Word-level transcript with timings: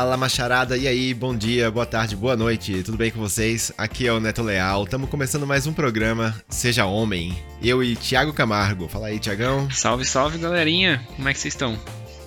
Fala, 0.00 0.16
macharada, 0.16 0.78
e 0.78 0.88
aí? 0.88 1.12
Bom 1.12 1.36
dia, 1.36 1.70
boa 1.70 1.84
tarde, 1.84 2.16
boa 2.16 2.34
noite, 2.34 2.82
tudo 2.82 2.96
bem 2.96 3.10
com 3.10 3.20
vocês? 3.20 3.70
Aqui 3.76 4.06
é 4.06 4.12
o 4.14 4.18
Neto 4.18 4.42
Leal, 4.42 4.84
estamos 4.84 5.10
começando 5.10 5.46
mais 5.46 5.66
um 5.66 5.74
programa 5.74 6.34
Seja 6.48 6.86
Homem. 6.86 7.36
Eu 7.62 7.84
e 7.84 7.94
Thiago 7.94 8.32
Camargo. 8.32 8.88
Fala 8.88 9.08
aí, 9.08 9.18
Tiagão. 9.18 9.70
Salve, 9.70 10.06
salve, 10.06 10.38
galerinha. 10.38 11.06
Como 11.16 11.28
é 11.28 11.34
que 11.34 11.38
vocês 11.38 11.52
estão? 11.52 11.78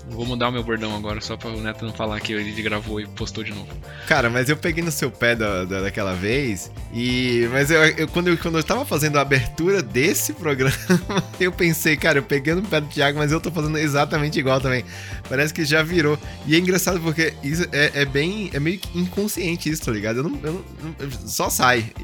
Vou 0.09 0.25
mudar 0.25 0.49
o 0.49 0.51
meu 0.51 0.63
bordão 0.63 0.95
agora, 0.95 1.21
só 1.21 1.37
pra 1.37 1.49
o 1.49 1.61
Neto 1.61 1.85
não 1.85 1.93
falar 1.93 2.19
que 2.19 2.33
ele 2.33 2.61
gravou 2.61 2.99
e 2.99 3.07
postou 3.07 3.43
de 3.43 3.51
novo. 3.53 3.69
Cara, 4.07 4.29
mas 4.29 4.49
eu 4.49 4.57
peguei 4.57 4.83
no 4.83 4.91
seu 4.91 5.09
pé 5.09 5.35
da, 5.35 5.63
da 5.63 5.81
daquela 5.81 6.13
vez 6.13 6.69
e. 6.93 7.47
Mas 7.51 7.71
eu, 7.71 7.81
eu, 7.83 8.07
quando, 8.07 8.27
eu, 8.27 8.37
quando 8.37 8.57
eu 8.57 8.63
tava 8.63 8.85
fazendo 8.85 9.17
a 9.17 9.21
abertura 9.21 9.81
desse 9.81 10.33
programa, 10.33 10.75
eu 11.39 11.51
pensei, 11.51 11.95
cara, 11.95 12.19
eu 12.19 12.23
peguei 12.23 12.53
no 12.53 12.61
pé 12.63 12.81
do 12.81 12.87
Thiago, 12.87 13.17
mas 13.17 13.31
eu 13.31 13.39
tô 13.39 13.49
fazendo 13.49 13.77
exatamente 13.77 14.37
igual 14.37 14.59
também. 14.59 14.83
Parece 15.29 15.53
que 15.53 15.63
já 15.63 15.81
virou. 15.81 16.19
E 16.45 16.55
é 16.55 16.59
engraçado 16.59 16.99
porque 16.99 17.33
isso 17.41 17.65
é, 17.71 18.01
é 18.01 18.05
bem. 18.05 18.51
É 18.53 18.59
meio 18.59 18.79
inconsciente 18.93 19.69
isso, 19.69 19.83
tá 19.83 19.91
ligado? 19.91 20.17
Eu 20.17 20.23
não, 20.23 20.39
eu 20.43 20.65
não, 20.81 21.11
só 21.27 21.49
sai. 21.49 21.91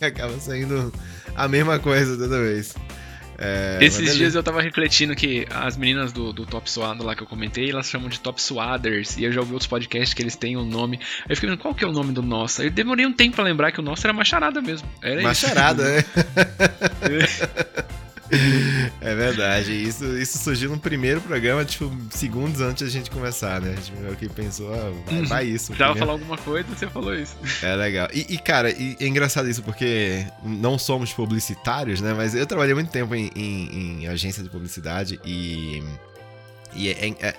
E 0.00 0.04
acaba 0.04 0.38
saindo 0.38 0.92
a 1.34 1.48
mesma 1.48 1.78
coisa 1.78 2.16
toda 2.16 2.40
vez. 2.40 2.74
É, 3.38 3.78
Esses 3.80 4.14
dias 4.16 4.34
eu 4.34 4.42
tava 4.42 4.60
refletindo 4.60 5.14
que 5.14 5.46
as 5.50 5.76
meninas 5.76 6.12
do, 6.12 6.32
do 6.32 6.46
Top 6.46 6.70
Suado 6.70 7.04
lá 7.04 7.14
que 7.14 7.22
eu 7.22 7.26
comentei, 7.26 7.70
elas 7.70 7.88
chamam 7.88 8.08
de 8.08 8.20
Top 8.20 8.40
Suaders. 8.40 9.16
E 9.16 9.24
eu 9.24 9.32
já 9.32 9.40
ouvi 9.40 9.52
outros 9.52 9.68
podcasts 9.68 10.14
que 10.14 10.22
eles 10.22 10.36
têm 10.36 10.56
um 10.56 10.64
nome. 10.64 10.98
Aí 11.20 11.26
eu 11.30 11.36
fiquei 11.36 11.50
vendo 11.50 11.58
qual 11.58 11.74
que 11.74 11.84
é 11.84 11.88
o 11.88 11.92
nome 11.92 12.12
do 12.12 12.22
nosso. 12.22 12.60
Aí 12.60 12.68
eu 12.68 12.70
demorei 12.70 13.06
um 13.06 13.12
tempo 13.12 13.36
pra 13.36 13.44
lembrar 13.44 13.72
que 13.72 13.80
o 13.80 13.82
nosso 13.82 14.06
era 14.06 14.12
Macharada 14.12 14.60
mesmo. 14.60 14.88
Era 15.02 15.22
macharada, 15.22 15.84
isso. 17.22 17.44
é. 17.90 18.03
É 19.00 19.14
verdade. 19.14 19.72
Isso, 19.72 20.04
isso 20.18 20.38
surgiu 20.38 20.70
no 20.70 20.78
primeiro 20.78 21.20
programa, 21.20 21.64
tipo, 21.64 21.90
segundos 22.10 22.60
antes 22.60 22.82
da 22.82 22.90
gente 22.90 23.10
começar, 23.10 23.60
né? 23.60 23.72
A 23.72 23.74
gente 23.76 23.92
meio 23.92 24.16
que 24.16 24.28
pensou, 24.28 24.72
ah, 24.72 24.92
vai, 25.06 25.18
uhum. 25.18 25.24
vai 25.26 25.44
isso. 25.46 25.74
Já 25.74 25.94
falar 25.94 26.12
alguma 26.12 26.38
coisa, 26.38 26.68
você 26.68 26.86
falou 26.88 27.14
isso. 27.14 27.36
É 27.62 27.74
legal. 27.74 28.08
E, 28.12 28.34
e, 28.34 28.38
cara, 28.38 28.70
e 28.70 28.96
é 29.00 29.06
engraçado 29.06 29.48
isso, 29.48 29.62
porque 29.62 30.26
não 30.42 30.78
somos 30.78 31.12
publicitários, 31.12 32.00
né? 32.00 32.14
Mas 32.14 32.34
eu 32.34 32.46
trabalhei 32.46 32.74
muito 32.74 32.90
tempo 32.90 33.14
em, 33.14 33.30
em, 33.34 34.02
em 34.02 34.08
agência 34.08 34.42
de 34.42 34.48
publicidade 34.48 35.20
e. 35.24 35.82
E 36.74 36.88
é, 36.88 37.08
é, 37.08 37.16
é 37.20 37.34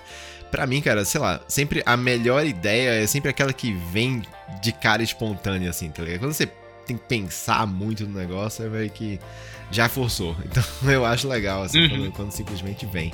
Pra 0.50 0.66
mim, 0.66 0.80
cara, 0.80 1.04
sei 1.04 1.20
lá, 1.20 1.40
sempre 1.48 1.82
a 1.84 1.96
melhor 1.96 2.46
ideia 2.46 3.02
é 3.02 3.06
sempre 3.06 3.28
aquela 3.28 3.52
que 3.52 3.72
vem 3.92 4.22
de 4.62 4.72
cara 4.72 5.02
espontânea, 5.02 5.70
assim, 5.70 5.90
tá 5.90 6.02
ligado? 6.02 6.20
Quando 6.20 6.32
você 6.32 6.46
tem 6.86 6.96
que 6.96 7.04
pensar 7.04 7.66
muito 7.66 8.06
no 8.06 8.16
negócio, 8.18 8.64
é 8.64 8.68
meio 8.68 8.90
que 8.90 9.18
já 9.70 9.88
forçou. 9.88 10.36
Então 10.44 10.64
eu 10.90 11.04
acho 11.04 11.28
legal, 11.28 11.62
assim, 11.62 11.82
uhum. 11.82 11.88
quando, 11.88 12.12
quando, 12.12 12.30
simplesmente 12.32 12.86
vem. 12.86 13.12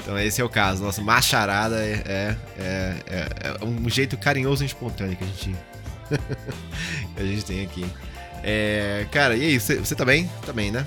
Então 0.00 0.18
esse 0.18 0.40
é 0.40 0.44
o 0.44 0.48
caso. 0.48 0.82
Nossa 0.82 1.02
macharada 1.02 1.76
é, 1.76 2.02
é, 2.06 2.36
é, 2.58 3.58
é 3.60 3.64
um 3.64 3.88
jeito 3.88 4.16
carinhoso 4.16 4.62
e 4.62 4.66
espontâneo 4.66 5.16
que 5.16 5.24
a 5.24 5.26
gente, 5.26 5.56
que 7.16 7.22
a 7.22 7.24
gente 7.24 7.44
tem 7.44 7.64
aqui. 7.64 7.86
É, 8.42 9.06
cara, 9.10 9.36
e 9.36 9.44
aí, 9.44 9.60
você, 9.60 9.76
você 9.76 9.94
tá 9.94 10.04
bem? 10.04 10.30
Tá 10.46 10.52
bem, 10.52 10.70
né? 10.70 10.86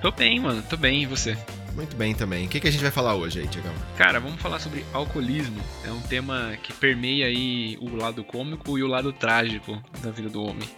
Tô 0.00 0.10
bem, 0.10 0.40
mano, 0.40 0.62
tô 0.62 0.76
bem, 0.76 1.02
e 1.02 1.06
você? 1.06 1.36
Muito 1.74 1.96
bem 1.96 2.14
também. 2.14 2.46
O 2.46 2.48
que, 2.48 2.60
que 2.60 2.68
a 2.68 2.70
gente 2.70 2.82
vai 2.82 2.90
falar 2.90 3.14
hoje 3.14 3.40
aí, 3.40 3.46
Tiagão? 3.46 3.72
Cara, 3.96 4.20
vamos 4.20 4.40
falar 4.40 4.58
sobre 4.58 4.84
alcoolismo. 4.92 5.62
É 5.86 5.90
um 5.90 6.00
tema 6.00 6.56
que 6.62 6.72
permeia 6.72 7.26
aí 7.26 7.78
o 7.80 7.96
lado 7.96 8.22
cômico 8.22 8.78
e 8.78 8.82
o 8.82 8.86
lado 8.86 9.12
trágico 9.12 9.80
da 10.02 10.10
vida 10.10 10.28
do 10.28 10.42
homem. 10.42 10.68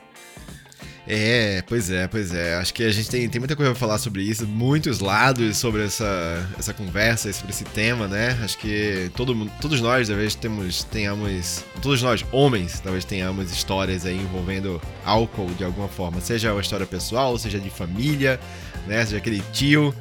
É, 1.06 1.62
pois 1.66 1.90
é, 1.90 2.08
pois 2.08 2.32
é. 2.32 2.54
Acho 2.56 2.72
que 2.72 2.82
a 2.82 2.90
gente 2.90 3.10
tem, 3.10 3.28
tem 3.28 3.38
muita 3.38 3.54
coisa 3.54 3.72
pra 3.72 3.78
falar 3.78 3.98
sobre 3.98 4.22
isso, 4.22 4.46
muitos 4.46 5.00
lados 5.00 5.58
sobre 5.58 5.84
essa, 5.84 6.48
essa 6.58 6.72
conversa, 6.72 7.30
sobre 7.32 7.52
esse 7.52 7.64
tema, 7.64 8.08
né? 8.08 8.38
Acho 8.42 8.56
que 8.56 9.10
todo, 9.14 9.34
todos 9.60 9.80
nós, 9.82 10.08
talvez, 10.08 10.34
temos, 10.34 10.84
tenhamos. 10.84 11.62
Todos 11.82 12.00
nós, 12.00 12.24
homens, 12.32 12.80
talvez 12.80 13.04
tenhamos 13.04 13.52
histórias 13.52 14.06
aí 14.06 14.16
envolvendo 14.16 14.80
álcool 15.04 15.50
de 15.58 15.64
alguma 15.64 15.88
forma. 15.88 16.20
Seja 16.20 16.52
uma 16.52 16.62
história 16.62 16.86
pessoal, 16.86 17.36
seja 17.38 17.60
de 17.60 17.68
família, 17.68 18.40
né? 18.86 19.04
Seja 19.04 19.18
aquele 19.18 19.42
tio 19.52 19.94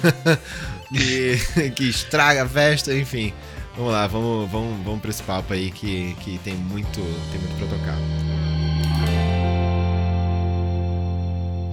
que, 0.90 1.70
que 1.72 1.84
estraga 1.84 2.44
a 2.44 2.48
festa, 2.48 2.94
enfim. 2.94 3.34
Vamos 3.76 3.92
lá, 3.92 4.06
vamos, 4.06 4.50
vamos, 4.50 4.84
vamos 4.84 5.00
pra 5.00 5.10
esse 5.10 5.22
papo 5.22 5.52
aí 5.52 5.70
que, 5.70 6.14
que 6.20 6.38
tem 6.38 6.54
muito, 6.54 7.00
tem 7.30 7.40
muito 7.40 7.58
pra 7.58 7.66
tocar. 7.66 8.51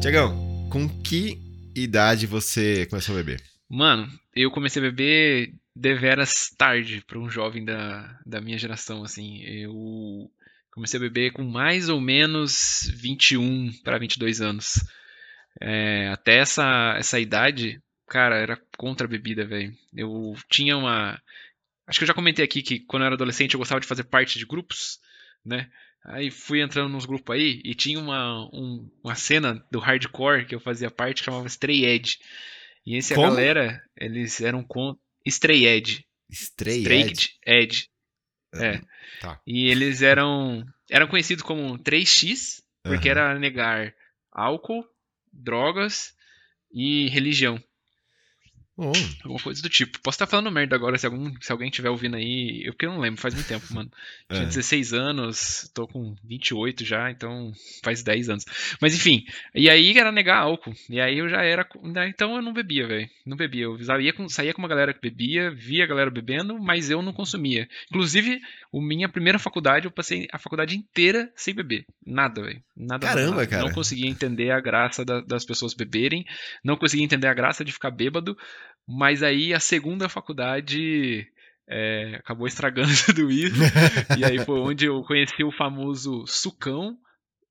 Tiagão, 0.02 0.70
com 0.72 0.88
que 1.04 1.38
idade 1.76 2.26
você 2.26 2.86
começou 2.86 3.16
a 3.16 3.18
beber? 3.18 3.44
Mano, 3.68 4.10
eu 4.34 4.50
comecei 4.50 4.82
a 4.82 4.86
beber 4.86 5.54
deveras 5.76 6.50
tarde 6.58 7.04
para 7.06 7.20
um 7.20 7.30
jovem 7.30 7.66
da, 7.66 8.18
da 8.26 8.40
minha 8.40 8.58
geração, 8.58 9.04
assim. 9.04 9.44
Eu 9.44 10.32
comecei 10.72 10.98
a 10.98 11.02
beber 11.02 11.34
com 11.34 11.44
mais 11.44 11.90
ou 11.90 12.00
menos 12.00 12.90
21 12.96 13.74
para 13.84 13.98
22 13.98 14.40
anos. 14.40 14.76
É, 15.60 16.08
até 16.08 16.38
essa, 16.38 16.96
essa 16.98 17.20
idade, 17.20 17.82
cara, 18.08 18.38
era 18.38 18.58
contra 18.78 19.06
a 19.06 19.10
bebida, 19.10 19.46
velho. 19.46 19.74
Eu 19.94 20.34
tinha 20.50 20.78
uma. 20.78 21.22
Acho 21.86 22.00
que 22.00 22.04
eu 22.04 22.08
já 22.08 22.14
comentei 22.14 22.46
aqui 22.46 22.62
que 22.62 22.80
quando 22.80 23.04
eu 23.04 23.08
era 23.08 23.16
adolescente 23.16 23.54
eu 23.54 23.60
gostava 23.60 23.82
de 23.82 23.88
fazer 23.88 24.06
parte 24.06 24.40
de 24.40 24.46
grupos, 24.46 24.98
né? 25.46 25.70
Aí 26.10 26.32
fui 26.32 26.60
entrando 26.60 26.90
nos 26.90 27.06
grupos 27.06 27.36
aí 27.36 27.62
e 27.64 27.76
tinha 27.76 28.00
uma, 28.00 28.50
um, 28.52 28.90
uma 29.04 29.14
cena 29.14 29.64
do 29.72 29.78
hardcore 29.78 30.48
que 30.48 30.56
eu 30.56 30.60
fazia 30.60 30.90
parte 30.90 31.20
que 31.20 31.26
chamava 31.26 31.46
Stray 31.46 31.86
Edge. 31.86 32.18
E 32.84 32.96
esse 32.96 33.14
Como? 33.14 33.28
a 33.28 33.30
galera, 33.30 33.84
eles 33.96 34.42
eram 34.42 34.64
com 34.64 34.98
Stray 35.24 35.68
Edge. 35.68 36.04
Stray, 36.32 36.80
Stray 36.80 37.02
Edge? 37.02 37.30
Edge. 37.46 37.90
É. 38.56 38.82
Tá. 39.22 39.40
E 39.46 39.68
eles 39.68 40.02
eram 40.02 40.66
eram 40.90 41.08
conhecidos 41.08 41.44
como 41.44 41.78
3X, 41.78 42.64
porque 42.84 43.08
uhum. 43.08 43.12
era 43.12 43.38
negar 43.38 43.94
álcool, 44.32 44.84
drogas 45.32 46.16
e 46.74 47.08
religião. 47.10 47.64
Oh. 48.82 48.94
Alguma 49.26 49.44
coisa 49.44 49.62
do 49.62 49.68
tipo. 49.68 50.00
Posso 50.00 50.16
estar 50.16 50.26
falando 50.26 50.50
merda 50.50 50.74
agora 50.74 50.98
se, 50.98 51.06
algum, 51.06 51.34
se 51.42 51.52
alguém 51.52 51.68
estiver 51.68 51.90
ouvindo 51.90 52.16
aí. 52.16 52.62
Eu 52.64 52.74
que 52.74 52.86
não 52.86 52.98
lembro, 52.98 53.20
faz 53.20 53.34
muito 53.34 53.46
tempo, 53.46 53.66
mano. 53.74 53.92
Tinha 54.32 54.44
é. 54.44 54.46
16 54.46 54.94
anos, 54.94 55.70
tô 55.74 55.86
com 55.86 56.16
28 56.24 56.86
já, 56.86 57.12
então 57.12 57.52
faz 57.84 58.02
10 58.02 58.30
anos. 58.30 58.46
Mas 58.80 58.96
enfim, 58.96 59.26
e 59.54 59.70
aí 59.70 59.98
era 59.98 60.14
negar 60.14 60.38
álcool. 60.38 60.74
E 60.90 61.02
aí 61.02 61.18
eu 61.18 61.28
já 61.28 61.42
era. 61.42 61.68
Né, 61.84 62.08
então 62.08 62.38
eu 62.38 62.42
não 62.42 62.54
bebia, 62.54 62.88
velho. 62.88 63.10
Não 63.26 63.36
bebia. 63.36 63.64
Eu 63.64 63.84
saía 63.84 64.14
com, 64.14 64.30
saía 64.30 64.54
com 64.54 64.62
uma 64.62 64.70
galera 64.70 64.94
que 64.94 65.02
bebia, 65.02 65.52
via 65.52 65.84
a 65.84 65.88
galera 65.88 66.10
bebendo, 66.10 66.58
mas 66.58 66.90
eu 66.90 67.02
não 67.02 67.12
consumia. 67.12 67.68
Inclusive, 67.90 68.40
a 68.74 68.80
minha 68.80 69.10
primeira 69.10 69.38
faculdade, 69.38 69.88
eu 69.88 69.92
passei 69.92 70.26
a 70.32 70.38
faculdade 70.38 70.78
inteira 70.78 71.30
sem 71.36 71.54
beber. 71.54 71.86
Nada, 72.06 72.42
velho. 72.42 72.64
Nada. 72.78 73.06
Caramba, 73.06 73.36
nada. 73.36 73.48
cara. 73.48 73.64
Não 73.64 73.74
conseguia 73.74 74.10
entender 74.10 74.52
a 74.52 74.62
graça 74.62 75.04
da, 75.04 75.20
das 75.20 75.44
pessoas 75.44 75.74
beberem. 75.74 76.26
Não 76.64 76.78
conseguia 76.78 77.04
entender 77.04 77.28
a 77.28 77.34
graça 77.34 77.66
de 77.66 77.74
ficar 77.74 77.92
bêbado. 77.92 78.38
Mas 78.88 79.22
aí 79.22 79.54
a 79.54 79.60
segunda 79.60 80.10
faculdade 80.10 81.28
é, 81.70 82.16
acabou 82.16 82.48
estragando 82.48 82.90
tudo 83.06 83.32
isso. 83.32 83.62
e 84.18 84.26
aí 84.26 84.40
foi 84.44 84.60
onde 84.60 84.86
eu 84.86 85.04
conheci 85.04 85.44
o 85.44 85.52
famoso 85.52 86.26
sucão, 86.26 86.98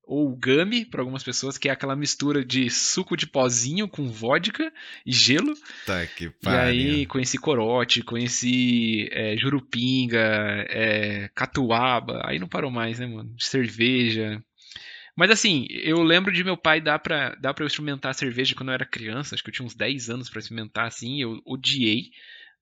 ou 0.08 0.34
gummy 0.34 0.86
para 0.86 1.02
algumas 1.02 1.22
pessoas, 1.22 1.58
que 1.58 1.68
é 1.68 1.72
aquela 1.72 1.94
mistura 1.94 2.42
de 2.42 2.70
suco 2.70 3.14
de 3.14 3.26
pozinho 3.26 3.86
com 3.86 4.10
vodka 4.10 4.72
e 5.04 5.12
gelo. 5.12 5.52
Tá 5.84 6.06
que 6.06 6.30
pariu. 6.30 6.80
E 6.80 6.90
aí 6.90 7.06
conheci 7.06 7.36
corote, 7.36 8.02
conheci 8.02 9.06
é, 9.12 9.36
jurupinga, 9.36 10.18
é, 10.70 11.28
catuaba, 11.34 12.22
aí 12.24 12.38
não 12.38 12.48
parou 12.48 12.70
mais, 12.70 12.98
né, 12.98 13.06
mano? 13.06 13.34
Cerveja. 13.38 14.42
Mas 15.18 15.32
assim, 15.32 15.66
eu 15.68 16.00
lembro 16.04 16.32
de 16.32 16.44
meu 16.44 16.56
pai 16.56 16.80
dar 16.80 17.00
pra, 17.00 17.34
dar 17.40 17.52
pra 17.52 17.64
eu 17.64 17.66
experimentar 17.66 18.14
cerveja 18.14 18.54
quando 18.54 18.68
eu 18.68 18.74
era 18.74 18.86
criança, 18.86 19.34
acho 19.34 19.42
que 19.42 19.50
eu 19.50 19.52
tinha 19.52 19.66
uns 19.66 19.74
10 19.74 20.10
anos 20.10 20.30
para 20.30 20.38
experimentar, 20.38 20.86
assim, 20.86 21.20
eu 21.20 21.42
odiei, 21.44 22.12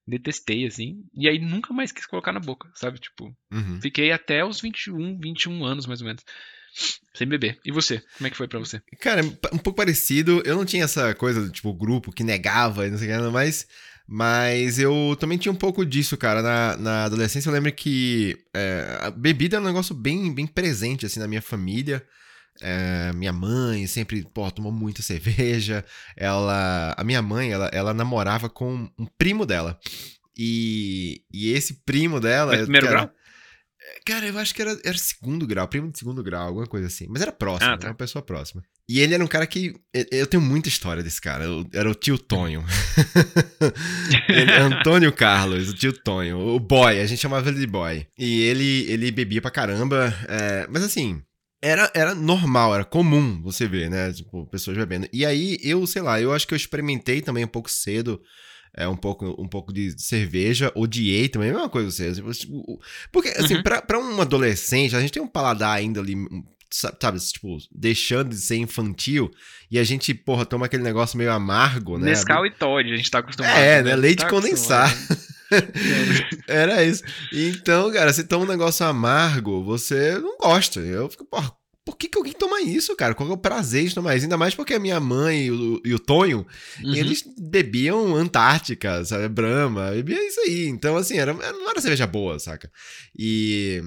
detestei, 0.08 0.66
assim, 0.66 1.04
e 1.14 1.28
aí 1.28 1.38
nunca 1.38 1.74
mais 1.74 1.92
quis 1.92 2.06
colocar 2.06 2.32
na 2.32 2.40
boca, 2.40 2.66
sabe? 2.74 2.98
Tipo, 2.98 3.36
uhum. 3.52 3.78
fiquei 3.82 4.10
até 4.10 4.42
os 4.42 4.58
21, 4.58 5.20
21 5.20 5.66
anos 5.66 5.84
mais 5.84 6.00
ou 6.00 6.06
menos. 6.06 6.24
Sem 7.12 7.26
beber. 7.26 7.58
E 7.62 7.70
você? 7.70 8.02
Como 8.16 8.26
é 8.26 8.30
que 8.30 8.36
foi 8.38 8.48
para 8.48 8.58
você? 8.58 8.80
Cara, 9.00 9.22
um 9.22 9.58
pouco 9.58 9.74
parecido. 9.74 10.42
Eu 10.44 10.56
não 10.56 10.64
tinha 10.64 10.84
essa 10.84 11.14
coisa, 11.14 11.50
tipo, 11.50 11.74
grupo 11.74 12.10
que 12.10 12.24
negava 12.24 12.86
e 12.86 12.90
não 12.90 12.96
sei 12.96 13.14
o 13.14 13.22
que, 13.22 13.30
mas. 13.30 13.66
Mas 14.08 14.78
eu 14.78 15.16
também 15.18 15.36
tinha 15.36 15.50
um 15.50 15.56
pouco 15.56 15.84
disso, 15.84 16.16
cara. 16.16 16.40
Na, 16.40 16.76
na 16.76 17.04
adolescência 17.04 17.48
eu 17.48 17.52
lembro 17.52 17.72
que 17.72 18.38
é, 18.54 18.98
a 19.00 19.10
bebida 19.10 19.56
é 19.56 19.60
um 19.60 19.64
negócio 19.64 19.94
bem, 19.94 20.32
bem 20.34 20.46
presente, 20.46 21.04
assim, 21.04 21.18
na 21.18 21.26
minha 21.26 21.42
família. 21.42 22.06
É, 22.60 23.12
minha 23.12 23.32
mãe 23.32 23.86
sempre, 23.86 24.24
pô, 24.32 24.50
tomou 24.50 24.72
muita 24.72 25.02
cerveja. 25.02 25.84
Ela, 26.16 26.94
a 26.96 27.04
minha 27.04 27.22
mãe, 27.22 27.50
ela, 27.50 27.70
ela 27.72 27.94
namorava 27.94 28.48
com 28.48 28.88
um 28.98 29.06
primo 29.18 29.44
dela. 29.44 29.78
E, 30.36 31.22
e 31.32 31.52
esse 31.52 31.74
primo 31.84 32.20
dela. 32.20 32.52
Mas 32.52 32.62
primeiro 32.62 32.88
grau? 32.88 33.10
Cara, 34.04 34.26
eu 34.26 34.38
acho 34.38 34.54
que 34.54 34.62
era, 34.62 34.78
era 34.84 34.98
segundo 34.98 35.46
grau, 35.46 35.66
primo 35.68 35.90
de 35.90 35.98
segundo 35.98 36.22
grau, 36.22 36.48
alguma 36.48 36.66
coisa 36.66 36.86
assim. 36.86 37.06
Mas 37.08 37.22
era 37.22 37.32
próximo, 37.32 37.72
ah, 37.72 37.78
tá. 37.78 37.88
uma 37.88 37.94
pessoa 37.94 38.22
próxima. 38.22 38.62
E 38.88 39.00
ele 39.00 39.14
era 39.14 39.24
um 39.24 39.28
cara 39.28 39.46
que. 39.46 39.74
Eu 40.12 40.26
tenho 40.26 40.40
muita 40.40 40.68
história 40.68 41.02
desse 41.02 41.20
cara. 41.20 41.44
Era 41.72 41.90
o 41.90 41.94
tio 41.94 42.18
Tonho. 42.18 42.64
ele, 44.28 44.52
Antônio 44.52 45.12
Carlos, 45.12 45.68
o 45.68 45.74
tio 45.74 45.92
Tonho. 45.92 46.38
O 46.38 46.60
boy, 46.60 47.00
a 47.00 47.06
gente 47.06 47.20
chamava 47.20 47.48
ele 47.48 47.58
de 47.58 47.66
boy. 47.66 48.06
E 48.16 48.42
ele, 48.42 48.86
ele 48.88 49.10
bebia 49.10 49.42
pra 49.42 49.50
caramba. 49.50 50.14
É, 50.28 50.68
mas 50.70 50.84
assim, 50.84 51.20
era, 51.66 51.90
era 51.94 52.14
normal, 52.14 52.74
era 52.74 52.84
comum 52.84 53.40
você 53.42 53.66
ver, 53.66 53.90
né? 53.90 54.12
Tipo, 54.12 54.46
pessoas 54.46 54.76
bebendo. 54.76 55.08
E 55.12 55.26
aí, 55.26 55.58
eu, 55.62 55.86
sei 55.86 56.02
lá, 56.02 56.20
eu 56.20 56.32
acho 56.32 56.46
que 56.46 56.54
eu 56.54 56.56
experimentei 56.56 57.20
também 57.20 57.44
um 57.44 57.48
pouco 57.48 57.70
cedo 57.70 58.20
é, 58.76 58.86
um, 58.86 58.96
pouco, 58.96 59.34
um 59.38 59.48
pouco 59.48 59.72
de 59.72 59.98
cerveja, 59.98 60.70
odiei 60.74 61.28
também, 61.28 61.50
a 61.50 61.54
mesma 61.54 61.68
coisa 61.68 61.90
você. 61.90 62.12
Tipo, 62.12 62.78
porque, 63.10 63.30
assim, 63.30 63.56
uhum. 63.56 63.62
pra, 63.62 63.80
pra 63.80 63.98
um 63.98 64.20
adolescente, 64.20 64.94
a 64.94 65.00
gente 65.00 65.12
tem 65.12 65.22
um 65.22 65.26
paladar 65.26 65.74
ainda 65.74 65.98
ali, 65.98 66.14
sabe, 66.70 67.18
tipo, 67.18 67.56
deixando 67.72 68.28
de 68.28 68.36
ser 68.36 68.56
infantil, 68.56 69.30
e 69.70 69.78
a 69.78 69.84
gente, 69.84 70.12
porra, 70.12 70.44
toma 70.44 70.66
aquele 70.66 70.82
negócio 70.82 71.16
meio 71.16 71.32
amargo, 71.32 71.98
né? 71.98 72.10
Nescau 72.10 72.44
e 72.44 72.50
Todd, 72.50 72.92
a 72.92 72.96
gente 72.96 73.10
tá 73.10 73.20
acostumado. 73.20 73.56
É, 73.56 73.82
né? 73.82 73.96
Leite 73.96 74.20
tá 74.20 74.28
condensado. 74.28 74.94
Era 76.46 76.84
isso. 76.84 77.02
Então, 77.32 77.90
cara, 77.92 78.12
você 78.12 78.24
toma 78.24 78.44
um 78.44 78.48
negócio 78.48 78.84
amargo, 78.86 79.62
você 79.62 80.18
não 80.18 80.38
gosta. 80.38 80.80
Eu 80.80 81.08
fico, 81.08 81.24
porra, 81.24 81.52
por 81.86 81.96
que, 81.96 82.08
que 82.08 82.18
alguém 82.18 82.32
toma 82.32 82.60
isso, 82.60 82.96
cara? 82.96 83.14
Qual 83.14 83.30
é 83.30 83.32
o 83.32 83.38
prazer 83.38 83.86
de 83.86 83.94
tomar 83.94 84.16
isso? 84.16 84.24
Ainda 84.24 84.36
mais 84.36 84.56
porque 84.56 84.74
a 84.74 84.80
minha 84.80 84.98
mãe 84.98 85.46
e 85.46 85.50
o, 85.52 85.80
e 85.84 85.94
o 85.94 86.00
Tonho, 86.00 86.44
uhum. 86.82 86.94
eles 86.94 87.22
bebiam 87.38 88.16
Antártica, 88.16 89.04
sabe? 89.04 89.28
Brahma, 89.28 89.92
bebia 89.92 90.26
isso 90.26 90.40
aí. 90.40 90.66
Então, 90.66 90.96
assim, 90.96 91.16
era, 91.16 91.32
não 91.32 91.70
era 91.70 91.80
cerveja 91.80 92.04
boa, 92.04 92.40
saca? 92.40 92.68
E, 93.16 93.80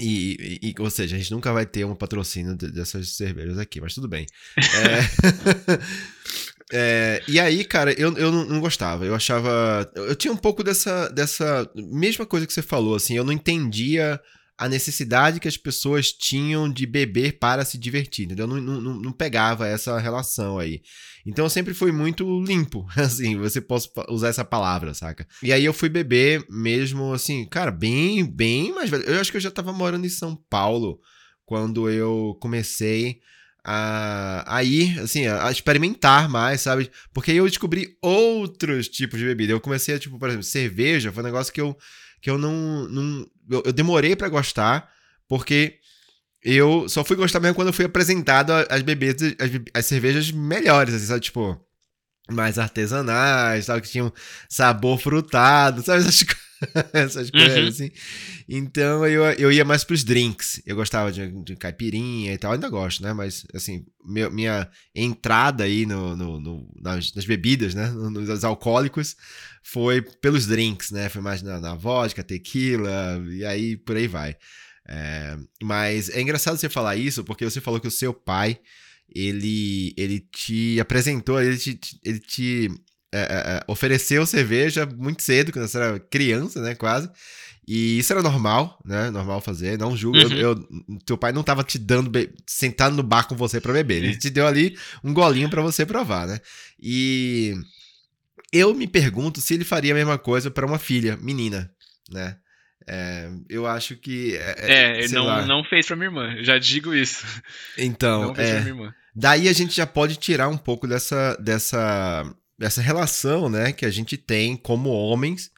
e, 0.00 0.58
e, 0.62 0.74
Ou 0.80 0.90
seja, 0.90 1.14
a 1.14 1.18
gente 1.18 1.30
nunca 1.30 1.52
vai 1.52 1.64
ter 1.64 1.84
um 1.84 1.94
patrocínio 1.94 2.56
dessas 2.56 3.10
cervejas 3.10 3.56
aqui, 3.56 3.80
mas 3.80 3.94
tudo 3.94 4.08
bem. 4.08 4.26
É... 4.58 5.78
É, 6.72 7.22
e 7.28 7.38
aí, 7.38 7.64
cara, 7.64 7.92
eu, 7.92 8.16
eu 8.16 8.32
não, 8.32 8.58
gostava. 8.58 9.04
Eu 9.04 9.14
achava. 9.14 9.90
Eu 9.94 10.16
tinha 10.16 10.32
um 10.32 10.36
pouco 10.36 10.64
dessa, 10.64 11.08
dessa 11.08 11.70
mesma 11.74 12.24
coisa 12.24 12.46
que 12.46 12.52
você 12.52 12.62
falou, 12.62 12.94
assim. 12.94 13.14
Eu 13.14 13.24
não 13.24 13.32
entendia 13.32 14.18
a 14.56 14.68
necessidade 14.68 15.40
que 15.40 15.48
as 15.48 15.56
pessoas 15.56 16.12
tinham 16.12 16.72
de 16.72 16.86
beber 16.86 17.38
para 17.38 17.64
se 17.64 17.76
divertir, 17.76 18.24
entendeu? 18.24 18.46
Não, 18.46 18.60
não, 18.60 18.94
não 18.94 19.12
pegava 19.12 19.66
essa 19.66 19.98
relação 19.98 20.58
aí. 20.58 20.80
Então 21.26 21.44
eu 21.44 21.50
sempre 21.50 21.74
fui 21.74 21.92
muito 21.92 22.42
limpo, 22.42 22.86
assim, 22.96 23.36
você 23.36 23.60
pode 23.60 23.88
usar 24.08 24.28
essa 24.28 24.44
palavra, 24.44 24.94
saca? 24.94 25.26
E 25.42 25.52
aí 25.52 25.64
eu 25.64 25.72
fui 25.72 25.88
beber 25.88 26.46
mesmo, 26.48 27.12
assim, 27.12 27.46
cara, 27.46 27.70
bem, 27.70 28.24
bem 28.24 28.72
mais 28.72 28.88
velho. 28.88 29.04
Eu 29.04 29.20
acho 29.20 29.30
que 29.30 29.36
eu 29.36 29.42
já 29.42 29.50
tava 29.50 29.72
morando 29.72 30.06
em 30.06 30.10
São 30.10 30.36
Paulo 30.48 31.00
quando 31.44 31.90
eu 31.90 32.36
comecei 32.40 33.20
a, 33.64 34.56
a 34.56 34.64
ir, 34.64 34.98
assim, 35.00 35.26
a, 35.26 35.50
experimentar 35.50 36.28
mais, 36.28 36.60
sabe? 36.60 36.90
Porque 37.12 37.30
aí 37.30 37.36
eu 37.36 37.46
descobri 37.46 37.96
outros 38.02 38.88
tipos 38.88 39.18
de 39.18 39.24
bebida. 39.24 39.52
Eu 39.52 39.60
comecei 39.60 39.98
tipo, 39.98 40.18
por 40.18 40.28
exemplo, 40.28 40.44
cerveja 40.44 41.12
foi 41.12 41.22
um 41.22 41.26
negócio 41.26 41.52
que 41.52 41.60
eu 41.60 41.76
que 42.20 42.30
eu 42.30 42.38
não. 42.38 42.88
não 42.88 43.26
eu, 43.50 43.62
eu 43.66 43.72
demorei 43.72 44.16
para 44.16 44.28
gostar, 44.28 44.88
porque 45.28 45.78
eu 46.42 46.88
só 46.88 47.04
fui 47.04 47.16
gostar 47.16 47.40
mesmo 47.40 47.54
quando 47.54 47.68
eu 47.68 47.72
fui 47.72 47.84
apresentado 47.84 48.52
as 48.70 48.82
bebidas, 48.82 49.34
as, 49.38 49.50
as 49.74 49.86
cervejas 49.86 50.30
melhores, 50.30 50.94
assim, 50.94 51.06
sabe? 51.06 51.20
Tipo, 51.20 51.60
mais 52.30 52.58
artesanais, 52.58 53.66
sabe? 53.66 53.82
Que 53.82 53.90
tinham 53.90 54.12
sabor 54.48 54.98
frutado, 54.98 55.82
sabe? 55.82 56.00
Essas, 56.00 56.24
essas 56.92 57.28
uhum. 57.28 57.40
coisas 57.40 57.74
assim. 57.74 57.90
Então 58.48 59.06
eu, 59.06 59.24
eu 59.32 59.52
ia 59.52 59.64
mais 59.64 59.84
pros 59.84 60.04
drinks. 60.04 60.62
Eu 60.66 60.76
gostava 60.76 61.12
de, 61.12 61.30
de 61.42 61.56
caipirinha 61.56 62.32
e 62.32 62.38
tal, 62.38 62.52
ainda 62.52 62.68
gosto, 62.68 63.02
né? 63.02 63.12
Mas, 63.12 63.44
assim, 63.54 63.84
meu, 64.04 64.30
minha 64.30 64.68
entrada 64.94 65.64
aí 65.64 65.86
no, 65.86 66.16
no, 66.16 66.40
no 66.40 66.72
nas, 66.80 67.12
nas, 67.14 67.24
bebidas, 67.24 67.74
né? 67.74 67.90
Nos 67.90 68.44
alcoólicos 68.44 69.16
foi 69.62 70.02
pelos 70.02 70.46
drinks, 70.46 70.90
né? 70.90 71.08
Foi 71.08 71.20
mais 71.20 71.42
na, 71.42 71.60
na 71.60 71.74
vodka, 71.74 72.22
tequila, 72.22 73.22
e 73.30 73.44
aí 73.44 73.76
por 73.76 73.96
aí 73.96 74.06
vai. 74.06 74.36
É, 74.88 75.38
mas 75.62 76.08
é 76.08 76.20
engraçado 76.20 76.56
você 76.56 76.68
falar 76.68 76.96
isso, 76.96 77.24
porque 77.24 77.44
você 77.44 77.60
falou 77.60 77.80
que 77.80 77.86
o 77.86 77.90
seu 77.90 78.12
pai, 78.12 78.58
ele, 79.14 79.94
ele 79.96 80.20
te 80.20 80.80
apresentou, 80.80 81.40
ele 81.40 81.56
te, 81.56 81.78
ele 82.04 82.18
te 82.18 82.70
é, 83.12 83.20
é, 83.20 83.56
é 83.56 83.64
ofereceu 83.66 84.24
cerveja 84.26 84.86
muito 84.86 85.22
cedo, 85.22 85.52
quando 85.52 85.68
você 85.68 85.78
era 85.78 86.00
criança, 86.00 86.60
né, 86.60 86.74
quase. 86.74 87.10
E 87.66 87.98
isso 87.98 88.12
era 88.12 88.22
normal, 88.22 88.80
né? 88.84 89.08
Normal 89.10 89.40
fazer, 89.40 89.78
não 89.78 89.96
julgo. 89.96 90.18
Uhum. 90.18 90.32
Eu, 90.32 90.50
eu, 90.50 90.98
teu 91.06 91.16
pai 91.16 91.32
não 91.32 91.44
tava 91.44 91.62
te 91.62 91.78
dando, 91.78 92.10
sentado 92.44 92.96
no 92.96 93.04
bar 93.04 93.28
com 93.28 93.36
você 93.36 93.60
para 93.60 93.72
beber. 93.72 94.02
Ele 94.02 94.16
te 94.16 94.28
deu 94.28 94.46
ali 94.46 94.76
um 95.04 95.14
golinho 95.14 95.48
para 95.48 95.62
você 95.62 95.86
provar, 95.86 96.26
né? 96.26 96.40
E 96.80 97.54
eu 98.52 98.74
me 98.74 98.88
pergunto 98.88 99.40
se 99.40 99.54
ele 99.54 99.64
faria 99.64 99.92
a 99.92 99.94
mesma 99.94 100.18
coisa 100.18 100.50
para 100.50 100.66
uma 100.66 100.78
filha, 100.78 101.16
menina, 101.18 101.70
né? 102.10 102.36
É, 102.86 103.30
eu 103.48 103.64
acho 103.66 103.96
que. 103.96 104.36
É, 104.36 104.54
é, 104.58 104.98
ele 105.04 105.14
não, 105.14 105.46
não 105.46 105.64
fez 105.64 105.86
pra 105.86 105.94
minha 105.94 106.08
irmã, 106.08 106.42
já 106.42 106.58
digo 106.58 106.92
isso. 106.92 107.24
Então, 107.78 108.22
não 108.22 108.34
fez 108.34 108.48
é, 108.48 108.52
pra 108.54 108.60
minha 108.62 108.74
irmã. 108.74 108.94
Daí 109.14 109.48
a 109.48 109.52
gente 109.52 109.74
já 109.74 109.86
pode 109.86 110.16
tirar 110.16 110.48
um 110.48 110.56
pouco 110.56 110.86
dessa, 110.88 111.36
dessa, 111.36 112.24
dessa 112.58 112.80
relação, 112.80 113.48
né, 113.48 113.72
que 113.72 113.84
a 113.84 113.90
gente 113.90 114.16
tem 114.16 114.56
como 114.56 114.90
homens 114.90 115.50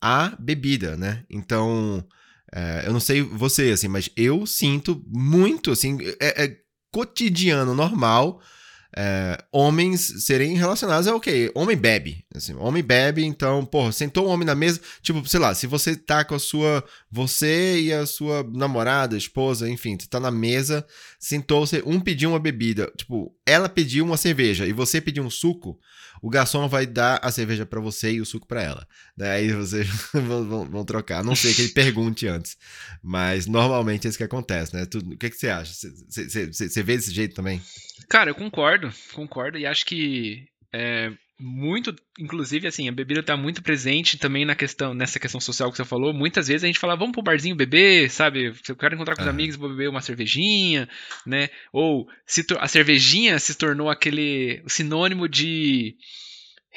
a 0.00 0.34
bebida, 0.38 0.96
né? 0.96 1.24
Então, 1.28 2.06
é, 2.52 2.84
eu 2.86 2.92
não 2.92 3.00
sei 3.00 3.22
você, 3.22 3.70
assim, 3.70 3.88
mas 3.88 4.10
eu 4.16 4.46
sinto 4.46 5.02
muito, 5.08 5.70
assim, 5.70 5.98
é, 6.20 6.44
é 6.44 6.56
cotidiano, 6.90 7.74
normal 7.74 8.40
é, 8.98 9.36
homens 9.52 10.24
serem 10.24 10.56
relacionados 10.56 11.06
a 11.06 11.12
o 11.12 11.16
okay, 11.16 11.50
Homem 11.54 11.76
bebe. 11.76 12.24
Assim, 12.34 12.54
homem 12.54 12.82
bebe, 12.82 13.22
então, 13.24 13.62
porra, 13.62 13.92
sentou 13.92 14.26
um 14.26 14.30
homem 14.30 14.46
na 14.46 14.54
mesa. 14.54 14.80
Tipo, 15.02 15.26
sei 15.28 15.38
lá, 15.38 15.54
se 15.54 15.66
você 15.66 15.94
tá 15.94 16.24
com 16.24 16.34
a 16.34 16.38
sua. 16.38 16.82
Você 17.16 17.80
e 17.80 17.92
a 17.92 18.04
sua 18.04 18.42
namorada, 18.42 19.16
esposa, 19.16 19.68
enfim, 19.70 19.96
você 19.98 20.06
tá 20.06 20.20
na 20.20 20.30
mesa, 20.30 20.86
sentou, 21.18 21.64
um 21.86 21.98
pediu 21.98 22.30
uma 22.30 22.38
bebida. 22.38 22.92
Tipo, 22.96 23.34
ela 23.46 23.68
pediu 23.68 24.04
uma 24.04 24.18
cerveja 24.18 24.66
e 24.66 24.72
você 24.72 25.00
pediu 25.00 25.24
um 25.24 25.30
suco 25.30 25.78
o 26.22 26.30
garçom 26.30 26.68
vai 26.68 26.86
dar 26.86 27.20
a 27.22 27.30
cerveja 27.30 27.66
para 27.66 27.80
você 27.80 28.12
e 28.12 28.20
o 28.20 28.26
suco 28.26 28.46
para 28.46 28.62
ela. 28.62 28.88
Daí 29.16 29.52
vocês 29.52 29.86
vão, 30.12 30.64
vão, 30.68 30.84
trocar. 30.84 31.22
Não 31.22 31.36
sei 31.36 31.54
que 31.54 31.62
ele 31.62 31.72
pergunte 31.72 32.26
antes, 32.26 32.56
mas 33.02 33.46
normalmente 33.46 34.06
é 34.06 34.08
isso 34.08 34.18
que 34.18 34.24
acontece, 34.24 34.74
né? 34.74 34.86
Tu, 34.86 34.98
o 34.98 35.16
que, 35.16 35.30
que 35.30 35.36
você 35.36 35.48
acha? 35.48 35.72
Você 35.72 36.82
vê 36.82 36.96
desse 36.96 37.12
jeito 37.12 37.34
também? 37.34 37.60
Cara, 38.08 38.30
eu 38.30 38.34
concordo, 38.34 38.92
concordo 39.12 39.58
e 39.58 39.66
acho 39.66 39.84
que 39.84 40.48
é, 40.72 41.12
muito, 41.38 41.94
inclusive, 42.18 42.66
assim, 42.66 42.88
a 42.88 42.92
bebida 42.92 43.20
está 43.20 43.36
muito 43.36 43.62
presente 43.62 44.16
também 44.18 44.44
na 44.44 44.54
questão, 44.54 44.94
nessa 44.94 45.18
questão 45.18 45.40
social 45.40 45.70
que 45.70 45.76
você 45.76 45.84
falou. 45.84 46.12
Muitas 46.14 46.48
vezes 46.48 46.64
a 46.64 46.66
gente 46.66 46.78
fala, 46.78 46.96
vamos 46.96 47.12
pro 47.12 47.22
barzinho 47.22 47.54
beber, 47.54 48.10
sabe? 48.10 48.54
Se 48.62 48.72
eu 48.72 48.76
quero 48.76 48.94
encontrar 48.94 49.16
com 49.16 49.22
os 49.22 49.28
amigos, 49.28 49.56
vou 49.56 49.68
beber 49.68 49.88
uma 49.90 50.00
cervejinha, 50.00 50.88
né? 51.26 51.50
Ou 51.72 52.08
se 52.26 52.44
a 52.58 52.68
cervejinha 52.68 53.38
se 53.38 53.54
tornou 53.54 53.90
aquele 53.90 54.62
sinônimo 54.66 55.28
de 55.28 55.96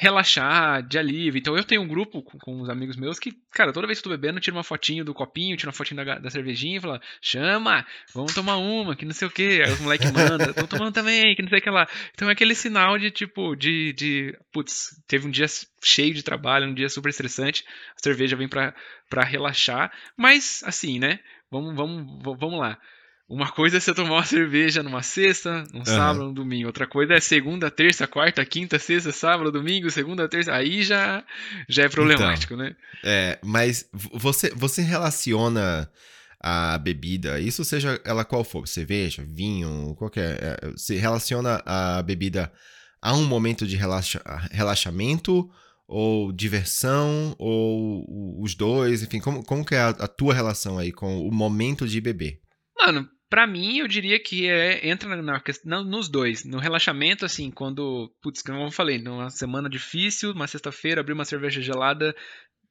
relaxar, 0.00 0.82
de 0.82 0.98
alívio. 0.98 1.38
Então 1.38 1.54
eu 1.54 1.62
tenho 1.62 1.82
um 1.82 1.86
grupo 1.86 2.22
com, 2.22 2.38
com 2.38 2.62
uns 2.62 2.70
amigos 2.70 2.96
meus 2.96 3.18
que, 3.18 3.32
cara, 3.50 3.70
toda 3.70 3.86
vez 3.86 4.00
que 4.00 4.08
eu 4.08 4.10
tô 4.10 4.16
bebendo, 4.16 4.40
tiro 4.40 4.56
uma 4.56 4.64
fotinho 4.64 5.04
do 5.04 5.12
copinho, 5.12 5.58
tiro 5.58 5.68
uma 5.68 5.74
fotinho 5.74 6.02
da, 6.02 6.18
da 6.18 6.30
cervejinha 6.30 6.78
e 6.78 6.80
falo, 6.80 6.98
chama, 7.20 7.86
vamos 8.14 8.32
tomar 8.32 8.56
uma, 8.56 8.96
que 8.96 9.04
não 9.04 9.12
sei 9.12 9.28
o 9.28 9.30
que. 9.30 9.60
Aí 9.60 9.70
os 9.70 9.78
moleques 9.78 10.10
mandam, 10.10 10.48
estão 10.48 10.66
tomando 10.66 10.94
também, 10.94 11.36
que 11.36 11.42
não 11.42 11.50
sei 11.50 11.58
o 11.58 11.62
que 11.62 11.68
lá. 11.68 11.86
Então 12.14 12.30
é 12.30 12.32
aquele 12.32 12.54
sinal 12.54 12.98
de 12.98 13.10
tipo, 13.10 13.54
de, 13.54 13.92
de, 13.92 14.38
putz, 14.50 14.98
teve 15.06 15.28
um 15.28 15.30
dia 15.30 15.44
cheio 15.84 16.14
de 16.14 16.22
trabalho, 16.22 16.66
um 16.66 16.74
dia 16.74 16.88
super 16.88 17.10
estressante, 17.10 17.62
a 17.94 18.02
cerveja 18.02 18.36
vem 18.36 18.48
pra, 18.48 18.74
pra 19.10 19.22
relaxar, 19.22 19.92
mas 20.16 20.62
assim, 20.64 20.98
né, 20.98 21.20
vamos, 21.50 21.76
vamos, 21.76 22.22
vamos 22.22 22.58
lá. 22.58 22.78
Uma 23.30 23.48
coisa 23.48 23.76
é 23.76 23.80
você 23.80 23.94
tomar 23.94 24.14
uma 24.14 24.24
cerveja 24.24 24.82
numa 24.82 25.04
sexta, 25.04 25.62
num 25.72 25.78
uhum. 25.78 25.84
sábado, 25.84 26.24
num 26.24 26.34
domingo. 26.34 26.66
Outra 26.66 26.84
coisa 26.84 27.14
é 27.14 27.20
segunda, 27.20 27.70
terça, 27.70 28.04
quarta, 28.04 28.44
quinta, 28.44 28.76
sexta, 28.76 29.12
sábado, 29.12 29.52
domingo, 29.52 29.88
segunda, 29.88 30.28
terça. 30.28 30.52
Aí 30.52 30.82
já, 30.82 31.24
já 31.68 31.84
é 31.84 31.88
problemático, 31.88 32.54
então, 32.54 32.66
né? 32.66 32.76
É, 33.04 33.38
mas 33.44 33.88
você, 33.92 34.50
você 34.50 34.82
relaciona 34.82 35.88
a 36.40 36.76
bebida, 36.78 37.38
isso 37.38 37.64
seja 37.64 38.00
ela 38.04 38.24
qual 38.24 38.42
for, 38.42 38.66
cerveja, 38.66 39.22
vinho, 39.24 39.94
qualquer. 39.96 40.38
É, 40.42 40.70
você 40.72 40.96
relaciona 40.96 41.62
a 41.64 42.02
bebida 42.02 42.52
a 43.00 43.14
um 43.14 43.24
momento 43.24 43.64
de 43.64 43.76
relaxa, 43.76 44.20
relaxamento 44.50 45.48
ou 45.86 46.32
diversão, 46.32 47.36
ou 47.38 48.42
os 48.42 48.56
dois, 48.56 49.04
enfim, 49.04 49.20
como, 49.20 49.44
como 49.44 49.64
que 49.64 49.76
é 49.76 49.82
a, 49.82 49.90
a 49.90 50.08
tua 50.08 50.34
relação 50.34 50.78
aí 50.78 50.90
com 50.90 51.24
o 51.24 51.30
momento 51.30 51.86
de 51.86 52.00
beber? 52.00 52.40
Mano, 52.76 53.08
Pra 53.30 53.46
mim, 53.46 53.78
eu 53.78 53.86
diria 53.86 54.18
que 54.18 54.48
é, 54.48 54.88
entra 54.88 55.08
na, 55.22 55.40
na, 55.64 55.84
nos 55.84 56.08
dois. 56.08 56.44
No 56.44 56.58
relaxamento, 56.58 57.24
assim, 57.24 57.48
quando. 57.50 58.12
Putz, 58.20 58.42
como 58.42 58.64
eu 58.64 58.70
falei, 58.72 58.98
numa 58.98 59.30
semana 59.30 59.70
difícil, 59.70 60.32
uma 60.32 60.48
sexta-feira, 60.48 61.00
abrir 61.00 61.12
uma 61.12 61.24
cerveja 61.24 61.62
gelada 61.62 62.14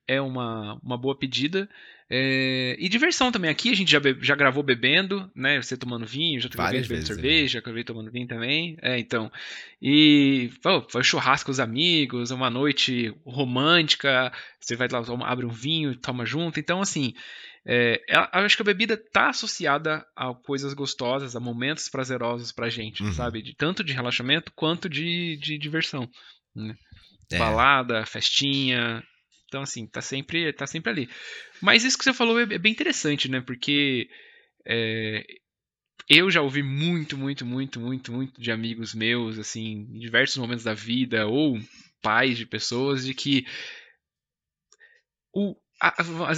é 0.10 0.20
uma, 0.20 0.80
uma 0.84 0.98
boa 0.98 1.16
pedida. 1.16 1.70
É, 2.10 2.76
e 2.80 2.90
diversão 2.90 3.32
também. 3.32 3.52
Aqui 3.52 3.70
a 3.70 3.76
gente 3.76 3.92
já, 3.92 4.00
já 4.20 4.36
gravou 4.36 4.64
bebendo, 4.64 5.32
né? 5.36 5.62
Você 5.62 5.78
tomando 5.78 6.08
vinho, 6.08 6.42
já 6.42 6.50
gravei 6.50 6.82
bebendo 6.82 7.06
cerveja, 7.06 7.54
já 7.54 7.62
gravei 7.62 7.84
tomando 7.84 8.12
vinho 8.12 8.28
também. 8.28 8.76
É, 8.82 8.98
então. 8.98 9.32
E 9.80 10.50
pô, 10.64 10.82
foi 10.90 11.04
churrasco 11.04 11.46
com 11.46 11.52
os 11.52 11.60
amigos, 11.60 12.32
uma 12.32 12.50
noite 12.50 13.14
romântica. 13.24 14.34
Você 14.60 14.76
vai 14.76 14.88
lá, 14.92 15.00
abre 15.26 15.46
um 15.46 15.54
vinho, 15.54 15.96
toma 15.96 16.26
junto. 16.26 16.60
Então, 16.60 16.82
assim, 16.82 17.14
é, 17.72 18.02
eu 18.10 18.46
acho 18.46 18.56
que 18.56 18.64
a 18.64 18.66
bebida 18.66 18.98
tá 18.98 19.30
associada 19.30 20.04
a 20.16 20.34
coisas 20.34 20.74
gostosas, 20.74 21.36
a 21.36 21.40
momentos 21.40 21.88
prazerosos 21.88 22.52
pra 22.52 22.70
gente, 22.70 23.04
uhum. 23.04 23.14
sabe? 23.14 23.44
De, 23.44 23.56
tanto 23.56 23.84
de 23.84 23.94
relaxamento 23.94 24.52
quanto 24.56 24.90
de, 24.90 25.38
de 25.38 25.58
diversão. 25.60 26.10
Né? 26.56 26.76
É. 27.32 27.38
Balada, 27.38 28.04
festinha, 28.08 29.04
então, 29.50 29.62
assim, 29.64 29.86
tá 29.86 30.00
sempre, 30.02 30.54
tá 30.54 30.66
sempre 30.66 30.92
ali. 30.92 31.10
Mas 31.62 31.84
isso 31.84 31.98
que 31.98 32.04
você 32.04 32.14
falou 32.14 32.40
é, 32.40 32.44
é 32.44 32.58
bem 32.58 32.72
interessante, 32.72 33.30
né? 33.30 33.42
Porque 33.42 34.08
é, 34.66 35.24
eu 36.08 36.32
já 36.32 36.42
ouvi 36.42 36.64
muito, 36.64 37.18
muito, 37.18 37.46
muito, 37.46 37.80
muito, 37.80 38.12
muito 38.12 38.42
de 38.42 38.52
amigos 38.52 38.94
meus, 38.94 39.38
assim, 39.38 39.88
em 39.92 40.00
diversos 40.00 40.38
momentos 40.38 40.64
da 40.64 40.74
vida, 40.74 41.28
ou 41.28 41.60
pais 42.02 42.38
de 42.38 42.46
pessoas, 42.46 43.06
de 43.06 43.14
que 43.14 43.46
o, 45.34 45.56
a, 45.80 45.94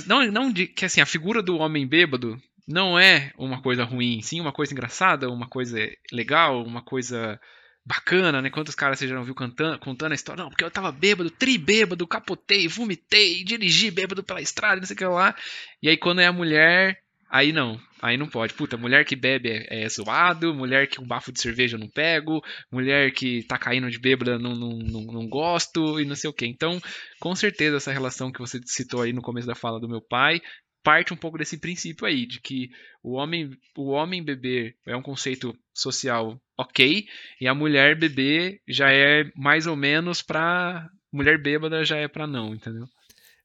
não, 0.08 0.26
não 0.32 0.52
de 0.52 0.68
que 0.68 0.86
assim, 0.86 1.02
a 1.02 1.06
figura 1.06 1.42
do 1.42 1.58
homem 1.58 1.88
bêbado 1.88 2.42
não 2.68 2.98
é 2.98 3.32
uma 3.38 3.62
coisa 3.62 3.84
ruim, 3.84 4.22
sim 4.22 4.40
uma 4.40 4.52
coisa 4.52 4.74
engraçada, 4.74 5.30
uma 5.30 5.48
coisa 5.48 5.78
legal, 6.12 6.64
uma 6.64 6.82
coisa 6.82 7.40
bacana, 7.86 8.42
né? 8.42 8.50
Quantos 8.50 8.76
caras 8.76 9.00
você 9.00 9.08
já 9.08 9.16
não 9.16 9.24
viu 9.24 9.34
cantando, 9.34 9.80
contando 9.80 10.12
a 10.12 10.16
história? 10.16 10.44
Não, 10.44 10.50
porque 10.50 10.64
eu 10.64 10.72
tava 10.72 10.92
bêbado, 10.92 11.32
tri 11.32 11.58
bêbado, 11.58 12.08
capotei, 12.08 12.68
vomitei, 12.68 13.44
dirigi 13.44 13.90
bêbado 13.90 14.24
pela 14.24 14.42
estrada, 14.42 14.80
não 14.80 14.86
sei 14.86 14.94
o 14.94 14.98
que 14.98 15.06
lá. 15.06 15.36
E 15.82 15.90
aí 15.90 15.98
quando 15.98 16.22
é 16.22 16.28
a 16.28 16.34
mulher, 16.34 17.02
aí 17.32 17.52
não. 17.52 17.80
Aí 18.02 18.18
não 18.18 18.28
pode. 18.28 18.54
Puta, 18.54 18.78
mulher 18.78 19.06
que 19.06 19.16
bebe 19.16 19.50
é, 19.50 19.84
é 19.84 19.90
zoado, 19.90 20.54
mulher 20.54 20.88
que 20.88 21.00
um 21.00 21.08
bafo 21.08 21.32
de 21.32 21.40
cerveja 21.40 21.76
eu 21.76 21.80
não 21.80 21.90
pego, 21.90 22.44
mulher 22.72 23.12
que 23.12 23.44
tá 23.44 23.58
caindo 23.58 23.90
de 23.90 24.00
bêbada 24.00 24.38
não, 24.38 24.56
não, 24.56 24.78
não, 24.78 25.02
não 25.02 25.28
gosto 25.28 26.00
e 26.00 26.06
não 26.06 26.16
sei 26.16 26.30
o 26.30 26.34
que. 26.34 26.46
Então, 26.46 26.82
com 27.20 27.36
certeza, 27.36 27.78
essa 27.78 27.92
relação 27.92 28.32
que 28.32 28.40
você 28.40 28.60
citou 28.66 29.02
aí 29.02 29.14
no 29.14 29.22
começo 29.22 29.48
da 29.48 29.56
fala 29.56 29.80
do 29.80 29.90
meu 29.90 30.02
pai 30.02 30.42
parte 30.84 31.14
um 31.14 31.18
pouco 31.18 31.38
desse 31.38 31.60
princípio 31.60 32.06
aí, 32.06 32.26
de 32.26 32.40
que 32.42 32.70
o 33.04 33.14
homem, 33.14 33.52
o 33.78 33.90
homem 33.92 34.24
beber 34.24 34.76
é 34.86 34.96
um 34.96 35.02
conceito 35.02 35.56
social 35.74 36.40
ok, 36.58 37.06
e 37.40 37.48
a 37.48 37.56
mulher 37.56 37.98
beber 37.98 38.60
já 38.68 38.92
é 38.92 39.30
mais 39.36 39.68
ou 39.68 39.76
menos 39.76 40.22
pra. 40.22 40.88
Mulher 41.14 41.42
bêbada 41.42 41.84
já 41.84 41.98
é 41.98 42.08
pra 42.08 42.26
não, 42.26 42.56
entendeu? 42.56 42.86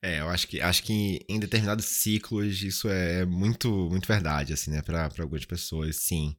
É, 0.02 0.20
eu 0.20 0.28
acho 0.28 0.46
que, 0.46 0.60
acho 0.60 0.82
que 0.82 1.24
em 1.28 1.40
determinados 1.40 1.86
ciclos 1.86 2.62
isso 2.62 2.88
é 2.88 3.24
muito, 3.24 3.88
muito 3.90 4.06
verdade, 4.06 4.52
assim, 4.52 4.70
né, 4.70 4.82
pra 4.82 5.10
algumas 5.18 5.44
pessoas, 5.44 5.96
sim. 5.96 6.36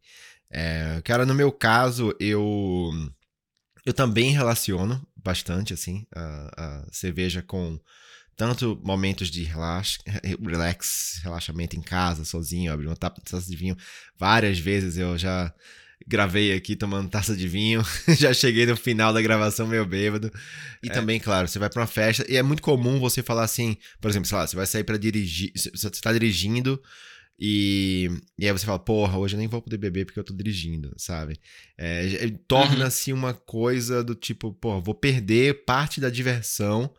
É, 0.49 1.01
cara, 1.03 1.25
no 1.25 1.33
meu 1.35 1.51
caso, 1.51 2.15
eu. 2.19 2.91
Eu 3.85 3.93
também 3.93 4.31
relaciono 4.31 5.05
bastante, 5.15 5.73
assim, 5.73 6.05
a, 6.13 6.83
a 6.85 6.87
cerveja 6.91 7.41
com 7.41 7.79
tanto 8.35 8.79
momentos 8.83 9.31
de 9.31 9.43
relax, 9.43 9.97
relax, 10.23 11.19
relaxamento 11.23 11.75
em 11.75 11.81
casa, 11.81 12.23
sozinho, 12.25 12.71
abrir 12.71 12.87
uma 12.87 12.95
taça 12.95 13.49
de 13.49 13.55
vinho. 13.55 13.77
Várias 14.17 14.59
vezes 14.59 14.97
eu 14.97 15.17
já 15.17 15.53
gravei 16.05 16.53
aqui 16.53 16.75
tomando 16.75 17.09
taça 17.09 17.35
de 17.35 17.47
vinho, 17.47 17.81
já 18.17 18.33
cheguei 18.33 18.65
no 18.65 18.75
final 18.75 19.13
da 19.13 19.21
gravação 19.21 19.67
meio 19.67 19.85
bêbado. 19.85 20.31
E 20.83 20.89
é. 20.89 20.91
também, 20.91 21.19
claro, 21.19 21.47
você 21.47 21.57
vai 21.57 21.69
para 21.69 21.81
uma 21.81 21.87
festa 21.87 22.25
e 22.29 22.35
é 22.35 22.43
muito 22.43 22.61
comum 22.61 22.99
você 22.99 23.23
falar 23.23 23.43
assim, 23.43 23.77
por 23.99 24.09
exemplo, 24.09 24.27
sei 24.27 24.37
lá, 24.37 24.47
você 24.47 24.55
vai 24.55 24.65
sair 24.65 24.83
para 24.83 24.97
dirigir, 24.97 25.51
você 25.55 25.89
tá 25.89 26.13
dirigindo 26.13 26.81
e, 27.39 28.09
e 28.37 28.47
aí 28.47 28.51
você 28.51 28.65
fala, 28.65 28.79
porra, 28.79 29.17
hoje 29.17 29.35
eu 29.35 29.39
nem 29.39 29.47
vou 29.47 29.61
poder 29.61 29.77
beber 29.77 30.05
porque 30.05 30.19
eu 30.19 30.23
tô 30.23 30.33
dirigindo, 30.33 30.93
sabe? 30.97 31.39
É, 31.77 32.31
Torna-se 32.47 33.11
uhum. 33.11 33.19
uma 33.19 33.33
coisa 33.33 34.03
do 34.03 34.15
tipo, 34.15 34.51
porra, 34.53 34.79
vou 34.79 34.95
perder 34.95 35.65
parte 35.65 36.01
da 36.01 36.09
diversão 36.09 36.91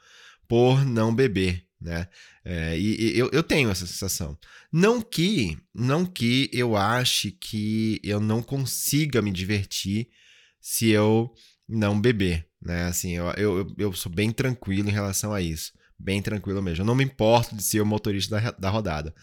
por 0.46 0.84
não 0.84 1.14
beber, 1.14 1.64
né? 1.80 2.08
É, 2.44 2.78
e, 2.78 3.12
e 3.14 3.18
eu, 3.18 3.30
eu 3.32 3.42
tenho 3.42 3.70
essa 3.70 3.86
sensação. 3.86 4.36
Não 4.72 5.00
que, 5.00 5.56
não 5.74 6.04
que 6.04 6.50
eu 6.52 6.76
ache 6.76 7.30
que 7.30 8.00
eu 8.02 8.20
não 8.20 8.42
consiga 8.42 9.22
me 9.22 9.30
divertir 9.32 10.08
se 10.60 10.88
eu 10.88 11.32
não 11.68 12.00
beber, 12.00 12.48
né? 12.60 12.84
Assim, 12.84 13.12
eu, 13.12 13.30
eu, 13.32 13.74
eu 13.78 13.92
sou 13.92 14.10
bem 14.10 14.30
tranquilo 14.30 14.88
em 14.88 14.92
relação 14.92 15.32
a 15.32 15.40
isso. 15.40 15.72
Bem 15.98 16.22
tranquilo 16.22 16.62
mesmo. 16.62 16.82
Eu 16.82 16.86
não 16.86 16.94
me 16.94 17.04
importo 17.04 17.56
de 17.56 17.62
ser 17.62 17.80
o 17.80 17.86
motorista 17.86 18.40
da, 18.40 18.50
da 18.52 18.70
rodada. 18.70 19.14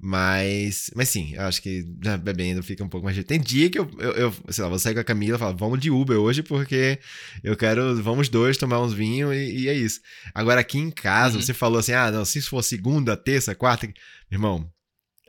Mas, 0.00 0.92
mas 0.94 1.08
sim, 1.08 1.34
eu 1.34 1.42
acho 1.42 1.60
que 1.60 1.82
bebendo 2.22 2.62
fica 2.62 2.84
um 2.84 2.88
pouco 2.88 3.04
mais. 3.04 3.24
Tem 3.24 3.40
dia 3.40 3.68
que 3.68 3.80
eu, 3.80 3.90
eu, 3.98 4.12
eu 4.12 4.34
sei 4.48 4.62
lá, 4.62 4.70
vou 4.70 4.78
sair 4.78 4.94
com 4.94 5.00
a 5.00 5.04
Camila 5.04 5.36
e 5.36 5.40
falo, 5.40 5.56
vamos 5.56 5.80
de 5.80 5.90
Uber 5.90 6.16
hoje 6.18 6.40
porque 6.40 7.00
eu 7.42 7.56
quero, 7.56 8.00
vamos 8.00 8.28
dois 8.28 8.56
tomar 8.56 8.80
uns 8.80 8.92
vinhos 8.92 9.34
e, 9.34 9.62
e 9.62 9.68
é 9.68 9.74
isso. 9.74 10.00
Agora 10.32 10.60
aqui 10.60 10.78
em 10.78 10.90
casa, 10.90 11.34
uhum. 11.34 11.42
você 11.42 11.52
falou 11.52 11.80
assim, 11.80 11.92
ah, 11.92 12.12
não, 12.12 12.24
se 12.24 12.40
for 12.42 12.62
segunda, 12.62 13.16
terça, 13.16 13.56
quarta. 13.56 13.92
Irmão, 14.30 14.70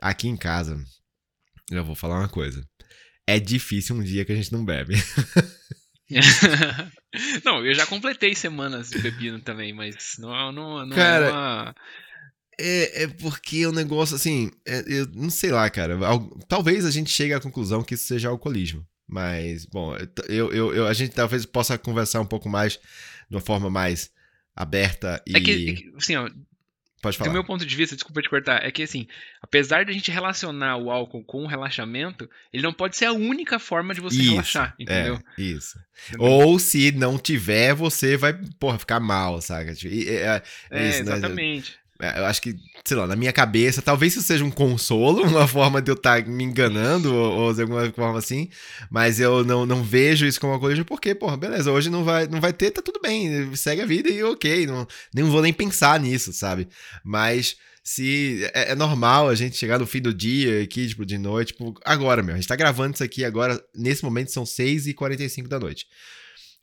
aqui 0.00 0.28
em 0.28 0.36
casa, 0.36 0.80
eu 1.68 1.84
vou 1.84 1.96
falar 1.96 2.20
uma 2.20 2.28
coisa. 2.28 2.64
É 3.26 3.40
difícil 3.40 3.96
um 3.96 4.02
dia 4.04 4.24
que 4.24 4.30
a 4.30 4.36
gente 4.36 4.52
não 4.52 4.64
bebe. 4.64 4.94
não, 7.44 7.66
eu 7.66 7.74
já 7.74 7.86
completei 7.86 8.36
semanas 8.36 8.90
bebendo 8.90 9.40
também, 9.40 9.72
mas 9.72 10.14
não, 10.18 10.52
não, 10.52 10.86
não 10.86 10.96
Cara, 10.96 11.26
é 11.26 11.32
uma 11.32 11.74
é, 12.60 13.02
é 13.04 13.08
porque 13.08 13.66
o 13.66 13.72
negócio, 13.72 14.14
assim, 14.14 14.50
é, 14.66 14.84
eu 14.86 15.06
não 15.14 15.30
sei 15.30 15.50
lá, 15.50 15.68
cara. 15.70 15.98
Talvez 16.48 16.84
a 16.84 16.90
gente 16.90 17.10
chegue 17.10 17.32
à 17.32 17.40
conclusão 17.40 17.82
que 17.82 17.94
isso 17.94 18.04
seja 18.04 18.28
alcoolismo. 18.28 18.86
Mas, 19.08 19.66
bom, 19.66 19.96
eu, 20.28 20.52
eu, 20.52 20.74
eu, 20.74 20.86
a 20.86 20.92
gente 20.92 21.12
talvez 21.12 21.44
possa 21.44 21.76
conversar 21.76 22.20
um 22.20 22.26
pouco 22.26 22.48
mais 22.48 22.78
de 23.28 23.36
uma 23.36 23.40
forma 23.40 23.68
mais 23.68 24.10
aberta 24.54 25.20
e. 25.26 25.36
É 25.36 25.40
que, 25.40 25.50
é 25.50 25.74
que 25.74 25.92
assim, 25.96 26.16
ó, 26.16 26.30
Pode 27.00 27.16
falar. 27.16 27.30
Do 27.30 27.32
meu 27.32 27.44
ponto 27.44 27.64
de 27.64 27.76
vista, 27.76 27.96
desculpa 27.96 28.20
te 28.20 28.28
cortar, 28.28 28.62
é 28.62 28.70
que 28.70 28.82
assim, 28.82 29.06
apesar 29.40 29.84
de 29.84 29.90
a 29.90 29.94
gente 29.94 30.10
relacionar 30.10 30.76
o 30.76 30.90
álcool 30.90 31.24
com 31.24 31.44
o 31.44 31.46
relaxamento, 31.46 32.28
ele 32.52 32.62
não 32.62 32.74
pode 32.74 32.94
ser 32.94 33.06
a 33.06 33.12
única 33.12 33.58
forma 33.58 33.94
de 33.94 34.02
você 34.02 34.20
isso, 34.20 34.30
relaxar, 34.32 34.74
entendeu? 34.78 35.18
É, 35.38 35.42
isso. 35.42 35.78
Entendeu? 36.08 36.26
Ou 36.26 36.58
se 36.58 36.92
não 36.92 37.18
tiver, 37.18 37.74
você 37.74 38.18
vai, 38.18 38.34
porra, 38.58 38.78
ficar 38.78 39.00
mal, 39.00 39.40
saca? 39.40 39.74
Tipo, 39.74 39.94
é, 39.94 40.14
é, 40.14 40.42
é, 40.70 40.88
isso, 40.88 41.04
né? 41.04 41.12
exatamente. 41.16 41.72
Né? 41.72 41.79
É, 42.00 42.18
eu 42.18 42.24
acho 42.24 42.40
que, 42.40 42.56
sei 42.84 42.96
lá, 42.96 43.06
na 43.06 43.14
minha 43.14 43.32
cabeça, 43.32 43.82
talvez 43.82 44.14
isso 44.14 44.22
seja 44.22 44.44
um 44.44 44.50
consolo, 44.50 45.22
uma 45.28 45.46
forma 45.46 45.82
de 45.82 45.90
eu 45.90 45.94
estar 45.94 46.22
tá 46.22 46.28
me 46.28 46.44
enganando, 46.44 47.14
ou, 47.14 47.32
ou, 47.32 47.54
de 47.54 47.62
alguma 47.62 47.90
forma 47.92 48.18
assim, 48.18 48.48
mas 48.90 49.20
eu 49.20 49.44
não, 49.44 49.66
não 49.66 49.82
vejo 49.82 50.26
isso 50.26 50.40
como 50.40 50.52
alcoolismo 50.52 50.84
porque, 50.84 51.14
porra, 51.14 51.36
beleza, 51.36 51.70
hoje 51.70 51.90
não 51.90 52.02
vai, 52.02 52.26
não 52.26 52.40
vai 52.40 52.52
ter, 52.52 52.70
tá 52.70 52.80
tudo 52.80 53.00
bem, 53.00 53.54
segue 53.54 53.82
a 53.82 53.86
vida 53.86 54.08
e 54.08 54.22
ok, 54.22 54.66
não, 54.66 54.86
nem 55.14 55.24
vou 55.24 55.42
nem 55.42 55.52
pensar 55.52 56.00
nisso, 56.00 56.32
sabe? 56.32 56.68
Mas 57.04 57.56
se 57.82 58.44
é, 58.54 58.72
é, 58.72 58.74
normal 58.74 59.28
a 59.28 59.34
gente 59.34 59.56
chegar 59.56 59.78
no 59.78 59.86
fim 59.86 60.00
do 60.00 60.12
dia 60.12 60.62
aqui, 60.62 60.86
tipo, 60.88 61.04
de 61.04 61.18
noite, 61.18 61.52
tipo, 61.52 61.74
agora, 61.84 62.22
meu, 62.22 62.34
a 62.34 62.38
gente 62.38 62.48
tá 62.48 62.56
gravando 62.56 62.94
isso 62.94 63.04
aqui 63.04 63.24
agora, 63.24 63.62
nesse 63.74 64.04
momento 64.04 64.30
são 64.30 64.44
6h45 64.44 65.48
da 65.48 65.58
noite. 65.58 65.86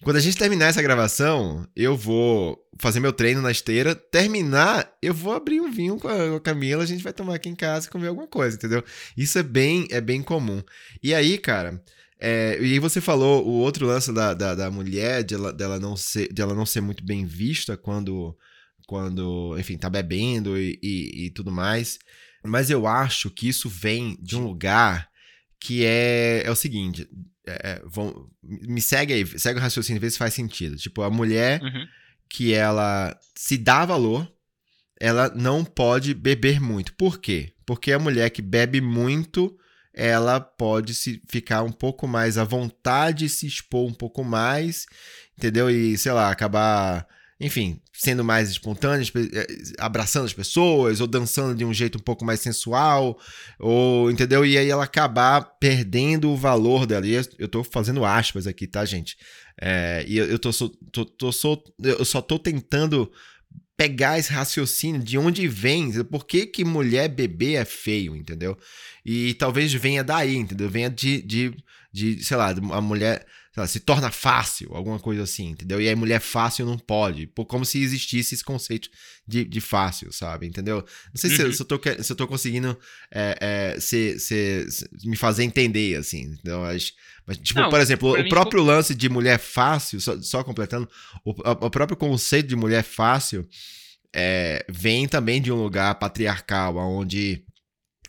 Quando 0.03 0.17
a 0.17 0.19
gente 0.19 0.37
terminar 0.37 0.67
essa 0.67 0.81
gravação, 0.81 1.67
eu 1.75 1.97
vou 1.97 2.63
fazer 2.77 2.99
meu 2.99 3.11
treino 3.11 3.41
na 3.41 3.49
esteira. 3.49 3.95
Terminar, 3.95 4.95
eu 5.01 5.11
vou 5.13 5.33
abrir 5.33 5.59
um 5.59 5.71
vinho 5.71 5.97
com 5.97 6.07
a, 6.07 6.39
Camila, 6.39 6.83
a 6.83 6.85
gente 6.85 7.03
vai 7.03 7.11
tomar 7.11 7.35
aqui 7.35 7.49
em 7.49 7.55
casa 7.55 7.87
e 7.87 7.89
comer 7.89 8.07
alguma 8.07 8.27
coisa, 8.27 8.55
entendeu? 8.55 8.83
Isso 9.17 9.39
é 9.39 9.43
bem, 9.43 9.87
é 9.89 9.99
bem 9.99 10.21
comum. 10.21 10.61
E 11.01 11.15
aí, 11.15 11.39
cara, 11.39 11.83
é, 12.19 12.59
e 12.61 12.73
aí 12.73 12.79
você 12.79 13.01
falou 13.01 13.43
o 13.47 13.53
outro 13.53 13.87
lance 13.87 14.13
da, 14.13 14.35
da, 14.35 14.53
da 14.53 14.69
mulher, 14.69 15.23
de 15.23 15.33
ela, 15.33 15.51
dela, 15.51 15.79
não 15.79 15.97
ser, 15.97 16.31
de 16.31 16.41
ela 16.43 16.53
não 16.53 16.65
ser 16.65 16.81
muito 16.81 17.03
bem 17.03 17.25
vista 17.25 17.75
quando, 17.75 18.37
quando 18.85 19.57
enfim, 19.57 19.77
tá 19.77 19.89
bebendo 19.89 20.57
e, 20.59 20.79
e, 20.81 21.25
e 21.25 21.29
tudo 21.31 21.51
mais. 21.51 21.97
Mas 22.43 22.69
eu 22.69 22.85
acho 22.85 23.31
que 23.31 23.47
isso 23.47 23.67
vem 23.67 24.15
de 24.21 24.37
um 24.37 24.43
lugar 24.43 25.09
que 25.59 25.83
é, 25.83 26.43
é 26.45 26.51
o 26.51 26.55
seguinte 26.55 27.09
é, 27.47 27.59
é, 27.63 27.81
vão, 27.85 28.29
me 28.43 28.81
segue 28.81 29.13
aí, 29.13 29.39
segue 29.39 29.59
o 29.59 29.61
raciocínio, 29.61 30.01
vê 30.01 30.09
se 30.09 30.17
faz 30.17 30.33
sentido. 30.33 30.75
Tipo, 30.75 31.01
a 31.01 31.09
mulher 31.09 31.61
uhum. 31.61 31.87
que 32.29 32.53
ela 32.53 33.17
se 33.35 33.57
dá 33.57 33.85
valor, 33.85 34.31
ela 34.99 35.29
não 35.35 35.63
pode 35.63 36.13
beber 36.13 36.59
muito. 36.59 36.93
Por 36.93 37.19
quê? 37.19 37.53
Porque 37.65 37.91
a 37.91 37.99
mulher 37.99 38.29
que 38.29 38.41
bebe 38.41 38.81
muito, 38.81 39.57
ela 39.93 40.39
pode 40.39 40.93
se 40.93 41.21
ficar 41.27 41.63
um 41.63 41.71
pouco 41.71 42.07
mais 42.07 42.37
à 42.37 42.43
vontade, 42.43 43.29
se 43.29 43.47
expor 43.47 43.87
um 43.89 43.93
pouco 43.93 44.23
mais, 44.23 44.85
entendeu? 45.37 45.69
E, 45.69 45.97
sei 45.97 46.11
lá, 46.11 46.29
acabar 46.29 47.07
enfim, 47.39 47.79
sendo 47.93 48.23
mais 48.23 48.49
espontânea, 48.49 49.05
eh, 49.15 49.47
abraçando 49.77 50.25
as 50.25 50.33
pessoas, 50.33 50.99
ou 50.99 51.05
dançando 51.05 51.55
de 51.55 51.63
um 51.63 51.73
jeito 51.73 51.99
um 51.99 52.01
pouco 52.01 52.25
mais 52.25 52.39
sensual, 52.39 53.19
ou 53.59 54.09
entendeu? 54.09 54.43
E 54.43 54.57
aí 54.57 54.69
ela 54.69 54.85
acabar 54.85 55.41
perdendo 55.59 56.31
o 56.31 56.35
valor 56.35 56.87
dela. 56.87 57.05
E 57.05 57.13
eu 57.37 57.47
tô 57.47 57.63
fazendo 57.63 58.03
aspas 58.03 58.47
aqui, 58.47 58.65
tá, 58.65 58.83
gente? 58.85 59.17
É, 59.61 60.03
e 60.07 60.17
eu, 60.17 60.25
eu 60.25 60.39
tô, 60.39 60.49
tô, 60.91 61.05
tô, 61.05 61.31
só, 61.31 61.61
eu 61.83 62.05
só 62.05 62.21
tô 62.21 62.39
tentando 62.39 63.11
pegar 63.75 64.17
esse 64.17 64.33
raciocínio 64.33 65.03
de 65.03 65.19
onde 65.19 65.47
vem, 65.47 65.91
por 66.05 66.25
que, 66.25 66.47
que 66.47 66.65
mulher 66.65 67.07
bebê 67.07 67.53
é 67.53 67.65
feio, 67.65 68.15
entendeu? 68.15 68.57
E 69.05 69.35
talvez 69.35 69.71
venha 69.71 70.03
daí, 70.03 70.35
entendeu? 70.35 70.67
Venha 70.67 70.89
de, 70.89 71.21
de, 71.21 71.55
de 71.93 72.23
sei 72.23 72.35
lá, 72.35 72.49
a 72.49 72.81
mulher 72.81 73.23
lá, 73.61 73.67
se 73.67 73.79
torna 73.79 74.11
fácil, 74.11 74.69
alguma 74.73 74.99
coisa 74.99 75.23
assim, 75.23 75.49
entendeu? 75.49 75.81
E 75.81 75.87
aí 75.87 75.95
mulher 75.95 76.19
fácil 76.19 76.65
não 76.65 76.77
pode, 76.77 77.27
como 77.47 77.65
se 77.65 77.81
existisse 77.81 78.35
esse 78.35 78.43
conceito 78.43 78.89
de, 79.27 79.43
de 79.43 79.59
fácil, 79.59 80.11
sabe? 80.11 80.45
Entendeu? 80.45 80.77
Não 80.77 81.15
sei 81.15 81.31
uhum. 81.31 81.51
se, 81.51 81.53
se, 81.53 81.61
eu 81.61 81.65
tô, 81.65 81.79
se 82.03 82.11
eu 82.11 82.15
tô 82.15 82.27
conseguindo 82.27 82.77
é, 83.11 83.37
é, 83.75 83.79
se, 83.79 84.19
se, 84.19 84.69
se, 84.69 84.89
me 85.03 85.15
fazer 85.15 85.43
entender, 85.43 85.95
assim, 85.95 86.21
entendeu? 86.21 86.61
Mas, 86.61 86.93
mas 87.25 87.37
tipo, 87.37 87.59
não, 87.59 87.69
por 87.69 87.79
exemplo, 87.79 88.19
o 88.19 88.29
próprio 88.29 88.63
lance 88.63 88.93
de 88.93 89.09
mulher 89.09 89.39
fácil, 89.39 89.99
só, 89.99 90.21
só 90.21 90.43
completando, 90.43 90.87
o, 91.25 91.31
o, 91.31 91.69
próprio 91.69 91.97
conceito 91.97 92.47
de 92.47 92.55
mulher 92.55 92.83
fácil 92.83 93.47
é, 94.15 94.65
vem 94.69 95.07
também 95.07 95.41
de 95.41 95.51
um 95.51 95.61
lugar 95.61 95.95
patriarcal, 95.95 96.77
onde 96.77 97.43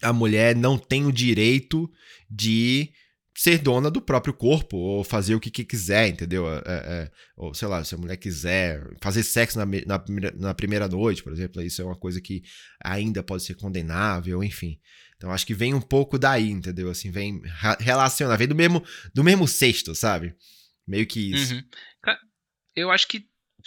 a 0.02 0.12
mulher 0.12 0.55
não 0.55 0.78
tem 0.78 1.07
o 1.07 1.12
direito 1.12 1.90
de 2.31 2.93
ser 3.38 3.59
dona 3.59 3.88
do 3.88 4.02
próprio 4.02 4.35
corpo, 4.35 4.76
ou 4.76 5.04
fazer 5.04 5.37
o 5.37 5.38
que, 5.38 5.49
que 5.49 5.64
quiser, 5.64 6.09
entendeu? 6.09 6.52
É, 6.52 6.62
é, 6.66 7.11
ou 7.37 7.54
sei 7.54 7.68
lá, 7.68 7.85
se 7.85 7.95
a 7.95 7.99
mulher 7.99 8.16
quiser 8.16 8.83
fazer 9.00 9.23
sexo 9.23 9.57
na, 9.57 9.64
na, 9.64 10.04
na, 10.35 10.54
primeira 10.54 10.88
noite, 10.88 11.23
por 11.23 11.33
exemplo, 11.33 11.62
isso 11.62 11.80
é 11.80 11.85
uma 11.85 11.95
coisa 11.95 12.21
que 12.21 12.42
ainda 12.83 13.23
pode 13.23 13.45
ser 13.45 13.54
condenável, 13.54 14.42
enfim. 14.42 14.80
Então 15.16 15.30
acho 15.30 15.47
que 15.47 15.54
vem 15.54 15.73
um 15.73 15.80
pouco 15.80 16.18
daí, 16.18 16.50
entendeu? 16.50 16.90
Assim, 16.90 17.12
vem 17.12 17.40
relacionar, 17.78 18.37
vem 18.37 18.49
do 18.49 18.57
mesmo, 18.57 18.85
do 19.14 19.23
mesmo 19.23 19.47
cesto, 19.47 19.95
sabe? 19.95 20.35
Meio 20.85 21.07
que 21.07 21.30
isso. 21.30 21.54
Uhum. 21.54 21.62
Eu 22.75 22.90
acho 22.90 23.07
que 23.07 23.25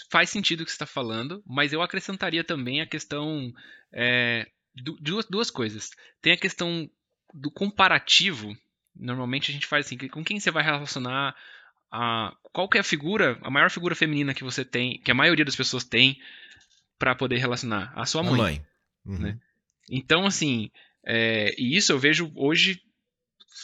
faz 0.09 0.29
sentido 0.29 0.61
o 0.61 0.65
que 0.65 0.71
você 0.71 0.75
está 0.75 0.85
falando, 0.85 1.41
mas 1.47 1.71
eu 1.71 1.81
acrescentaria 1.81 2.43
também 2.43 2.81
a 2.81 2.87
questão. 2.87 3.49
É, 3.93 4.45
duas, 5.01 5.25
duas 5.29 5.49
coisas. 5.49 5.91
Tem 6.21 6.33
a 6.33 6.37
questão 6.37 6.89
do 7.33 7.49
comparativo. 7.49 8.53
Normalmente 8.95 9.51
a 9.51 9.53
gente 9.53 9.65
faz 9.65 9.85
assim: 9.85 9.97
com 10.09 10.23
quem 10.23 10.39
você 10.39 10.51
vai 10.51 10.63
relacionar 10.63 11.35
a, 11.91 12.35
qual 12.53 12.69
que 12.69 12.77
é 12.77 12.81
a 12.81 12.85
figura, 12.85 13.37
a 13.41 13.49
maior 13.49 13.69
figura 13.69 13.95
feminina 13.95 14.33
que 14.33 14.43
você 14.43 14.63
tem, 14.63 14.99
que 14.99 15.11
a 15.11 15.15
maioria 15.15 15.45
das 15.45 15.55
pessoas 15.55 15.83
tem 15.83 16.19
para 16.97 17.15
poder 17.15 17.37
relacionar? 17.37 17.91
A 17.95 18.05
sua 18.05 18.23
mãe. 18.23 18.33
A 18.33 18.37
mãe. 18.37 18.65
Uhum. 19.05 19.19
Né? 19.19 19.39
Então, 19.89 20.25
assim, 20.25 20.71
é, 21.05 21.53
e 21.57 21.75
isso 21.75 21.91
eu 21.91 21.99
vejo 21.99 22.31
hoje 22.35 22.81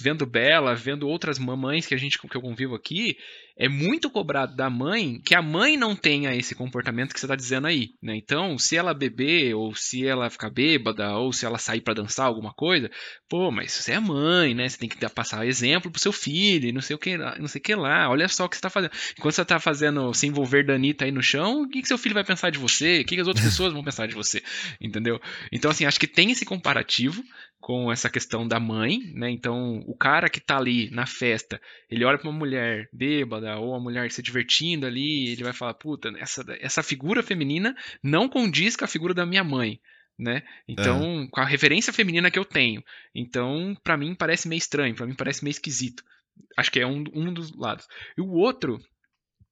vendo 0.01 0.25
Bela, 0.25 0.75
vendo 0.75 1.07
outras 1.07 1.39
mamães 1.39 1.85
que 1.85 1.95
a 1.95 1.97
gente 1.97 2.19
que 2.19 2.35
eu 2.35 2.41
convivo 2.41 2.75
aqui, 2.75 3.17
é 3.57 3.67
muito 3.67 4.09
cobrado 4.09 4.55
da 4.55 4.69
mãe 4.69 5.19
que 5.25 5.33
a 5.33 5.41
mãe 5.41 5.75
não 5.75 5.95
tenha 5.95 6.35
esse 6.35 6.53
comportamento 6.53 7.13
que 7.13 7.19
você 7.19 7.25
está 7.25 7.35
dizendo 7.35 7.65
aí, 7.65 7.89
né? 8.01 8.15
Então, 8.15 8.57
se 8.59 8.77
ela 8.77 8.93
beber 8.93 9.55
ou 9.55 9.73
se 9.73 10.05
ela 10.05 10.29
ficar 10.29 10.51
bêbada 10.51 11.17
ou 11.17 11.33
se 11.33 11.45
ela 11.45 11.57
sair 11.57 11.81
para 11.81 11.95
dançar 11.95 12.27
alguma 12.27 12.53
coisa, 12.53 12.89
pô, 13.27 13.49
mas 13.49 13.71
você 13.71 13.93
é 13.93 13.99
mãe, 13.99 14.53
né? 14.53 14.69
Você 14.69 14.77
tem 14.77 14.87
que 14.87 14.97
passar 15.09 15.45
exemplo 15.47 15.89
pro 15.89 15.99
seu 15.99 16.11
filho, 16.11 16.71
não 16.71 16.81
sei 16.81 16.95
o 16.95 16.99
que, 16.99 17.17
não 17.17 17.47
sei 17.47 17.59
o 17.59 17.63
que 17.63 17.73
lá. 17.73 18.09
Olha 18.09 18.27
só 18.27 18.45
o 18.45 18.49
que 18.49 18.55
você 18.55 18.59
está 18.59 18.69
fazendo. 18.69 18.91
Enquanto 19.17 19.33
você 19.33 19.41
está 19.41 19.59
fazendo 19.59 20.13
se 20.13 20.27
envolver 20.27 20.63
Danita 20.63 21.05
aí 21.05 21.11
no 21.11 21.23
chão, 21.23 21.63
o 21.63 21.69
que, 21.69 21.81
que 21.81 21.87
seu 21.87 21.97
filho 21.97 22.13
vai 22.13 22.23
pensar 22.23 22.51
de 22.51 22.59
você? 22.59 23.01
O 23.01 23.05
que, 23.05 23.15
que 23.15 23.21
as 23.21 23.27
outras 23.27 23.45
pessoas 23.47 23.73
vão 23.73 23.83
pensar 23.83 24.07
de 24.07 24.13
você? 24.13 24.43
Entendeu? 24.79 25.19
Então, 25.51 25.71
assim, 25.71 25.85
acho 25.85 25.99
que 25.99 26.07
tem 26.07 26.31
esse 26.31 26.45
comparativo 26.45 27.23
com 27.59 27.91
essa 27.91 28.09
questão 28.09 28.47
da 28.47 28.59
mãe, 28.59 28.99
né? 29.13 29.29
Então, 29.29 29.83
o 29.87 29.95
cara 29.95 30.29
que 30.29 30.39
tá 30.39 30.57
ali 30.57 30.89
na 30.91 31.05
festa, 31.05 31.59
ele 31.89 32.05
olha 32.05 32.17
para 32.17 32.29
uma 32.29 32.37
mulher 32.37 32.87
bêbada 32.93 33.57
ou 33.57 33.75
a 33.75 33.79
mulher 33.79 34.11
se 34.11 34.21
divertindo 34.21 34.85
ali, 34.85 35.29
ele 35.29 35.43
vai 35.43 35.53
falar: 35.53 35.73
"Puta, 35.73 36.13
essa 36.17 36.45
essa 36.59 36.83
figura 36.83 37.23
feminina 37.23 37.75
não 38.01 38.29
condiz 38.29 38.75
com 38.75 38.85
a 38.85 38.87
figura 38.87 39.13
da 39.13 39.25
minha 39.25 39.43
mãe" 39.43 39.79
né? 40.17 40.41
Então, 40.67 41.23
é. 41.23 41.27
com 41.27 41.39
a 41.39 41.45
referência 41.45 41.93
feminina 41.93 42.31
que 42.31 42.39
eu 42.39 42.45
tenho. 42.45 42.83
Então, 43.13 43.77
para 43.83 43.95
mim 43.95 44.15
parece 44.15 44.47
meio 44.47 44.57
estranho, 44.57 44.95
para 44.95 45.05
mim 45.05 45.13
parece 45.13 45.43
meio 45.43 45.51
esquisito. 45.51 46.03
Acho 46.57 46.71
que 46.71 46.79
é 46.79 46.87
um, 46.87 47.03
um 47.13 47.31
dos 47.31 47.55
lados. 47.55 47.87
E 48.17 48.21
o 48.21 48.29
outro, 48.29 48.79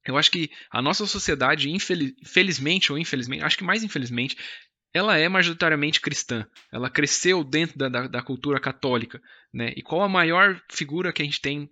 eu 0.05 0.17
acho 0.17 0.31
que 0.31 0.49
a 0.71 0.81
nossa 0.81 1.05
sociedade, 1.05 1.69
infelizmente 1.69 2.91
ou 2.91 2.97
infelizmente, 2.97 3.43
acho 3.43 3.57
que 3.57 3.63
mais 3.63 3.83
infelizmente, 3.83 4.37
ela 4.95 5.17
é 5.17 5.27
majoritariamente 5.27 5.99
cristã. 5.99 6.47
Ela 6.71 6.89
cresceu 6.89 7.43
dentro 7.43 7.77
da, 7.77 7.89
da, 7.89 8.07
da, 8.07 8.21
cultura 8.21 8.61
católica. 8.61 9.21
Né? 9.53 9.73
E 9.75 9.81
qual 9.81 10.01
a 10.01 10.07
maior 10.07 10.57
figura 10.71 11.11
que 11.11 11.21
a 11.21 11.25
gente 11.25 11.41
tem 11.41 11.69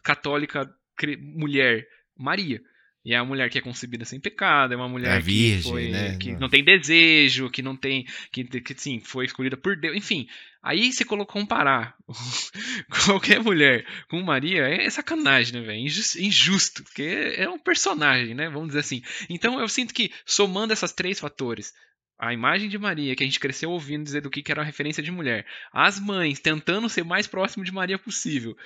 católica 0.00 0.72
mulher? 1.18 1.84
Maria. 2.16 2.62
E 3.04 3.12
é 3.12 3.16
a 3.16 3.24
mulher 3.24 3.50
que 3.50 3.58
é 3.58 3.60
concebida 3.60 4.04
sem 4.04 4.20
pecado, 4.20 4.72
é 4.72 4.76
uma 4.76 4.88
mulher 4.88 5.18
é 5.18 5.20
virgem, 5.20 5.62
que, 5.62 5.68
foi, 5.68 5.88
né? 5.88 6.16
que 6.16 6.32
não 6.36 6.48
tem 6.48 6.64
desejo, 6.64 7.50
que 7.50 7.60
não 7.60 7.76
tem. 7.76 8.06
que, 8.32 8.44
que 8.44 8.74
sim, 8.80 9.00
foi 9.00 9.26
escolhida 9.26 9.56
por 9.56 9.76
Deus. 9.76 9.96
Enfim, 9.96 10.28
aí 10.62 10.92
você 10.92 11.04
colocou 11.04 11.40
comparar 11.40 11.96
qualquer 13.04 13.42
mulher 13.42 13.84
com 14.08 14.22
Maria 14.22 14.68
é 14.68 14.88
sacanagem, 14.88 15.60
né, 15.60 15.66
velho? 15.66 15.80
Injusto, 15.80 16.84
porque 16.84 17.34
é 17.36 17.46
um 17.50 17.58
personagem, 17.58 18.34
né? 18.34 18.48
Vamos 18.48 18.68
dizer 18.68 18.80
assim. 18.80 19.02
Então 19.28 19.60
eu 19.60 19.68
sinto 19.68 19.92
que, 19.92 20.10
somando 20.24 20.72
esses 20.72 20.92
três 20.92 21.18
fatores, 21.18 21.74
a 22.18 22.32
imagem 22.32 22.68
de 22.68 22.78
Maria, 22.78 23.14
que 23.14 23.22
a 23.22 23.26
gente 23.26 23.40
cresceu 23.40 23.70
ouvindo 23.70 24.04
dizer 24.04 24.22
do 24.22 24.30
que 24.30 24.44
era 24.50 24.60
uma 24.60 24.66
referência 24.66 25.02
de 25.02 25.10
mulher, 25.10 25.46
as 25.72 25.98
mães 25.98 26.40
tentando 26.40 26.88
ser 26.88 27.04
mais 27.04 27.26
próximo 27.26 27.64
de 27.64 27.72
Maria 27.72 27.98
possível, 27.98 28.56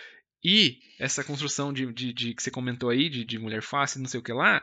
e 0.43 0.79
essa 0.99 1.25
construção 1.25 1.73
de, 1.73 1.93
de, 1.93 2.13
de 2.13 2.35
que 2.35 2.43
você 2.43 2.51
comentou 2.51 2.91
aí, 2.91 3.09
de, 3.09 3.25
de 3.25 3.39
mulher 3.39 3.63
fácil, 3.63 4.01
não 4.01 4.09
sei 4.09 4.21
o 4.21 4.23
que 4.23 4.33
lá, 4.33 4.63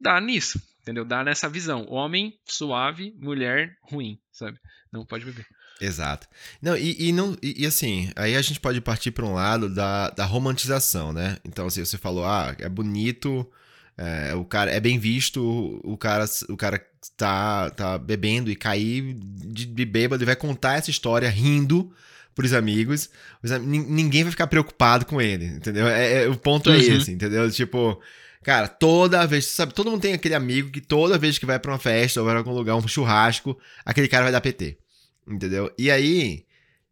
dá 0.00 0.20
nisso, 0.20 0.60
entendeu? 0.82 1.04
Dá 1.04 1.22
nessa 1.22 1.48
visão. 1.48 1.86
Homem 1.88 2.38
suave, 2.44 3.14
mulher 3.18 3.76
ruim, 3.82 4.18
sabe? 4.32 4.58
Não 4.92 5.06
pode 5.06 5.24
beber. 5.24 5.46
Exato. 5.80 6.26
Não, 6.60 6.76
e, 6.76 7.08
e 7.08 7.12
não, 7.12 7.36
e, 7.42 7.62
e, 7.62 7.66
assim, 7.66 8.10
aí 8.16 8.34
a 8.34 8.42
gente 8.42 8.58
pode 8.58 8.80
partir 8.80 9.10
para 9.10 9.26
um 9.26 9.34
lado 9.34 9.72
da, 9.72 10.10
da 10.10 10.24
romantização, 10.24 11.12
né? 11.12 11.38
Então, 11.44 11.66
assim, 11.66 11.84
você 11.84 11.98
falou, 11.98 12.24
ah, 12.24 12.56
é 12.58 12.68
bonito, 12.68 13.48
é, 13.98 14.34
o 14.34 14.44
cara 14.44 14.70
é 14.70 14.78
bem 14.78 14.98
visto, 14.98 15.80
o 15.82 15.96
cara, 15.96 16.26
o 16.50 16.56
cara 16.56 16.84
tá, 17.16 17.70
tá 17.70 17.96
bebendo 17.96 18.50
e 18.50 18.56
cair 18.56 19.14
de, 19.14 19.64
de 19.64 19.84
bêbado 19.86 20.22
e 20.22 20.26
vai 20.26 20.36
contar 20.36 20.74
essa 20.76 20.90
história 20.90 21.28
rindo 21.30 21.90
pros 22.34 22.52
amigos. 22.52 23.08
ninguém 23.62 24.22
vai 24.22 24.30
ficar 24.30 24.46
preocupado 24.48 25.06
com 25.06 25.20
ele, 25.20 25.46
entendeu? 25.46 25.88
É, 25.88 26.24
é 26.24 26.28
o 26.28 26.36
ponto 26.36 26.68
é 26.68 26.74
uhum. 26.74 26.78
é 26.78 26.84
esse, 26.84 27.10
entendeu? 27.10 27.50
Tipo, 27.50 27.98
cara, 28.42 28.68
toda 28.68 29.26
vez, 29.26 29.46
sabe, 29.46 29.72
todo 29.72 29.90
mundo 29.90 30.02
tem 30.02 30.12
aquele 30.12 30.34
amigo 30.34 30.70
que 30.70 30.82
toda 30.82 31.16
vez 31.16 31.38
que 31.38 31.46
vai 31.46 31.58
pra 31.58 31.72
uma 31.72 31.78
festa 31.78 32.20
ou 32.20 32.26
vai 32.26 32.34
pra 32.34 32.40
algum 32.40 32.52
lugar, 32.52 32.76
um 32.76 32.86
churrasco, 32.86 33.58
aquele 33.82 34.08
cara 34.08 34.24
vai 34.24 34.32
dar 34.32 34.42
PT, 34.42 34.76
entendeu? 35.26 35.72
E 35.78 35.90
aí, 35.90 36.44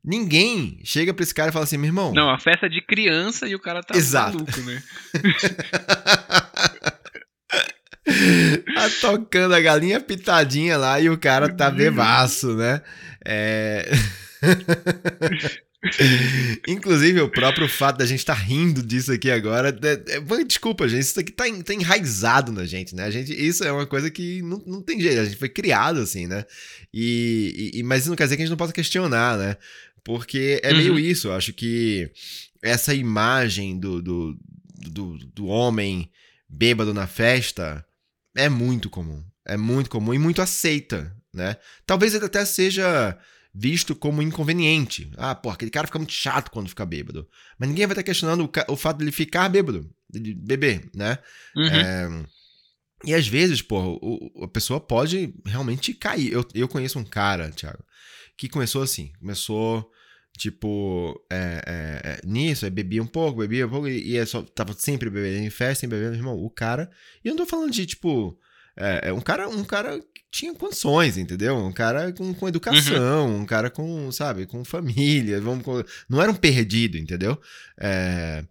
ninguém 0.03 0.81
chega 0.83 1.13
pra 1.13 1.23
esse 1.23 1.35
cara 1.35 1.51
e 1.51 1.53
fala 1.53 1.65
assim, 1.65 1.77
meu 1.77 1.89
irmão... 1.89 2.15
Não, 2.15 2.31
a 2.31 2.39
festa 2.39 2.65
é 2.65 2.71
de 2.71 2.81
criança 2.81 3.47
e 3.47 3.55
o 3.55 3.61
cara 3.61 3.83
tá 3.83 3.95
Exato. 3.95 4.39
maluco, 4.39 4.61
né? 4.63 4.83
tá 8.75 8.91
tocando 9.01 9.55
a 9.55 9.61
galinha 9.61 10.01
pitadinha 10.01 10.77
lá 10.77 11.01
e 11.01 11.09
o 11.09 11.19
cara 11.19 11.49
tá 11.49 11.69
uhum. 11.69 11.77
bebaço, 11.77 12.55
né? 12.55 12.83
É... 13.25 13.91
Inclusive, 16.67 17.21
o 17.21 17.29
próprio 17.29 17.69
fato 17.69 17.99
da 17.99 18.07
gente 18.07 18.21
estar 18.21 18.35
tá 18.35 18.41
rindo 18.41 18.83
disso 18.83 19.13
aqui 19.13 19.31
agora. 19.31 19.69
É, 19.83 20.17
é, 20.17 20.45
desculpa, 20.45 20.89
gente. 20.89 21.03
Isso 21.03 21.21
aqui 21.21 21.33
tá, 21.33 21.45
tá, 21.63 21.75
enraizado 21.75 22.53
na 22.53 22.65
gente, 22.65 22.95
né? 22.95 23.05
A 23.05 23.11
gente, 23.11 23.33
isso 23.33 23.63
é 23.65 23.71
uma 23.71 23.87
coisa 23.87 24.11
que 24.11 24.41
não, 24.43 24.63
não 24.67 24.83
tem 24.83 25.01
jeito. 25.01 25.21
A 25.21 25.25
gente 25.25 25.37
foi 25.37 25.49
criado 25.49 26.01
assim, 26.01 26.27
né? 26.27 26.45
E, 26.93 27.73
e, 27.75 27.83
mas 27.83 28.01
isso 28.01 28.11
não 28.11 28.17
quer 28.17 28.25
dizer 28.25 28.37
que 28.37 28.43
a 28.43 28.47
gente 28.47 28.51
não 28.51 28.57
possa 28.57 28.73
questionar, 28.73 29.37
né? 29.37 29.57
Porque 30.03 30.61
é 30.63 30.71
uhum. 30.71 30.77
meio 30.79 30.99
isso. 30.99 31.29
Eu 31.29 31.35
acho 31.35 31.53
que 31.53 32.11
essa 32.63 32.95
imagem 32.95 33.79
do, 33.79 34.01
do, 34.01 34.39
do, 34.91 35.19
do 35.35 35.47
homem 35.47 36.11
bêbado 36.49 36.95
na 36.95 37.07
festa 37.07 37.85
é 38.35 38.49
muito 38.49 38.91
comum. 38.91 39.23
É 39.47 39.57
muito 39.57 39.91
comum 39.91 40.15
e 40.15 40.19
muito 40.19 40.41
aceita, 40.41 41.15
né? 41.33 41.57
Talvez 41.87 42.15
ele 42.15 42.25
até 42.25 42.45
seja 42.45 43.19
visto 43.55 43.95
como 43.95 44.23
inconveniente. 44.23 45.11
Ah, 45.17 45.35
pô, 45.35 45.51
aquele 45.51 45.71
cara 45.71 45.87
fica 45.87 45.99
muito 45.99 46.13
chato 46.13 46.51
quando 46.51 46.69
fica 46.69 46.85
bêbado. 46.85 47.29
Mas 47.59 47.69
ninguém 47.69 47.87
vai 47.87 47.93
estar 47.93 48.03
questionando 48.03 48.45
o, 48.45 48.73
o 48.73 48.77
fato 48.77 48.99
dele 48.99 49.13
ficar 49.13 49.49
bêbado, 49.49 49.89
de 50.11 50.35
beber, 50.35 50.91
né? 50.95 51.19
Uhum. 51.55 51.67
É, 51.67 52.25
e 53.05 53.15
às 53.15 53.29
vezes, 53.29 53.63
pô, 53.63 53.99
o, 54.03 54.45
a 54.45 54.49
pessoa 54.49 54.81
pode 54.81 55.35
realmente 55.45 55.93
cair. 55.95 56.33
Eu, 56.33 56.45
eu 56.55 56.67
conheço 56.67 56.99
um 56.99 57.05
cara, 57.05 57.51
Thiago, 57.51 57.85
que 58.37 58.49
começou 58.49 58.83
assim, 58.83 59.13
começou 59.21 59.89
tipo, 60.37 61.25
é, 61.31 61.63
é, 61.67 62.11
é, 62.11 62.21
nisso, 62.27 62.65
aí 62.65 62.71
bebia 62.71 63.03
um 63.03 63.07
pouco, 63.07 63.41
bebia 63.41 63.67
um 63.67 63.71
pouco, 63.71 63.89
e, 63.89 64.17
e 64.17 64.27
só, 64.27 64.43
tava 64.43 64.73
sempre 64.75 65.09
bebendo 65.09 65.45
em 65.45 65.51
festa, 65.51 65.83
sempre 65.83 65.99
bebendo, 65.99 66.17
irmão, 66.17 66.37
o 66.37 66.51
cara, 66.51 66.91
e 67.25 67.29
eu 67.29 67.35
não 67.35 67.45
tô 67.45 67.49
falando 67.49 67.71
de, 67.71 67.87
tipo, 67.87 68.39
é, 68.77 69.09
é 69.09 69.13
um 69.13 69.21
cara, 69.21 69.49
um 69.49 69.65
cara 69.65 70.01
tinha 70.31 70.53
condições, 70.53 71.17
entendeu? 71.17 71.57
Um 71.57 71.73
cara 71.73 72.13
com, 72.13 72.35
com 72.35 72.49
educação, 72.49 73.29
uhum. 73.29 73.41
um 73.43 73.47
cara 73.47 73.71
com, 73.71 74.11
sabe, 74.11 74.47
com 74.47 74.65
família, 74.65 75.41
vamos, 75.41 75.65
não 76.09 76.21
era 76.21 76.31
um 76.31 76.35
perdido, 76.35 76.99
entendeu? 76.99 77.41
É, 77.79 78.45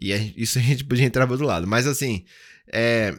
e 0.00 0.12
isso 0.36 0.58
a 0.58 0.62
gente 0.62 0.84
podia 0.84 1.04
entrar 1.04 1.26
pro 1.26 1.34
outro 1.34 1.46
lado. 1.46 1.66
Mas 1.66 1.88
assim, 1.88 2.24
é, 2.72 3.18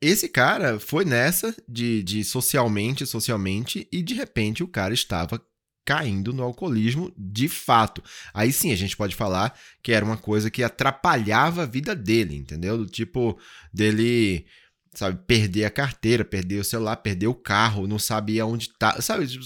esse 0.00 0.28
cara 0.28 0.78
foi 0.78 1.06
nessa 1.06 1.56
de, 1.66 2.02
de 2.02 2.22
socialmente, 2.22 3.06
socialmente, 3.06 3.88
e 3.90 4.02
de 4.02 4.12
repente 4.12 4.62
o 4.62 4.68
cara 4.68 4.92
estava 4.92 5.40
caindo 5.84 6.32
no 6.32 6.42
alcoolismo 6.42 7.12
de 7.16 7.48
fato. 7.48 8.02
Aí 8.32 8.52
sim 8.52 8.72
a 8.72 8.76
gente 8.76 8.96
pode 8.96 9.14
falar 9.14 9.58
que 9.82 9.92
era 9.92 10.04
uma 10.04 10.16
coisa 10.16 10.50
que 10.50 10.62
atrapalhava 10.62 11.62
a 11.62 11.66
vida 11.66 11.94
dele, 11.94 12.36
entendeu? 12.36 12.78
Do 12.78 12.86
tipo 12.86 13.38
dele, 13.72 14.46
sabe, 14.94 15.20
perder 15.26 15.64
a 15.64 15.70
carteira, 15.70 16.24
perder 16.24 16.60
o 16.60 16.64
celular, 16.64 16.96
perder 16.96 17.26
o 17.26 17.34
carro, 17.34 17.86
não 17.86 17.98
sabia 17.98 18.46
onde 18.46 18.70
tá, 18.70 19.00
sabe? 19.00 19.26
Tipo, 19.26 19.44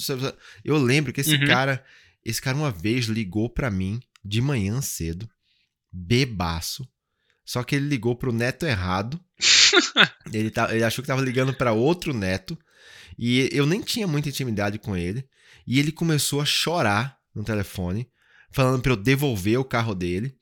eu 0.64 0.76
lembro 0.78 1.12
que 1.12 1.20
esse 1.20 1.34
uhum. 1.34 1.46
cara, 1.46 1.84
esse 2.24 2.40
cara 2.40 2.56
uma 2.56 2.70
vez 2.70 3.06
ligou 3.06 3.50
para 3.50 3.70
mim 3.70 4.00
de 4.24 4.40
manhã 4.40 4.80
cedo, 4.80 5.28
bebaço, 5.92 6.88
só 7.48 7.62
que 7.62 7.74
ele 7.74 7.88
ligou 7.88 8.14
pro 8.14 8.30
neto 8.30 8.66
errado. 8.66 9.18
ele, 10.30 10.50
tá, 10.50 10.72
ele 10.74 10.84
achou 10.84 11.02
que 11.02 11.08
tava 11.08 11.22
ligando 11.22 11.54
para 11.54 11.72
outro 11.72 12.12
neto. 12.12 12.58
E 13.18 13.48
eu 13.50 13.64
nem 13.64 13.80
tinha 13.80 14.06
muita 14.06 14.28
intimidade 14.28 14.78
com 14.78 14.94
ele. 14.94 15.26
E 15.70 15.78
ele 15.78 15.92
começou 15.92 16.40
a 16.40 16.46
chorar 16.46 17.18
no 17.34 17.44
telefone, 17.44 18.08
falando 18.50 18.80
para 18.80 18.92
eu 18.92 18.96
devolver 18.96 19.60
o 19.60 19.64
carro 19.64 19.94
dele. 19.94 20.34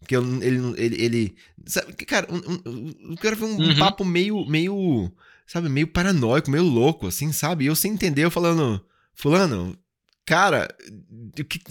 Porque 0.00 0.16
eu, 0.16 0.42
ele, 0.42 0.74
ele, 0.76 1.02
ele. 1.04 1.36
Sabe, 1.64 1.92
cara, 2.04 2.26
o 2.28 3.16
cara 3.16 3.36
foi 3.36 3.46
um, 3.46 3.56
uhum. 3.56 3.70
um, 3.70 3.78
papo 3.78 4.04
meio, 4.04 4.44
meio. 4.44 5.08
Sabe, 5.46 5.68
meio 5.68 5.86
paranoico, 5.86 6.50
meio 6.50 6.64
louco, 6.64 7.06
assim, 7.06 7.30
sabe? 7.30 7.62
E 7.62 7.68
eu 7.68 7.76
sem 7.76 7.92
entender, 7.92 8.24
eu 8.24 8.30
falando. 8.30 8.84
Fulano, 9.14 9.78
cara, 10.26 10.68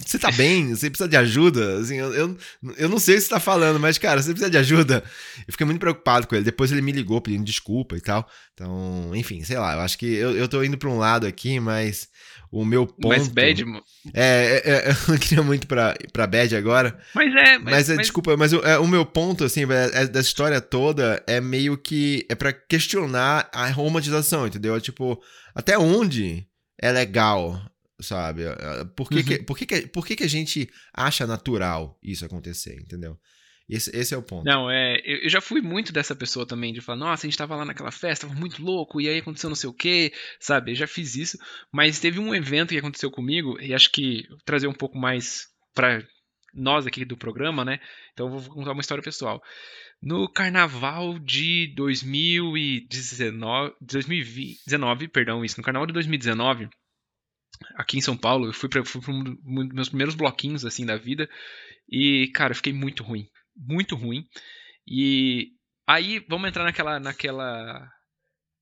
você 0.04 0.18
tá 0.18 0.30
bem? 0.30 0.74
Você 0.74 0.90
precisa 0.90 1.08
de 1.08 1.16
ajuda? 1.16 1.78
Assim, 1.78 1.96
eu, 1.96 2.12
eu, 2.12 2.38
eu 2.76 2.88
não 2.88 2.98
sei 2.98 3.14
o 3.14 3.18
que 3.18 3.24
você 3.24 3.30
tá 3.30 3.40
falando, 3.40 3.80
mas, 3.80 3.98
cara, 3.98 4.20
você 4.20 4.30
precisa 4.30 4.50
de 4.50 4.58
ajuda. 4.58 5.02
Eu 5.46 5.52
fiquei 5.52 5.64
muito 5.64 5.80
preocupado 5.80 6.26
com 6.26 6.34
ele. 6.34 6.44
Depois 6.44 6.70
ele 6.70 6.82
me 6.82 6.92
ligou 6.92 7.20
pedindo 7.20 7.44
desculpa 7.44 7.96
e 7.96 8.00
tal. 8.00 8.28
Então, 8.54 9.14
enfim, 9.14 9.42
sei 9.42 9.58
lá, 9.58 9.74
eu 9.74 9.80
acho 9.80 9.98
que 9.98 10.06
eu, 10.06 10.36
eu 10.36 10.48
tô 10.48 10.62
indo 10.62 10.78
pra 10.78 10.88
um 10.88 10.98
lado 10.98 11.26
aqui, 11.26 11.58
mas 11.58 12.08
o 12.52 12.66
meu 12.66 12.86
ponto. 12.86 13.08
Mas 13.08 13.28
bad. 13.28 13.64
É, 14.12 14.60
é, 14.64 14.70
é, 14.70 14.90
eu 15.08 15.12
não 15.12 15.18
queria 15.18 15.42
muito 15.42 15.66
pra, 15.66 15.94
pra 16.12 16.26
bad 16.26 16.54
agora. 16.54 16.98
Mas 17.14 17.34
é. 17.34 17.58
Mas, 17.58 17.64
mas, 17.64 17.90
é, 17.90 17.94
mas... 17.94 18.06
desculpa, 18.06 18.36
mas 18.36 18.52
o, 18.52 18.58
é, 18.58 18.78
o 18.78 18.86
meu 18.86 19.06
ponto, 19.06 19.44
assim, 19.44 19.62
é, 19.62 20.02
é, 20.02 20.06
dessa 20.06 20.28
história 20.28 20.60
toda 20.60 21.22
é 21.26 21.40
meio 21.40 21.78
que. 21.78 22.26
É 22.28 22.34
pra 22.34 22.52
questionar 22.52 23.48
a 23.52 23.70
romantização, 23.70 24.46
entendeu? 24.46 24.78
Tipo, 24.80 25.18
até 25.54 25.78
onde 25.78 26.46
é 26.78 26.90
legal, 26.90 27.58
sabe? 28.02 28.42
Por 28.96 29.08
que, 29.08 29.16
uhum. 29.16 29.24
que, 29.24 29.42
por 29.42 29.58
que, 29.58 29.66
que, 29.66 29.86
por 29.88 30.06
que, 30.06 30.16
que 30.16 30.24
a 30.24 30.28
gente 30.28 30.68
acha 30.92 31.26
natural 31.26 31.98
isso 32.02 32.24
acontecer, 32.24 32.80
entendeu? 32.80 33.18
Esse, 33.68 33.96
esse 33.96 34.14
é 34.14 34.18
o 34.18 34.22
ponto. 34.22 34.44
Não, 34.44 34.70
é. 34.70 35.00
Eu, 35.04 35.28
já 35.28 35.40
fui 35.40 35.62
muito 35.62 35.92
dessa 35.92 36.14
pessoa 36.14 36.46
também, 36.46 36.72
de 36.72 36.80
falar, 36.80 36.98
nossa, 36.98 37.26
a 37.26 37.30
gente 37.30 37.38
tava 37.38 37.56
lá 37.56 37.64
naquela 37.64 37.90
festa, 37.90 38.26
tava 38.26 38.38
muito 38.38 38.62
louco, 38.62 39.00
e 39.00 39.08
aí 39.08 39.18
aconteceu 39.18 39.48
não 39.48 39.56
sei 39.56 39.70
o 39.70 39.74
quê, 39.74 40.12
sabe? 40.38 40.72
Eu 40.72 40.74
já 40.74 40.86
fiz 40.86 41.14
isso. 41.14 41.38
Mas 41.72 41.98
teve 41.98 42.18
um 42.18 42.34
evento 42.34 42.70
que 42.70 42.78
aconteceu 42.78 43.10
comigo, 43.10 43.58
e 43.60 43.72
acho 43.72 43.90
que 43.90 44.24
trazer 44.44 44.66
um 44.66 44.74
pouco 44.74 44.98
mais 44.98 45.46
pra 45.74 46.02
nós 46.54 46.86
aqui 46.86 47.04
do 47.04 47.16
programa, 47.16 47.64
né? 47.64 47.80
Então 48.12 48.26
eu 48.26 48.38
vou 48.38 48.54
contar 48.54 48.72
uma 48.72 48.80
história 48.80 49.02
pessoal. 49.02 49.42
No 50.02 50.28
carnaval 50.28 51.18
de 51.18 51.72
2019, 51.74 53.74
2019, 53.80 55.08
perdão, 55.08 55.44
isso, 55.44 55.58
no 55.58 55.64
carnaval 55.64 55.86
de 55.86 55.92
2019, 55.92 56.68
aqui 57.76 57.98
em 57.98 58.02
São 58.02 58.16
Paulo, 58.16 58.46
eu 58.46 58.52
fui 58.52 58.68
para 58.68 58.80
um 58.80 59.22
dos 59.22 59.74
meus 59.74 59.88
primeiros 59.88 60.14
bloquinhos 60.14 60.64
assim 60.64 60.84
da 60.84 60.96
vida 60.96 61.28
e, 61.88 62.30
cara, 62.34 62.52
eu 62.52 62.56
fiquei 62.56 62.72
muito 62.72 63.02
ruim 63.02 63.28
muito 63.56 63.94
ruim. 63.94 64.26
E 64.86 65.50
aí 65.86 66.24
vamos 66.28 66.48
entrar 66.48 66.64
naquela, 66.64 66.98
naquela 66.98 67.88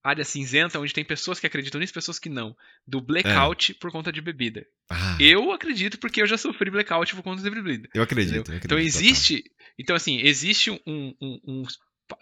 área 0.03 0.25
cinzenta 0.25 0.79
onde 0.79 0.93
tem 0.93 1.05
pessoas 1.05 1.39
que 1.39 1.47
acreditam 1.47 1.81
nisso, 1.81 1.93
pessoas 1.93 2.19
que 2.19 2.29
não. 2.29 2.55
Do 2.87 3.01
blackout 3.01 3.73
é. 3.73 3.75
por 3.81 3.91
conta 3.91 4.13
de 4.13 4.21
bebida. 4.21 4.65
Ah. 4.91 5.17
Eu 5.21 5.53
acredito 5.53 5.99
porque 5.99 6.23
eu 6.23 6.27
já 6.27 6.37
sofri 6.37 6.71
blackout 6.71 7.15
por 7.15 7.23
conta 7.23 7.43
de 7.43 7.51
bebida. 7.51 7.89
Eu 7.95 8.03
acredito. 8.03 8.37
Eu 8.37 8.41
acredito 8.43 8.65
então 8.65 8.79
existe. 8.79 9.45
Então, 9.79 9.97
assim, 9.97 10.19
existe 10.21 10.71
um, 10.71 10.79
um, 10.87 11.41
um, 11.47 11.63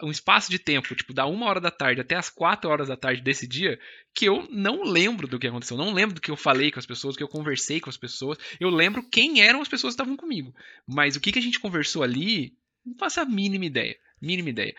um, 0.01 0.11
espaço 0.11 0.49
de 0.49 0.59
tempo, 0.59 0.95
tipo, 0.95 1.13
da 1.13 1.25
uma 1.25 1.45
hora 1.45 1.59
da 1.59 1.71
tarde 1.71 2.01
até 2.01 2.15
as 2.15 2.29
quatro 2.29 2.69
horas 2.69 2.87
da 2.87 2.97
tarde 2.97 3.21
desse 3.21 3.47
dia, 3.47 3.79
que 4.13 4.25
eu 4.25 4.47
não 4.51 4.83
lembro 4.83 5.27
do 5.27 5.39
que 5.39 5.47
aconteceu. 5.47 5.77
Não 5.77 5.93
lembro 5.93 6.15
do 6.15 6.21
que 6.21 6.31
eu 6.31 6.37
falei 6.37 6.71
com 6.71 6.79
as 6.79 6.85
pessoas, 6.85 7.15
do 7.15 7.17
que 7.17 7.23
eu 7.23 7.27
conversei 7.27 7.79
com 7.79 7.89
as 7.89 7.97
pessoas. 7.97 8.37
Eu 8.59 8.69
lembro 8.69 9.03
quem 9.03 9.41
eram 9.41 9.61
as 9.61 9.67
pessoas 9.67 9.93
que 9.93 10.01
estavam 10.01 10.17
comigo. 10.17 10.53
Mas 10.87 11.15
o 11.15 11.19
que, 11.19 11.31
que 11.31 11.39
a 11.39 11.41
gente 11.41 11.59
conversou 11.59 12.03
ali, 12.03 12.53
não 12.85 12.95
faço 12.97 13.19
a 13.19 13.25
mínima 13.25 13.65
ideia. 13.65 13.97
Mínima 14.21 14.49
ideia. 14.49 14.75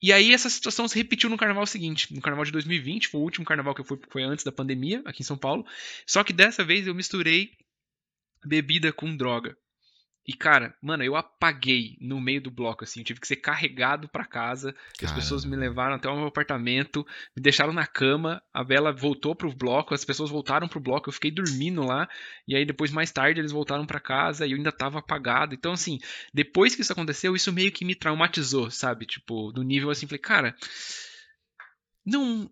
E 0.00 0.12
aí 0.12 0.32
essa 0.32 0.48
situação 0.48 0.86
se 0.86 0.96
repetiu 0.96 1.28
no 1.28 1.36
carnaval 1.36 1.66
seguinte, 1.66 2.14
no 2.14 2.20
carnaval 2.20 2.44
de 2.44 2.52
2020, 2.52 3.08
foi 3.08 3.20
o 3.20 3.24
último 3.24 3.44
carnaval 3.44 3.74
que 3.74 3.80
eu 3.80 3.84
fui, 3.84 3.98
foi 4.08 4.22
antes 4.22 4.44
da 4.44 4.52
pandemia, 4.52 5.02
aqui 5.04 5.22
em 5.22 5.26
São 5.26 5.36
Paulo. 5.36 5.66
Só 6.06 6.22
que 6.22 6.32
dessa 6.32 6.64
vez 6.64 6.86
eu 6.86 6.94
misturei 6.94 7.50
bebida 8.44 8.92
com 8.92 9.16
droga. 9.16 9.56
E, 10.28 10.34
cara, 10.34 10.76
mano, 10.82 11.02
eu 11.02 11.16
apaguei 11.16 11.96
no 11.98 12.20
meio 12.20 12.42
do 12.42 12.50
bloco, 12.50 12.84
assim. 12.84 13.00
Eu 13.00 13.04
tive 13.04 13.18
que 13.18 13.26
ser 13.26 13.36
carregado 13.36 14.06
para 14.10 14.26
casa. 14.26 14.74
As 15.02 15.10
pessoas 15.10 15.42
me 15.42 15.56
levaram 15.56 15.94
até 15.94 16.06
o 16.06 16.14
meu 16.14 16.26
apartamento, 16.26 17.02
me 17.34 17.42
deixaram 17.42 17.72
na 17.72 17.86
cama. 17.86 18.42
A 18.52 18.62
vela 18.62 18.92
voltou 18.92 19.34
pro 19.34 19.50
bloco, 19.50 19.94
as 19.94 20.04
pessoas 20.04 20.28
voltaram 20.28 20.68
pro 20.68 20.80
bloco. 20.80 21.08
Eu 21.08 21.14
fiquei 21.14 21.30
dormindo 21.30 21.82
lá. 21.82 22.06
E 22.46 22.54
aí, 22.54 22.66
depois, 22.66 22.90
mais 22.90 23.10
tarde, 23.10 23.40
eles 23.40 23.52
voltaram 23.52 23.86
para 23.86 23.98
casa 23.98 24.46
e 24.46 24.52
eu 24.52 24.58
ainda 24.58 24.70
tava 24.70 24.98
apagado. 24.98 25.54
Então, 25.54 25.72
assim, 25.72 25.98
depois 26.34 26.74
que 26.74 26.82
isso 26.82 26.92
aconteceu, 26.92 27.34
isso 27.34 27.50
meio 27.50 27.72
que 27.72 27.86
me 27.86 27.94
traumatizou, 27.94 28.70
sabe? 28.70 29.06
Tipo, 29.06 29.50
no 29.52 29.62
nível 29.62 29.88
assim, 29.88 30.06
falei, 30.06 30.20
cara. 30.20 30.54
Não, 32.04 32.50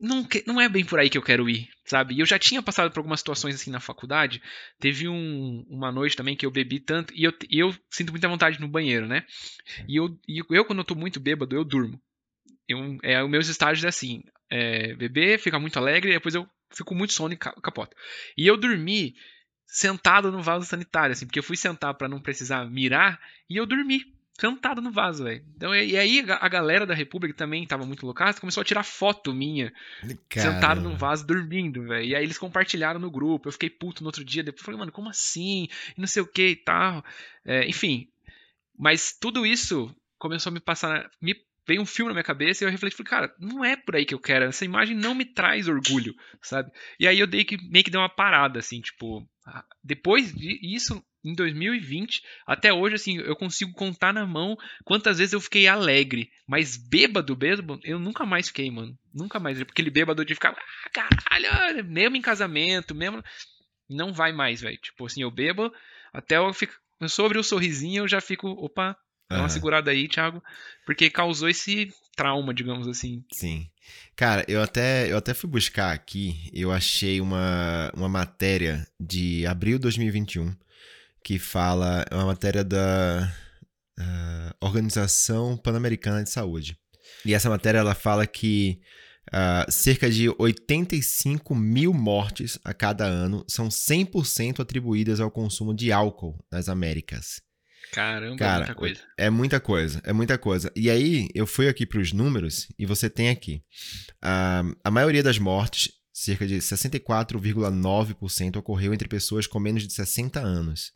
não, 0.00 0.26
não 0.46 0.60
é 0.60 0.68
bem 0.68 0.84
por 0.84 0.98
aí 0.98 1.10
que 1.10 1.18
eu 1.18 1.22
quero 1.22 1.48
ir, 1.48 1.68
sabe? 1.84 2.14
E 2.14 2.20
eu 2.20 2.26
já 2.26 2.38
tinha 2.38 2.62
passado 2.62 2.90
por 2.90 3.00
algumas 3.00 3.20
situações 3.20 3.54
assim 3.54 3.70
na 3.70 3.80
faculdade. 3.80 4.42
Teve 4.78 5.06
um, 5.08 5.64
uma 5.68 5.92
noite 5.92 6.16
também 6.16 6.34
que 6.34 6.46
eu 6.46 6.50
bebi 6.50 6.80
tanto. 6.80 7.12
E 7.14 7.24
eu, 7.24 7.32
e 7.48 7.58
eu 7.58 7.74
sinto 7.90 8.10
muita 8.10 8.28
vontade 8.28 8.60
no 8.60 8.66
banheiro, 8.66 9.06
né? 9.06 9.24
E 9.86 9.96
eu, 9.96 10.18
e 10.26 10.42
eu 10.50 10.64
quando 10.64 10.78
eu 10.78 10.84
tô 10.84 10.94
muito 10.94 11.20
bêbado, 11.20 11.54
eu 11.54 11.64
durmo. 11.64 12.00
Eu, 12.66 12.98
é, 13.02 13.22
os 13.22 13.28
meus 13.28 13.48
estágios 13.48 13.84
é 13.84 13.88
assim: 13.88 14.22
é, 14.48 14.94
beber, 14.94 15.38
ficar 15.38 15.58
muito 15.58 15.78
alegre, 15.78 16.10
e 16.10 16.14
depois 16.14 16.34
eu 16.34 16.48
fico 16.70 16.94
muito 16.94 17.12
sono 17.12 17.34
e 17.34 17.36
capoto. 17.36 17.94
E 18.36 18.46
eu 18.46 18.56
dormi 18.56 19.14
sentado 19.66 20.32
no 20.32 20.42
vaso 20.42 20.66
sanitário, 20.66 21.12
assim, 21.12 21.26
porque 21.26 21.38
eu 21.38 21.44
fui 21.44 21.56
sentar 21.56 21.94
para 21.94 22.08
não 22.08 22.20
precisar 22.20 22.64
mirar 22.68 23.20
e 23.48 23.56
eu 23.56 23.66
dormi 23.66 24.04
sentado 24.40 24.80
no 24.80 24.90
vaso, 24.90 25.24
velho. 25.24 25.44
Então, 25.54 25.74
e, 25.74 25.96
aí 25.98 26.24
a 26.26 26.48
galera 26.48 26.86
da 26.86 26.94
República 26.94 27.36
também 27.36 27.66
tava 27.66 27.84
muito 27.84 28.06
louca, 28.06 28.32
começou 28.34 28.62
a 28.62 28.64
tirar 28.64 28.82
foto 28.82 29.34
minha, 29.34 29.70
Caramba. 30.28 30.54
sentado 30.54 30.80
no 30.80 30.96
vaso, 30.96 31.26
dormindo, 31.26 31.82
velho. 31.86 32.06
E 32.06 32.16
aí 32.16 32.24
eles 32.24 32.38
compartilharam 32.38 32.98
no 32.98 33.10
grupo, 33.10 33.48
eu 33.48 33.52
fiquei 33.52 33.68
puto 33.68 34.02
no 34.02 34.08
outro 34.08 34.24
dia, 34.24 34.42
depois 34.42 34.64
falei, 34.64 34.80
mano, 34.80 34.92
como 34.92 35.10
assim? 35.10 35.68
E 35.96 36.00
não 36.00 36.06
sei 36.06 36.22
o 36.22 36.26
que 36.26 36.48
e 36.48 36.56
tal. 36.56 37.04
É, 37.44 37.68
enfim, 37.68 38.08
mas 38.78 39.12
tudo 39.12 39.44
isso 39.44 39.94
começou 40.18 40.50
a 40.50 40.54
me 40.54 40.60
passar, 40.60 41.10
me 41.20 41.36
veio 41.66 41.82
um 41.82 41.86
filme 41.86 42.08
na 42.08 42.14
minha 42.14 42.24
cabeça 42.24 42.64
e 42.64 42.66
eu 42.66 42.70
refleti, 42.70 42.96
falei, 42.96 43.10
cara, 43.10 43.34
não 43.38 43.62
é 43.62 43.76
por 43.76 43.94
aí 43.94 44.06
que 44.06 44.14
eu 44.14 44.18
quero, 44.18 44.46
essa 44.46 44.64
imagem 44.64 44.96
não 44.96 45.14
me 45.14 45.24
traz 45.26 45.68
orgulho, 45.68 46.14
sabe? 46.40 46.70
E 46.98 47.06
aí 47.06 47.20
eu 47.20 47.26
dei 47.26 47.44
que 47.44 47.58
meio 47.70 47.84
que 47.84 47.90
deu 47.90 48.00
uma 48.00 48.08
parada, 48.08 48.58
assim, 48.58 48.80
tipo, 48.80 49.28
depois 49.84 50.34
disso, 50.34 51.04
em 51.24 51.34
2020, 51.34 52.22
até 52.46 52.72
hoje, 52.72 52.94
assim, 52.94 53.18
eu 53.18 53.36
consigo 53.36 53.72
contar 53.72 54.12
na 54.12 54.26
mão 54.26 54.56
quantas 54.84 55.18
vezes 55.18 55.32
eu 55.32 55.40
fiquei 55.40 55.66
alegre. 55.66 56.30
Mas 56.46 56.76
bêbado, 56.76 57.36
bêbado, 57.36 57.80
eu 57.84 57.98
nunca 57.98 58.24
mais 58.24 58.48
fiquei, 58.48 58.70
mano. 58.70 58.98
Nunca 59.14 59.38
mais. 59.38 59.60
Aquele 59.60 59.90
bêbado 59.90 60.24
de 60.24 60.34
ficar, 60.34 60.50
ah, 60.50 60.90
caralho, 60.92 61.84
mesmo 61.84 62.16
em 62.16 62.22
casamento, 62.22 62.94
mesmo. 62.94 63.22
Não 63.88 64.12
vai 64.12 64.32
mais, 64.32 64.60
velho. 64.60 64.78
Tipo 64.78 65.06
assim, 65.06 65.22
eu 65.22 65.30
bebo, 65.30 65.72
até 66.12 66.36
eu 66.38 66.52
fico. 66.52 66.74
Sobre 67.08 67.38
o 67.38 67.42
sorrisinho, 67.42 68.02
eu 68.02 68.08
já 68.08 68.20
fico, 68.20 68.48
opa, 68.48 68.94
dá 69.28 69.36
uma 69.36 69.42
uhum. 69.44 69.48
segurada 69.48 69.90
aí, 69.90 70.06
Thiago. 70.06 70.42
Porque 70.84 71.08
causou 71.08 71.48
esse 71.48 71.90
trauma, 72.14 72.52
digamos 72.52 72.86
assim. 72.86 73.24
Sim. 73.32 73.66
Cara, 74.14 74.44
eu 74.46 74.62
até, 74.62 75.10
eu 75.10 75.16
até 75.16 75.32
fui 75.32 75.48
buscar 75.48 75.92
aqui, 75.92 76.50
eu 76.52 76.70
achei 76.70 77.20
uma, 77.20 77.90
uma 77.94 78.08
matéria 78.08 78.86
de 79.00 79.46
abril 79.46 79.78
de 79.78 79.82
2021 79.82 80.54
que 81.22 81.38
fala, 81.38 82.04
é 82.10 82.14
uma 82.14 82.26
matéria 82.26 82.64
da 82.64 83.32
uh, 83.98 84.54
Organização 84.60 85.56
Pan-Americana 85.56 86.22
de 86.22 86.30
Saúde. 86.30 86.78
E 87.24 87.34
essa 87.34 87.50
matéria 87.50 87.78
ela 87.78 87.94
fala 87.94 88.26
que 88.26 88.80
uh, 89.28 89.70
cerca 89.70 90.10
de 90.10 90.28
85 90.38 91.54
mil 91.54 91.92
mortes 91.92 92.58
a 92.64 92.72
cada 92.72 93.04
ano 93.04 93.44
são 93.48 93.68
100% 93.68 94.60
atribuídas 94.60 95.20
ao 95.20 95.30
consumo 95.30 95.74
de 95.74 95.92
álcool 95.92 96.38
nas 96.50 96.68
Américas. 96.68 97.42
Caramba, 97.92 98.36
Cara, 98.36 98.64
é 98.64 98.66
muita 98.66 98.74
coisa. 98.74 99.00
É 99.16 99.30
muita 99.30 99.60
coisa, 99.60 100.00
é 100.04 100.12
muita 100.12 100.38
coisa. 100.38 100.70
E 100.76 100.88
aí, 100.90 101.28
eu 101.34 101.46
fui 101.46 101.68
aqui 101.68 101.84
para 101.84 102.00
os 102.00 102.12
números 102.12 102.68
e 102.78 102.86
você 102.86 103.10
tem 103.10 103.30
aqui. 103.30 103.64
Uh, 104.22 104.76
a 104.84 104.90
maioria 104.90 105.22
das 105.22 105.38
mortes, 105.38 105.90
cerca 106.12 106.46
de 106.46 106.58
64,9%, 106.58 108.56
ocorreu 108.56 108.94
entre 108.94 109.08
pessoas 109.08 109.46
com 109.46 109.58
menos 109.58 109.86
de 109.86 109.92
60 109.92 110.38
anos. 110.38 110.92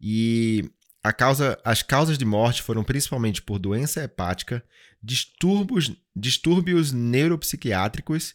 E 0.00 0.70
causa, 1.16 1.58
as 1.64 1.82
causas 1.82 2.18
de 2.18 2.24
morte 2.24 2.62
foram 2.62 2.84
principalmente 2.84 3.42
por 3.42 3.58
doença 3.58 4.02
hepática, 4.02 4.62
distúrbios, 5.02 5.92
distúrbios 6.14 6.92
neuropsiquiátricos 6.92 8.34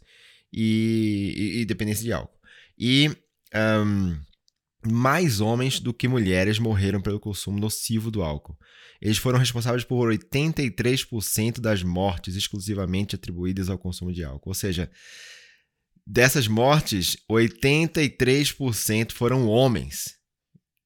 e, 0.52 1.34
e, 1.36 1.62
e 1.62 1.65
dependência 1.65 2.04
de 2.04 2.13
álcool. 2.13 2.39
E 2.78 3.12
um, 3.54 4.17
mais 4.89 5.41
homens 5.41 5.80
do 5.80 5.93
que 5.93 6.08
mulheres 6.08 6.58
morreram 6.58 7.02
pelo 7.02 7.19
consumo 7.19 7.60
nocivo 7.60 8.10
do 8.10 8.24
álcool. 8.24 8.58
Eles 9.02 9.17
foram 9.17 9.39
responsáveis 9.39 9.84
por 9.84 10.12
83% 10.12 11.60
das 11.60 11.84
mortes 11.84 12.36
exclusivamente 12.36 13.15
atribuídas 13.15 13.69
ao 13.69 13.78
consumo 13.78 14.12
de 14.12 14.24
álcool. 14.24 14.50
Ou 14.50 14.54
seja, 14.54 14.89
dessas 16.06 16.47
mortes, 16.47 17.17
83% 17.30 19.12
foram 19.12 19.47
homens. 19.47 20.21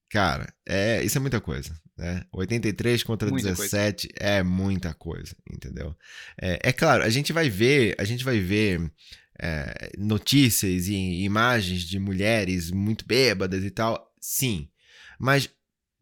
Cara, 0.09 0.53
é, 0.65 1.03
isso 1.03 1.17
é 1.17 1.21
muita 1.21 1.41
coisa. 1.41 1.73
Né? 1.97 2.23
83 2.31 3.03
contra 3.03 3.29
muita 3.29 3.49
17 3.49 4.09
coisa. 4.09 4.19
é 4.19 4.43
muita 4.43 4.93
coisa, 4.93 5.35
entendeu? 5.51 5.95
É, 6.39 6.69
é, 6.69 6.73
claro, 6.73 7.03
a 7.03 7.09
gente 7.09 7.31
vai 7.31 7.49
ver, 7.49 7.95
a 7.97 8.03
gente 8.03 8.23
vai 8.23 8.39
ver 8.39 8.91
é, 9.39 9.91
notícias 9.97 10.87
e 10.87 11.23
imagens 11.23 11.83
de 11.83 11.97
mulheres 11.97 12.69
muito 12.69 13.05
bêbadas 13.05 13.63
e 13.63 13.71
tal, 13.71 14.11
sim. 14.19 14.69
Mas 15.17 15.49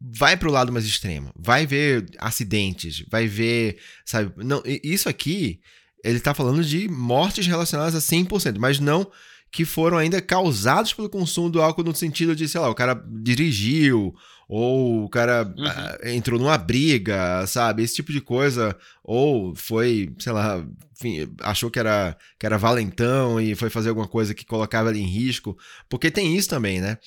vai 0.00 0.36
para 0.36 0.48
o 0.48 0.52
lado 0.52 0.72
mais 0.72 0.84
extremo, 0.84 1.32
vai 1.36 1.64
ver 1.64 2.04
acidentes, 2.18 3.04
vai 3.08 3.26
ver, 3.26 3.78
sabe? 4.04 4.32
Não, 4.44 4.62
isso 4.82 5.08
aqui 5.08 5.60
ele 6.04 6.18
está 6.18 6.34
falando 6.34 6.62
de 6.62 6.86
mortes 6.88 7.46
relacionadas 7.46 7.94
a 7.94 7.98
100%, 7.98 8.58
mas 8.58 8.78
não 8.78 9.10
que 9.54 9.64
foram 9.64 9.96
ainda 9.96 10.20
causados 10.20 10.92
pelo 10.92 11.08
consumo 11.08 11.48
do 11.48 11.62
álcool 11.62 11.84
no 11.84 11.94
sentido 11.94 12.34
de, 12.34 12.48
sei 12.48 12.60
lá, 12.60 12.68
o 12.68 12.74
cara 12.74 13.00
dirigiu 13.22 14.12
ou 14.48 15.04
o 15.04 15.08
cara 15.08 15.44
uhum. 15.56 15.64
uh, 15.64 16.08
entrou 16.08 16.40
numa 16.40 16.58
briga, 16.58 17.46
sabe? 17.46 17.84
Esse 17.84 17.94
tipo 17.94 18.10
de 18.10 18.20
coisa. 18.20 18.76
Ou 19.04 19.54
foi, 19.54 20.12
sei 20.18 20.32
lá, 20.32 20.66
enfim, 20.92 21.32
achou 21.40 21.70
que 21.70 21.78
era, 21.78 22.16
que 22.36 22.44
era 22.44 22.58
valentão 22.58 23.40
e 23.40 23.54
foi 23.54 23.70
fazer 23.70 23.90
alguma 23.90 24.08
coisa 24.08 24.34
que 24.34 24.44
colocava 24.44 24.90
ele 24.90 24.98
em 24.98 25.06
risco. 25.06 25.56
Porque 25.88 26.10
tem 26.10 26.36
isso 26.36 26.48
também, 26.48 26.80
né? 26.80 26.98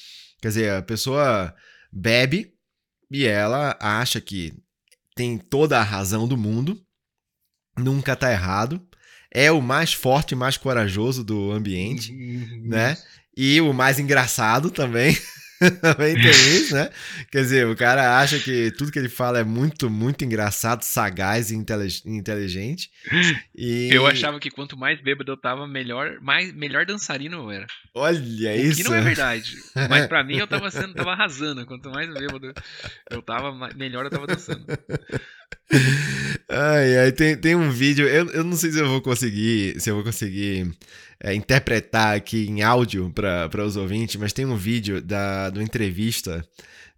Quer 0.41 0.47
dizer, 0.47 0.71
a 0.71 0.81
pessoa 0.81 1.53
bebe 1.91 2.53
e 3.11 3.25
ela 3.25 3.77
acha 3.77 4.21
que 4.21 4.53
tem 5.13 5.37
toda 5.37 5.77
a 5.79 5.83
razão 5.83 6.25
do 6.25 6.37
mundo, 6.37 6.81
nunca 7.77 8.15
tá 8.15 8.31
errado 8.31 8.86
é 9.31 9.51
o 9.51 9.61
mais 9.61 9.93
forte 9.93 10.31
e 10.31 10.35
mais 10.35 10.57
corajoso 10.57 11.23
do 11.23 11.51
ambiente, 11.51 12.11
né? 12.63 12.97
E 13.35 13.61
o 13.61 13.73
mais 13.73 13.99
engraçado 13.99 14.71
também. 14.71 15.17
também 15.81 16.15
tem 16.15 16.29
isso, 16.29 16.75
né? 16.75 16.89
Quer 17.31 17.41
dizer, 17.41 17.67
o 17.67 17.75
cara 17.75 18.19
acha 18.19 18.39
que 18.39 18.71
tudo 18.71 18.91
que 18.91 18.99
ele 18.99 19.09
fala 19.09 19.39
é 19.39 19.43
muito, 19.43 19.89
muito 19.89 20.23
engraçado, 20.23 20.83
sagaz 20.83 21.51
e 21.51 21.55
inteligente. 21.55 22.91
E... 23.55 23.89
Eu 23.91 24.05
achava 24.05 24.39
que 24.39 24.51
quanto 24.51 24.77
mais 24.77 25.01
bêbado 25.01 25.31
eu 25.31 25.37
tava, 25.37 25.67
melhor, 25.67 26.19
mais, 26.21 26.53
melhor 26.53 26.85
dançarino 26.85 27.37
eu 27.37 27.51
era. 27.51 27.67
Olha 27.95 28.19
o 28.19 28.55
isso. 28.55 28.77
Que 28.77 28.83
não 28.83 28.95
é 28.95 29.01
verdade. 29.01 29.55
Mas 29.89 30.05
pra 30.07 30.23
mim 30.23 30.37
eu 30.37 30.47
tava 30.47 30.69
sendo, 30.69 30.93
tava 30.95 31.11
arrasando. 31.11 31.65
Quanto 31.65 31.89
mais 31.89 32.11
bêbado 32.13 32.53
eu 33.09 33.21
tava, 33.21 33.51
melhor 33.75 34.05
eu 34.05 34.11
tava 34.11 34.27
dançando. 34.27 34.65
Ai, 36.49 36.97
ai, 36.97 37.11
tem, 37.11 37.35
tem 37.35 37.55
um 37.55 37.69
vídeo, 37.69 38.07
eu, 38.07 38.29
eu 38.31 38.43
não 38.43 38.55
sei 38.55 38.71
se 38.71 38.79
eu 38.79 38.87
vou 38.87 39.01
conseguir, 39.01 39.79
se 39.81 39.89
eu 39.89 39.95
vou 39.95 40.03
conseguir 40.03 40.73
é, 41.21 41.33
interpretar 41.33 42.15
aqui 42.15 42.47
em 42.47 42.61
áudio 42.61 43.11
para 43.11 43.65
os 43.65 43.75
ouvintes, 43.75 44.15
mas 44.15 44.33
tem 44.33 44.45
um 44.45 44.55
vídeo 44.55 45.01
da 45.01 45.49
do 45.49 45.61
entrevista 45.61 46.45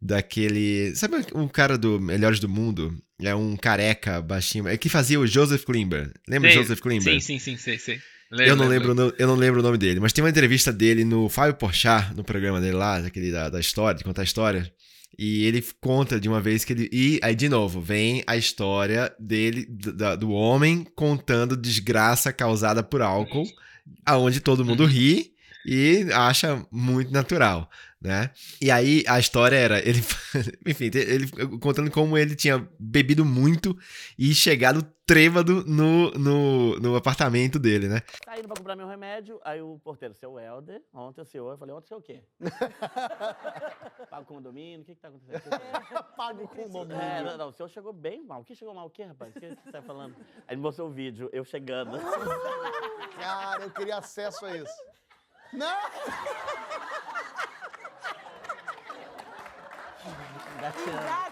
daquele, 0.01 0.95
sabe 0.95 1.17
o 1.33 1.47
cara 1.49 1.77
do 1.77 1.99
Melhores 1.99 2.39
do 2.39 2.49
Mundo? 2.49 2.97
É 3.21 3.35
um 3.35 3.57
careca 3.57 4.21
baixinho, 4.21 4.67
é 4.67 4.77
que 4.77 4.87
fazia 4.87 5.19
o 5.19 5.27
Joseph 5.27 5.65
Klimber. 5.65 6.11
Lembra 6.27 6.51
sim, 6.51 6.57
Joseph 6.57 6.79
Klimber? 6.79 7.13
Sim, 7.13 7.19
sim, 7.19 7.39
sim, 7.39 7.57
sim, 7.57 7.77
sim. 7.77 7.99
Lembro, 8.31 8.51
eu, 8.51 8.55
não 8.55 8.67
lembro, 8.67 8.93
lembro. 8.93 9.15
eu 9.17 9.27
não 9.27 9.35
lembro 9.35 9.59
o 9.59 9.63
nome 9.63 9.77
dele, 9.77 9.99
mas 9.99 10.13
tem 10.13 10.23
uma 10.23 10.29
entrevista 10.29 10.71
dele 10.71 11.03
no 11.03 11.27
Fábio 11.29 11.55
Porchat, 11.55 12.13
no 12.15 12.23
programa 12.23 12.61
dele 12.61 12.75
lá, 12.75 13.01
daquele 13.01 13.31
da, 13.31 13.49
da 13.49 13.59
história, 13.59 13.97
de 13.97 14.03
contar 14.03 14.21
a 14.21 14.25
história. 14.25 14.71
E 15.17 15.43
ele 15.45 15.65
conta 15.81 16.19
de 16.19 16.29
uma 16.29 16.39
vez 16.39 16.63
que 16.63 16.71
ele. 16.71 16.89
E 16.93 17.19
aí, 17.23 17.35
de 17.35 17.49
novo, 17.49 17.81
vem 17.81 18.23
a 18.27 18.37
história 18.37 19.11
dele, 19.19 19.65
do, 19.67 20.15
do 20.15 20.31
homem 20.31 20.85
contando 20.95 21.57
desgraça 21.57 22.31
causada 22.31 22.83
por 22.83 23.01
álcool, 23.01 23.45
aonde 24.05 24.39
todo 24.39 24.65
mundo 24.65 24.83
uhum. 24.83 24.89
ri 24.89 25.33
e 25.65 26.07
acha 26.13 26.65
muito 26.71 27.11
natural 27.11 27.69
né? 28.01 28.31
E 28.61 28.71
aí 28.71 29.03
a 29.07 29.19
história 29.19 29.57
era 29.57 29.79
ele, 29.79 29.99
enfim, 30.65 30.89
ele 30.93 31.27
contando 31.59 31.91
como 31.91 32.17
ele 32.17 32.35
tinha 32.35 32.65
bebido 32.79 33.25
muito 33.25 33.77
e 34.17 34.33
chegado 34.33 34.83
trêbado 35.05 35.65
no, 35.65 36.11
no, 36.11 36.79
no 36.79 36.95
apartamento 36.95 37.59
dele, 37.59 37.89
né? 37.89 38.01
Saindo 38.23 38.47
pra 38.47 38.55
comprar 38.55 38.75
meu 38.75 38.87
remédio, 38.87 39.41
aí 39.43 39.61
o 39.61 39.79
porteiro, 39.83 40.13
seu 40.13 40.39
Helder, 40.39 40.81
ontem 40.93 41.21
o 41.21 41.25
senhor, 41.25 41.51
eu 41.51 41.57
falei, 41.57 41.75
ontem 41.75 41.85
o 41.85 41.87
senhor 41.87 41.99
o 41.99 42.03
quê? 42.03 42.21
Pago 44.09 44.25
com 44.25 44.35
condomínio, 44.35 44.81
o 44.81 44.85
que 44.85 44.95
que 44.95 45.01
tá 45.01 45.09
acontecendo? 45.09 45.49
Pago 46.15 46.47
com 46.47 46.69
condomínio. 46.69 47.01
É, 47.01 47.23
não, 47.23 47.37
não, 47.37 47.49
o 47.49 47.51
senhor 47.51 47.69
chegou 47.69 47.91
bem 47.91 48.23
mal. 48.23 48.41
O 48.41 48.45
que 48.45 48.55
chegou 48.55 48.73
mal 48.73 48.85
o 48.85 48.89
quê, 48.89 49.03
rapaz? 49.03 49.35
O 49.35 49.39
que 49.39 49.49
você 49.49 49.71
tá 49.71 49.81
falando? 49.81 50.15
Aí 50.47 50.53
ele 50.53 50.61
mostrou 50.61 50.87
o 50.87 50.91
vídeo, 50.91 51.29
eu 51.33 51.43
chegando. 51.43 51.99
Cara, 53.19 53.63
eu 53.63 53.71
queria 53.71 53.97
acesso 53.97 54.45
a 54.45 54.55
isso. 54.55 54.83
Não! 55.53 55.77
Engatinhando. 60.57 61.29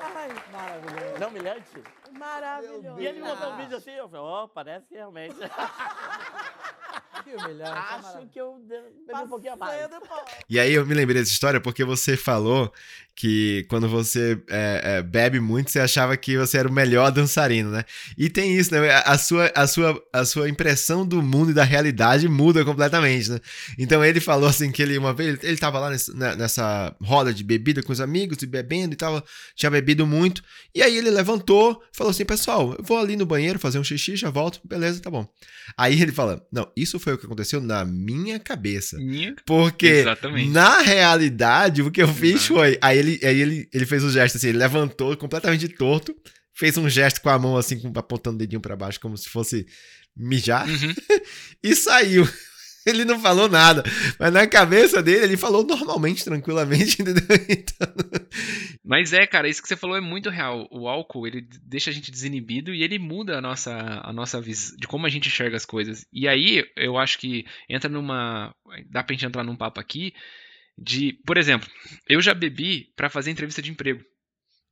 Ai, 0.00 0.28
maravilhoso. 0.52 1.18
Não 1.18 1.28
humilhante? 1.28 1.84
Maravilhoso. 2.12 3.00
E 3.00 3.06
ele 3.06 3.20
mandou 3.20 3.52
um 3.52 3.56
vídeo 3.56 3.76
assim, 3.76 3.92
eu 3.92 4.08
falei, 4.08 4.24
ó, 4.24 4.44
oh, 4.44 4.48
parece 4.48 4.86
que 4.86 4.94
realmente. 4.94 5.36
Que 7.24 7.34
humilhante. 7.34 7.70
Acho 7.70 8.26
que 8.28 8.40
eu 8.40 8.58
bebi 8.66 9.20
um 9.22 9.28
pouquinho 9.28 9.52
a 9.52 9.56
mais. 9.56 9.90
E 10.48 10.58
aí 10.58 10.72
eu 10.72 10.86
me 10.86 10.94
lembrei 10.94 11.20
dessa 11.20 11.32
história 11.32 11.60
porque 11.60 11.84
você 11.84 12.16
falou 12.16 12.72
que 13.16 13.64
quando 13.70 13.88
você 13.88 14.38
é, 14.50 14.98
é, 14.98 15.02
bebe 15.02 15.40
muito, 15.40 15.70
você 15.70 15.80
achava 15.80 16.14
que 16.18 16.36
você 16.36 16.58
era 16.58 16.68
o 16.68 16.72
melhor 16.72 17.10
dançarino, 17.10 17.70
né? 17.70 17.82
E 18.16 18.28
tem 18.28 18.54
isso, 18.54 18.70
né? 18.74 18.90
A 19.06 19.16
sua, 19.16 19.50
a 19.54 19.66
sua, 19.66 20.02
a 20.12 20.24
sua 20.26 20.50
impressão 20.50 21.06
do 21.06 21.22
mundo 21.22 21.50
e 21.50 21.54
da 21.54 21.64
realidade 21.64 22.28
muda 22.28 22.62
completamente, 22.62 23.30
né? 23.30 23.40
Então 23.78 24.04
ele 24.04 24.20
falou 24.20 24.46
assim 24.46 24.70
que 24.70 24.82
ele 24.82 24.98
uma 24.98 25.14
vez, 25.14 25.42
ele 25.42 25.56
tava 25.56 25.80
lá 25.80 25.88
nessa, 25.88 26.12
né, 26.12 26.36
nessa 26.36 26.94
roda 27.00 27.32
de 27.32 27.42
bebida 27.42 27.82
com 27.82 27.90
os 27.90 28.02
amigos 28.02 28.36
e 28.42 28.46
bebendo 28.46 28.92
e 28.92 28.96
tava, 28.96 29.24
tinha 29.54 29.70
bebido 29.70 30.06
muito. 30.06 30.44
E 30.74 30.82
aí 30.82 30.94
ele 30.94 31.10
levantou, 31.10 31.82
falou 31.92 32.10
assim, 32.10 32.26
pessoal, 32.26 32.74
eu 32.78 32.84
vou 32.84 32.98
ali 32.98 33.16
no 33.16 33.24
banheiro 33.24 33.58
fazer 33.58 33.78
um 33.78 33.84
xixi, 33.84 34.14
já 34.14 34.28
volto, 34.28 34.60
beleza, 34.62 35.00
tá 35.00 35.08
bom. 35.08 35.26
Aí 35.74 36.02
ele 36.02 36.12
fala, 36.12 36.46
não, 36.52 36.70
isso 36.76 36.98
foi 37.06 37.14
o 37.14 37.18
que 37.18 37.26
aconteceu 37.26 37.60
na 37.60 37.84
minha 37.84 38.40
cabeça. 38.40 38.98
Minha? 38.98 39.36
Porque 39.46 39.86
Exatamente. 39.86 40.50
na 40.50 40.80
realidade 40.80 41.80
o 41.80 41.88
que 41.88 42.02
eu 42.02 42.08
fiz 42.12 42.46
foi, 42.46 42.76
aí 42.82 42.98
ele 42.98 43.20
aí 43.22 43.40
ele, 43.40 43.68
ele 43.72 43.86
fez 43.86 44.02
o 44.02 44.08
um 44.08 44.10
gesto 44.10 44.36
assim, 44.36 44.48
ele 44.48 44.58
levantou 44.58 45.16
completamente 45.16 45.68
torto, 45.68 46.12
fez 46.52 46.76
um 46.76 46.90
gesto 46.90 47.22
com 47.22 47.28
a 47.28 47.38
mão 47.38 47.56
assim, 47.56 47.80
apontando 47.94 48.34
o 48.34 48.38
dedinho 48.40 48.60
para 48.60 48.74
baixo, 48.74 48.98
como 48.98 49.16
se 49.16 49.28
fosse 49.28 49.68
mijar, 50.16 50.68
uhum. 50.68 50.94
e 51.62 51.76
saiu. 51.76 52.28
Ele 52.88 53.04
não 53.04 53.18
falou 53.18 53.48
nada, 53.48 53.82
mas 54.18 54.32
na 54.32 54.46
cabeça 54.46 55.02
dele 55.02 55.24
ele 55.24 55.36
falou 55.36 55.64
normalmente, 55.64 56.24
tranquilamente, 56.24 57.02
entendeu? 57.02 57.24
Então... 57.48 57.88
Mas 58.84 59.12
é, 59.12 59.26
cara, 59.26 59.48
isso 59.48 59.60
que 59.60 59.66
você 59.66 59.76
falou 59.76 59.96
é 59.96 60.00
muito 60.00 60.30
real. 60.30 60.68
O 60.70 60.86
álcool, 60.86 61.26
ele 61.26 61.44
deixa 61.64 61.90
a 61.90 61.92
gente 61.92 62.12
desinibido 62.12 62.72
e 62.72 62.84
ele 62.84 62.98
muda 62.98 63.38
a 63.38 63.40
nossa, 63.40 64.00
a 64.04 64.12
nossa 64.12 64.40
visão 64.40 64.76
de 64.76 64.86
como 64.86 65.04
a 65.04 65.08
gente 65.08 65.26
enxerga 65.26 65.56
as 65.56 65.66
coisas. 65.66 66.06
E 66.12 66.28
aí, 66.28 66.64
eu 66.76 66.96
acho 66.96 67.18
que 67.18 67.44
entra 67.68 67.90
numa. 67.90 68.54
Dá 68.88 69.02
pra 69.02 69.14
gente 69.14 69.26
entrar 69.26 69.42
num 69.42 69.56
papo 69.56 69.80
aqui 69.80 70.12
de, 70.78 71.14
por 71.26 71.36
exemplo, 71.36 71.68
eu 72.08 72.20
já 72.20 72.34
bebi 72.34 72.92
para 72.94 73.10
fazer 73.10 73.30
entrevista 73.30 73.62
de 73.62 73.70
emprego. 73.70 74.04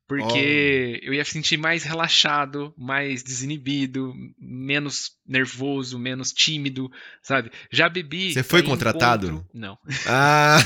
Porque 0.07 1.01
oh. 1.01 1.05
eu 1.07 1.13
ia 1.13 1.25
sentir 1.25 1.57
mais 1.57 1.83
relaxado, 1.83 2.73
mais 2.77 3.23
desinibido, 3.23 4.13
menos 4.39 5.11
nervoso, 5.25 5.97
menos 5.97 6.31
tímido, 6.31 6.91
sabe? 7.23 7.51
Já 7.71 7.89
bebi. 7.89 8.31
Você 8.31 8.43
foi 8.43 8.61
contratado? 8.61 9.27
Encontro... 9.27 9.49
Não. 9.53 9.77
Ah! 10.07 10.59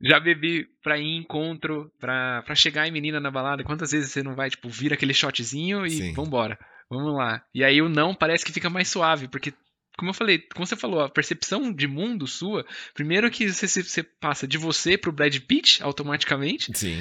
Já 0.00 0.18
bebi 0.18 0.66
pra 0.82 0.98
ir 0.98 1.02
em 1.02 1.18
encontro, 1.18 1.92
pra, 2.00 2.42
pra 2.42 2.54
chegar 2.54 2.88
em 2.88 2.90
menina 2.90 3.20
na 3.20 3.30
balada. 3.30 3.62
Quantas 3.62 3.90
vezes 3.90 4.10
você 4.10 4.22
não 4.22 4.34
vai, 4.34 4.48
tipo, 4.48 4.68
vira 4.70 4.94
aquele 4.94 5.12
shotzinho 5.12 5.84
e 5.84 5.90
Sim. 5.90 6.12
vambora? 6.14 6.58
Vamos 6.90 7.14
lá. 7.14 7.42
E 7.54 7.62
aí 7.62 7.82
o 7.82 7.88
não 7.88 8.14
parece 8.14 8.44
que 8.44 8.52
fica 8.52 8.70
mais 8.70 8.88
suave, 8.88 9.28
porque 9.28 9.52
como 9.98 10.10
eu 10.10 10.14
falei, 10.14 10.38
como 10.54 10.64
você 10.64 10.76
falou, 10.76 11.00
a 11.00 11.10
percepção 11.10 11.72
de 11.72 11.88
mundo 11.88 12.24
sua, 12.26 12.64
primeiro 12.94 13.28
que 13.30 13.52
você, 13.52 13.66
você 13.66 14.02
passa 14.02 14.46
de 14.46 14.56
você 14.56 14.96
pro 14.96 15.10
Brad 15.10 15.36
Pitt 15.40 15.82
automaticamente. 15.82 16.70
Sim. 16.78 16.96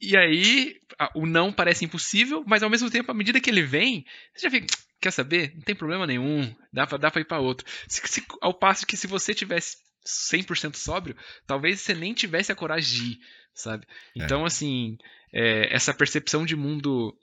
E 0.00 0.16
aí 0.16 0.80
o 1.14 1.26
não 1.26 1.52
parece 1.52 1.84
impossível, 1.84 2.44
mas 2.46 2.62
ao 2.62 2.70
mesmo 2.70 2.90
tempo, 2.90 3.10
à 3.10 3.14
medida 3.14 3.40
que 3.40 3.50
ele 3.50 3.62
vem, 3.62 4.04
você 4.34 4.46
já 4.46 4.50
fica, 4.50 4.66
quer 5.00 5.10
saber? 5.10 5.52
Não 5.54 5.62
tem 5.62 5.74
problema 5.74 6.06
nenhum, 6.06 6.54
dá 6.72 6.86
pra, 6.86 6.98
dá 6.98 7.10
pra 7.10 7.20
ir 7.20 7.24
pra 7.24 7.40
outro. 7.40 7.66
Se, 7.88 8.00
se, 8.06 8.24
ao 8.40 8.54
passo 8.54 8.86
que 8.86 8.96
se 8.96 9.06
você 9.06 9.34
tivesse 9.34 9.76
100% 10.06 10.76
sóbrio, 10.76 11.16
talvez 11.46 11.80
você 11.80 11.94
nem 11.94 12.12
tivesse 12.14 12.52
a 12.52 12.56
coragem 12.56 12.98
de 12.98 13.12
ir, 13.12 13.18
sabe? 13.54 13.86
É. 14.18 14.24
Então, 14.24 14.44
é. 14.44 14.46
assim, 14.46 14.96
é, 15.32 15.74
essa 15.74 15.94
percepção 15.94 16.44
de 16.44 16.56
mundo 16.56 17.16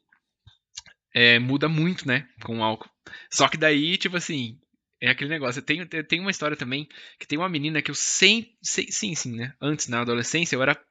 é, 1.14 1.40
muda 1.40 1.70
muito, 1.70 2.08
né, 2.08 2.28
com 2.44 2.60
o 2.60 2.64
álcool. 2.64 2.90
Só 3.32 3.48
que 3.48 3.58
daí, 3.58 3.98
tipo 3.98 4.18
assim, 4.18 4.60
é 5.04 5.10
aquele 5.10 5.30
negócio. 5.30 5.60
Eu 5.60 5.66
tenho, 5.66 5.88
eu 5.92 6.08
tenho 6.08 6.22
uma 6.22 6.32
história 6.32 6.56
também 6.56 6.88
que 7.20 7.28
tem 7.28 7.38
uma 7.38 7.50
menina 7.50 7.82
que 7.82 7.92
eu 7.92 7.96
sempre. 7.96 8.56
Sim, 8.62 9.14
sim, 9.14 9.36
né? 9.36 9.54
Antes, 9.62 9.90
na 9.90 10.00
adolescência, 10.00 10.56
eu 10.56 10.62
era. 10.62 10.82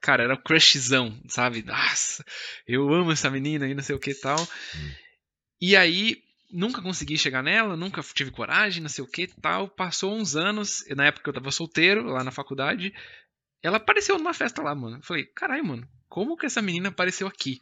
Cara, 0.00 0.24
era 0.24 0.36
crushzão, 0.36 1.20
sabe? 1.28 1.62
Nossa, 1.62 2.24
eu 2.66 2.92
amo 2.92 3.12
essa 3.12 3.30
menina 3.30 3.66
e 3.68 3.74
não 3.74 3.82
sei 3.82 3.94
o 3.94 3.98
que 3.98 4.10
e 4.10 4.14
tal. 4.14 4.40
Hum. 4.40 4.90
E 5.60 5.76
aí, 5.76 6.22
nunca 6.50 6.80
consegui 6.80 7.18
chegar 7.18 7.42
nela, 7.42 7.76
nunca 7.76 8.02
tive 8.14 8.30
coragem, 8.30 8.82
não 8.82 8.88
sei 8.88 9.04
o 9.04 9.08
que 9.08 9.26
tal. 9.26 9.68
Passou 9.68 10.14
uns 10.14 10.36
anos, 10.36 10.84
na 10.96 11.06
época 11.06 11.24
que 11.24 11.28
eu 11.30 11.34
tava 11.34 11.50
solteiro, 11.50 12.04
lá 12.04 12.24
na 12.24 12.30
faculdade. 12.30 12.94
Ela 13.62 13.78
apareceu 13.78 14.16
numa 14.18 14.34
festa 14.34 14.62
lá, 14.62 14.74
mano. 14.74 14.96
Eu 14.98 15.02
falei, 15.02 15.24
caralho, 15.26 15.64
mano, 15.64 15.88
como 16.08 16.36
que 16.36 16.46
essa 16.46 16.62
menina 16.62 16.88
apareceu 16.88 17.26
aqui? 17.26 17.60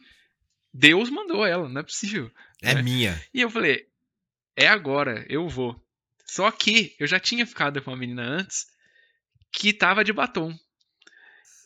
Deus 0.73 1.09
mandou 1.09 1.45
ela, 1.45 1.67
não 1.67 1.81
é 1.81 1.83
possível. 1.83 2.31
É 2.61 2.75
né? 2.75 2.81
minha. 2.81 3.23
E 3.33 3.41
eu 3.41 3.49
falei, 3.49 3.87
é 4.55 4.67
agora, 4.67 5.25
eu 5.27 5.47
vou. 5.47 5.79
Só 6.25 6.51
que 6.51 6.95
eu 6.99 7.07
já 7.07 7.19
tinha 7.19 7.45
ficado 7.45 7.81
com 7.81 7.91
uma 7.91 7.97
menina 7.97 8.23
antes 8.23 8.67
que 9.51 9.73
tava 9.73 10.03
de 10.03 10.13
batom. 10.13 10.57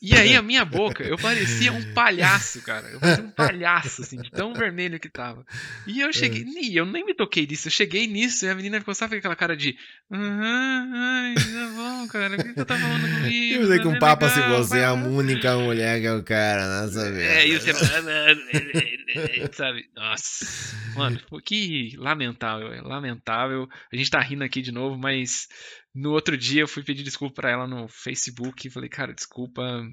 E 0.02 0.16
aí 0.16 0.36
a 0.36 0.42
minha 0.42 0.66
boca, 0.66 1.04
eu 1.04 1.16
parecia 1.16 1.72
um 1.72 1.94
palhaço, 1.94 2.60
cara. 2.64 2.88
Eu 2.88 3.00
parecia 3.00 3.24
um 3.24 3.30
palhaço, 3.30 4.02
assim, 4.02 4.20
de 4.20 4.32
tão 4.32 4.52
vermelho 4.52 5.00
que 5.00 5.08
tava. 5.08 5.46
E 5.86 6.02
eu 6.02 6.12
cheguei, 6.12 6.42
é. 6.42 6.66
e 6.66 6.76
eu 6.76 6.88
nem 6.88 7.06
me 7.06 7.14
toquei 7.14 7.46
disso, 7.46 7.68
eu 7.68 7.72
cheguei 7.72 8.08
nisso 8.08 8.46
e 8.46 8.50
a 8.50 8.56
menina 8.56 8.80
ficou, 8.80 8.96
sabe 8.96 9.18
aquela 9.18 9.36
cara 9.36 9.56
de. 9.56 9.78
Uhum, 10.10 10.92
ai, 10.92 11.36
tá 11.36 11.72
bom, 11.76 12.08
cara, 12.08 12.34
o 12.34 12.38
que, 12.38 12.54
você 12.54 12.66
tá 12.66 12.78
falando 12.78 13.02
comigo? 13.02 13.62
Eu 13.62 13.68
sei 13.68 13.80
com 13.80 14.00
papo 14.00 14.28
se 14.28 14.42
você 14.42 14.80
é 14.80 14.86
a 14.86 14.94
única 14.94 15.56
mulher 15.58 16.02
que 16.02 16.08
é 16.08 16.14
o 16.14 16.24
cara 16.24 16.82
nessa 16.82 17.12
vez. 17.12 17.30
É, 17.30 17.48
e 17.48 17.60
você. 17.60 17.72
sabe? 19.54 19.88
Nossa. 19.96 20.76
Mano, 20.96 21.20
que 21.46 21.96
lamentável, 21.98 22.74
é 22.74 22.82
lamentável. 22.82 23.70
A 23.94 23.96
gente 23.96 24.10
tá 24.10 24.20
rindo 24.20 24.44
aqui 24.44 24.64
de 24.64 24.72
novo, 24.72 24.98
mas 24.98 25.48
no 25.94 26.12
outro 26.12 26.38
dia 26.38 26.62
eu 26.62 26.68
fui 26.68 26.84
pedir 26.84 27.04
desculpa 27.04 27.36
para 27.36 27.52
ela 27.52 27.68
no 27.68 27.88
Facebook 27.88 28.68
e 28.68 28.72
falei, 28.72 28.90
cara, 28.90 29.14
desculpa. 29.14 29.86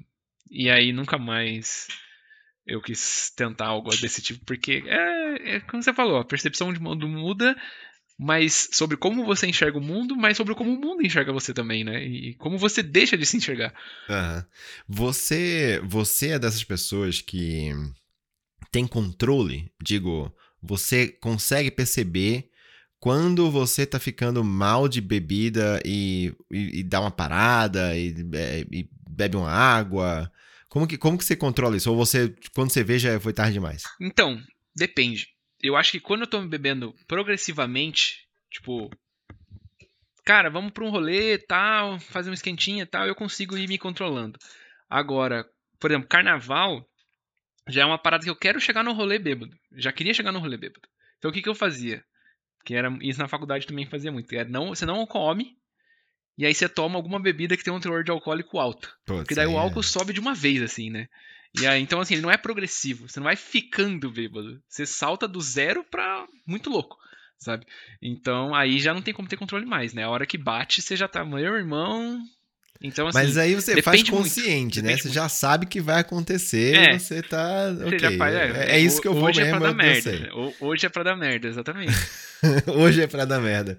E 0.49 0.69
aí 0.69 0.91
nunca 0.91 1.17
mais 1.17 1.87
eu 2.65 2.81
quis 2.81 3.31
tentar 3.35 3.67
algo 3.67 3.89
desse 3.89 4.21
tipo, 4.21 4.45
porque 4.45 4.83
é, 4.85 5.55
é 5.55 5.59
como 5.61 5.81
você 5.81 5.93
falou, 5.93 6.17
a 6.17 6.25
percepção 6.25 6.71
de 6.71 6.79
mundo 6.79 7.07
muda, 7.07 7.55
mas 8.17 8.69
sobre 8.71 8.95
como 8.95 9.25
você 9.25 9.47
enxerga 9.47 9.77
o 9.77 9.81
mundo, 9.81 10.15
mas 10.15 10.37
sobre 10.37 10.53
como 10.53 10.73
o 10.73 10.79
mundo 10.79 11.01
enxerga 11.05 11.33
você 11.33 11.53
também, 11.53 11.83
né? 11.83 12.03
E 12.03 12.35
como 12.35 12.57
você 12.57 12.83
deixa 12.83 13.17
de 13.17 13.25
se 13.25 13.37
enxergar. 13.37 13.73
Uhum. 14.09 14.43
Você, 14.87 15.81
você 15.83 16.29
é 16.29 16.39
dessas 16.39 16.63
pessoas 16.63 17.21
que 17.21 17.71
tem 18.71 18.85
controle, 18.85 19.71
digo, 19.81 20.31
você 20.61 21.07
consegue 21.07 21.71
perceber 21.71 22.49
quando 22.99 23.49
você 23.49 23.85
tá 23.85 23.99
ficando 23.99 24.43
mal 24.43 24.87
de 24.87 24.99
bebida 24.99 25.81
e, 25.85 26.33
e, 26.51 26.79
e 26.79 26.83
dá 26.83 26.99
uma 26.99 27.11
parada 27.11 27.97
e, 27.97 28.13
é, 28.33 28.65
e, 28.71 28.89
bebe 29.09 29.37
uma 29.37 29.49
água? 29.49 30.31
Como 30.67 30.87
que, 30.87 30.97
como 30.97 31.17
que 31.17 31.23
você 31.23 31.35
controla 31.35 31.77
isso? 31.77 31.89
Ou 31.89 31.97
você, 31.97 32.35
quando 32.53 32.71
você 32.71 32.83
vê, 32.83 32.99
já 32.99 33.19
foi 33.19 33.33
tarde 33.33 33.53
demais? 33.53 33.83
Então, 34.01 34.41
depende. 34.75 35.27
Eu 35.61 35.75
acho 35.75 35.91
que 35.91 35.99
quando 35.99 36.21
eu 36.21 36.27
tô 36.27 36.41
me 36.41 36.47
bebendo 36.47 36.93
progressivamente, 37.07 38.27
tipo, 38.51 38.89
cara, 40.25 40.49
vamos 40.49 40.71
pra 40.71 40.83
um 40.83 40.89
rolê 40.89 41.37
tal, 41.37 41.99
fazer 41.99 42.29
uma 42.29 42.35
esquentinha 42.35 42.85
tal, 42.85 43.07
eu 43.07 43.15
consigo 43.15 43.57
ir 43.57 43.67
me 43.67 43.77
controlando. 43.77 44.37
Agora, 44.89 45.45
por 45.79 45.89
exemplo, 45.89 46.09
carnaval 46.09 46.85
já 47.67 47.83
é 47.83 47.85
uma 47.85 47.97
parada 47.97 48.23
que 48.23 48.29
eu 48.29 48.35
quero 48.35 48.59
chegar 48.59 48.83
no 48.83 48.93
rolê 48.93 49.19
bêbado. 49.19 49.55
Já 49.77 49.91
queria 49.91 50.13
chegar 50.13 50.31
no 50.31 50.39
rolê 50.39 50.57
bêbado. 50.57 50.87
Então 51.17 51.31
o 51.31 51.33
que, 51.33 51.41
que 51.41 51.49
eu 51.49 51.55
fazia? 51.55 52.03
Que 52.63 52.75
era 52.75 52.95
isso 53.01 53.19
na 53.19 53.27
faculdade 53.27 53.65
também 53.65 53.85
fazia 53.85 54.11
muito. 54.11 54.33
Era 54.33 54.47
não, 54.47 54.69
você 54.69 54.85
não 54.85 55.05
come 55.05 55.57
e 56.39 56.45
aí 56.45 56.53
você 56.53 56.69
toma 56.69 56.95
alguma 56.95 57.19
bebida 57.19 57.57
que 57.57 57.63
tem 57.65 57.73
um 57.73 57.81
teor 57.81 58.01
de 58.01 58.11
alcoólico 58.11 58.59
alto. 58.59 58.97
Putz, 59.05 59.19
porque 59.19 59.35
daí 59.35 59.43
é. 59.43 59.49
o 59.49 59.57
álcool 59.57 59.83
sobe 59.83 60.13
de 60.13 60.21
uma 60.21 60.33
vez, 60.33 60.61
assim, 60.61 60.89
né? 60.89 61.09
E 61.59 61.67
aí, 61.67 61.81
então, 61.81 61.99
assim, 61.99 62.13
ele 62.13 62.23
não 62.23 62.31
é 62.31 62.37
progressivo. 62.37 63.09
Você 63.09 63.19
não 63.19 63.25
vai 63.25 63.35
ficando 63.35 64.09
bêbado. 64.09 64.63
Você 64.65 64.85
salta 64.85 65.27
do 65.27 65.41
zero 65.41 65.83
pra 65.83 66.25
muito 66.47 66.69
louco, 66.69 66.95
sabe? 67.37 67.65
Então, 68.01 68.55
aí 68.55 68.79
já 68.79 68.93
não 68.93 69.01
tem 69.01 69.13
como 69.13 69.27
ter 69.27 69.35
controle 69.35 69.65
mais, 69.65 69.93
né? 69.93 70.03
A 70.03 70.09
hora 70.09 70.25
que 70.25 70.37
bate, 70.37 70.81
você 70.81 70.95
já 70.95 71.09
tá, 71.09 71.25
meu 71.25 71.39
irmão, 71.39 72.21
então, 72.81 73.07
assim, 73.07 73.17
Mas 73.17 73.37
aí 73.37 73.55
você 73.55 73.81
faz 73.81 74.03
consciente, 74.03 74.81
né? 74.81 74.95
Você 74.95 75.03
muito. 75.03 75.15
já 75.15 75.27
sabe 75.27 75.65
que 75.65 75.81
vai 75.81 75.99
acontecer 75.99 76.75
é. 76.75 76.97
você 76.97 77.21
tá. 77.21 77.73
Você 77.73 77.95
okay. 77.95 78.17
faz, 78.17 78.33
é, 78.33 78.39
é, 78.39 78.71
é, 78.77 78.79
isso 78.79 79.01
que 79.01 79.07
eu 79.07 79.13
vou 79.13 79.25
hoje 79.25 79.41
mesmo. 79.41 79.55
É 79.55 79.59
pra 79.59 79.67
dar 79.67 79.75
merda. 79.75 80.29
Hoje 80.61 80.85
é 80.85 80.89
pra 80.89 81.03
dar 81.03 81.15
merda, 81.17 81.47
exatamente. 81.49 81.93
hoje 82.67 83.01
é 83.01 83.07
pra 83.07 83.25
dar 83.25 83.41
merda. 83.41 83.77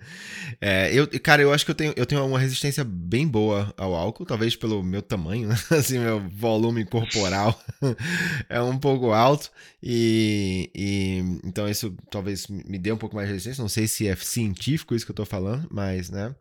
É, 0.60 0.92
eu, 0.92 1.08
cara, 1.22 1.40
eu 1.40 1.50
acho 1.50 1.64
que 1.64 1.70
eu 1.70 1.74
tenho, 1.74 1.94
eu 1.96 2.04
tenho 2.04 2.26
uma 2.26 2.38
resistência 2.38 2.84
bem 2.84 3.26
boa 3.26 3.72
ao 3.74 3.94
álcool, 3.94 4.26
talvez 4.26 4.54
pelo 4.54 4.82
meu 4.82 5.00
tamanho, 5.00 5.48
né? 5.48 5.54
assim, 5.70 5.98
meu 5.98 6.20
volume 6.28 6.84
corporal 6.84 7.58
é 8.50 8.60
um 8.60 8.76
pouco 8.76 9.12
alto. 9.12 9.50
E, 9.82 10.70
e 10.74 11.40
então 11.42 11.66
isso 11.66 11.96
talvez 12.10 12.46
me 12.48 12.78
dê 12.78 12.92
um 12.92 12.98
pouco 12.98 13.16
mais 13.16 13.28
de 13.28 13.32
resistência. 13.32 13.62
Não 13.62 13.68
sei 13.70 13.88
se 13.88 14.06
é 14.06 14.14
científico 14.14 14.94
isso 14.94 15.06
que 15.06 15.12
eu 15.12 15.16
tô 15.16 15.24
falando, 15.24 15.66
mas, 15.70 16.10
né? 16.10 16.34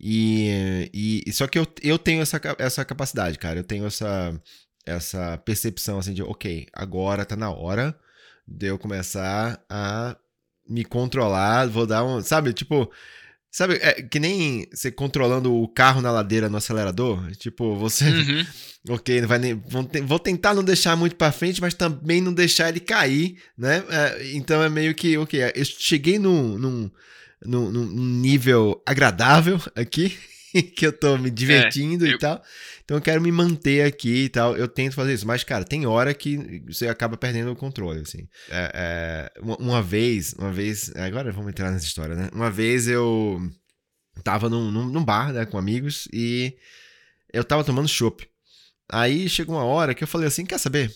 E, 0.00 1.22
e 1.26 1.32
só 1.32 1.46
que 1.46 1.58
eu, 1.58 1.66
eu 1.82 1.98
tenho 1.98 2.22
essa, 2.22 2.40
essa 2.58 2.84
capacidade, 2.84 3.38
cara. 3.38 3.58
Eu 3.58 3.64
tenho 3.64 3.86
essa, 3.86 4.38
essa 4.84 5.38
percepção 5.38 5.98
assim 5.98 6.12
de, 6.12 6.22
ok, 6.22 6.66
agora 6.72 7.24
tá 7.24 7.36
na 7.36 7.50
hora 7.50 7.98
de 8.46 8.66
eu 8.66 8.78
começar 8.78 9.60
a 9.68 10.16
me 10.68 10.84
controlar. 10.84 11.66
Vou 11.68 11.86
dar 11.86 12.04
um. 12.04 12.20
Sabe, 12.20 12.52
tipo. 12.52 12.90
Sabe, 13.50 13.78
é 13.80 14.02
que 14.02 14.20
nem 14.20 14.66
você 14.70 14.90
controlando 14.90 15.54
o 15.54 15.66
carro 15.66 16.02
na 16.02 16.12
ladeira 16.12 16.48
no 16.48 16.58
acelerador. 16.58 17.30
Tipo, 17.36 17.74
você. 17.76 18.04
Uhum. 18.88 18.94
ok, 18.94 19.20
não 19.20 19.26
vai 19.26 19.38
nem, 19.38 19.54
vou 20.04 20.18
tentar 20.18 20.54
não 20.54 20.62
deixar 20.62 20.94
muito 20.94 21.16
para 21.16 21.32
frente, 21.32 21.60
mas 21.60 21.74
também 21.74 22.20
não 22.20 22.32
deixar 22.32 22.68
ele 22.68 22.78
cair, 22.78 23.36
né? 23.58 23.82
É, 23.90 24.30
então 24.36 24.62
é 24.62 24.68
meio 24.68 24.94
que, 24.94 25.18
ok, 25.18 25.40
eu 25.56 25.64
cheguei 25.64 26.20
num, 26.20 26.56
num 26.56 26.88
num, 27.46 27.70
num 27.70 27.86
nível 27.86 28.82
agradável 28.84 29.60
aqui, 29.74 30.16
que 30.76 30.86
eu 30.86 30.92
tô 30.92 31.16
me 31.18 31.30
divertindo 31.30 32.06
é, 32.06 32.10
eu... 32.10 32.14
e 32.14 32.18
tal. 32.18 32.42
Então 32.84 32.96
eu 32.96 33.00
quero 33.00 33.20
me 33.20 33.32
manter 33.32 33.84
aqui 33.84 34.24
e 34.24 34.28
tal. 34.28 34.56
Eu 34.56 34.68
tento 34.68 34.94
fazer 34.94 35.12
isso. 35.12 35.26
Mas, 35.26 35.42
cara, 35.42 35.64
tem 35.64 35.86
hora 35.86 36.14
que 36.14 36.62
você 36.68 36.86
acaba 36.86 37.16
perdendo 37.16 37.50
o 37.50 37.56
controle, 37.56 38.00
assim. 38.00 38.28
É, 38.48 39.30
é, 39.34 39.40
uma 39.40 39.82
vez, 39.82 40.34
uma 40.34 40.52
vez. 40.52 40.94
Agora 40.94 41.32
vamos 41.32 41.50
entrar 41.50 41.70
nessa 41.72 41.86
história, 41.86 42.14
né? 42.14 42.30
Uma 42.32 42.50
vez 42.50 42.86
eu 42.86 43.40
tava 44.22 44.48
num, 44.48 44.70
num, 44.70 44.86
num 44.86 45.04
bar, 45.04 45.32
né, 45.32 45.44
com 45.44 45.58
amigos, 45.58 46.08
e 46.12 46.56
eu 47.32 47.44
tava 47.44 47.64
tomando 47.64 47.88
chopp. 47.88 48.28
Aí 48.88 49.28
chegou 49.28 49.56
uma 49.56 49.64
hora 49.64 49.94
que 49.94 50.04
eu 50.04 50.08
falei 50.08 50.28
assim: 50.28 50.46
quer 50.46 50.58
saber? 50.58 50.94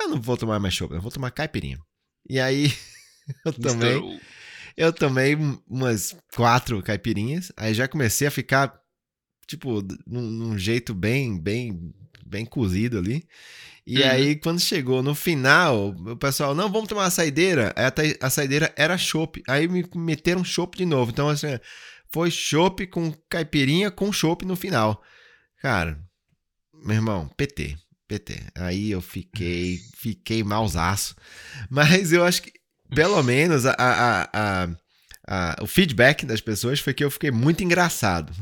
Eu 0.00 0.08
não 0.08 0.20
vou 0.20 0.36
tomar 0.36 0.58
mais 0.58 0.74
chopp, 0.74 0.94
eu 0.94 1.00
vou 1.00 1.10
tomar 1.10 1.30
caipirinha. 1.30 1.78
E 2.28 2.38
aí 2.38 2.72
eu 3.44 3.52
tomei. 3.52 4.20
Eu 4.76 4.92
tomei 4.92 5.36
umas 5.68 6.16
quatro 6.34 6.82
caipirinhas, 6.82 7.52
aí 7.56 7.74
já 7.74 7.86
comecei 7.86 8.26
a 8.26 8.30
ficar, 8.30 8.74
tipo, 9.46 9.82
num, 10.06 10.22
num 10.22 10.58
jeito 10.58 10.94
bem, 10.94 11.38
bem, 11.38 11.92
bem 12.26 12.44
cozido 12.44 12.98
ali. 12.98 13.26
E 13.86 14.00
uhum. 14.00 14.08
aí, 14.08 14.36
quando 14.36 14.60
chegou 14.60 15.02
no 15.02 15.14
final, 15.14 15.88
o 15.88 16.16
pessoal, 16.16 16.54
não, 16.54 16.70
vamos 16.70 16.88
tomar 16.88 17.02
uma 17.02 17.10
saideira. 17.10 17.74
Aí 17.76 18.16
a, 18.20 18.30
saideira 18.30 18.72
era 18.76 18.96
chopp. 18.96 19.42
Aí 19.48 19.66
me 19.66 19.84
meteram 19.94 20.44
chopp 20.44 20.78
de 20.78 20.86
novo. 20.86 21.10
Então, 21.10 21.28
assim, 21.28 21.58
foi 22.12 22.30
chopp 22.30 22.86
com 22.86 23.12
caipirinha 23.28 23.90
com 23.90 24.12
chopp 24.12 24.44
no 24.44 24.54
final. 24.54 25.02
Cara, 25.60 25.98
meu 26.72 26.96
irmão, 26.96 27.28
PT. 27.36 27.76
PT. 28.06 28.40
Aí 28.54 28.90
eu 28.90 29.00
fiquei, 29.00 29.78
fiquei 29.96 30.44
mausaço. 30.44 31.16
Mas 31.68 32.12
eu 32.12 32.24
acho 32.24 32.42
que 32.42 32.52
pelo 32.94 33.22
menos 33.22 33.66
a, 33.66 33.74
a, 33.78 34.68
a, 35.26 35.62
o 35.62 35.66
feedback 35.66 36.26
das 36.26 36.40
pessoas 36.40 36.80
foi 36.80 36.94
que 36.94 37.04
eu 37.04 37.10
fiquei 37.10 37.30
muito 37.30 37.62
engraçado. 37.62 38.32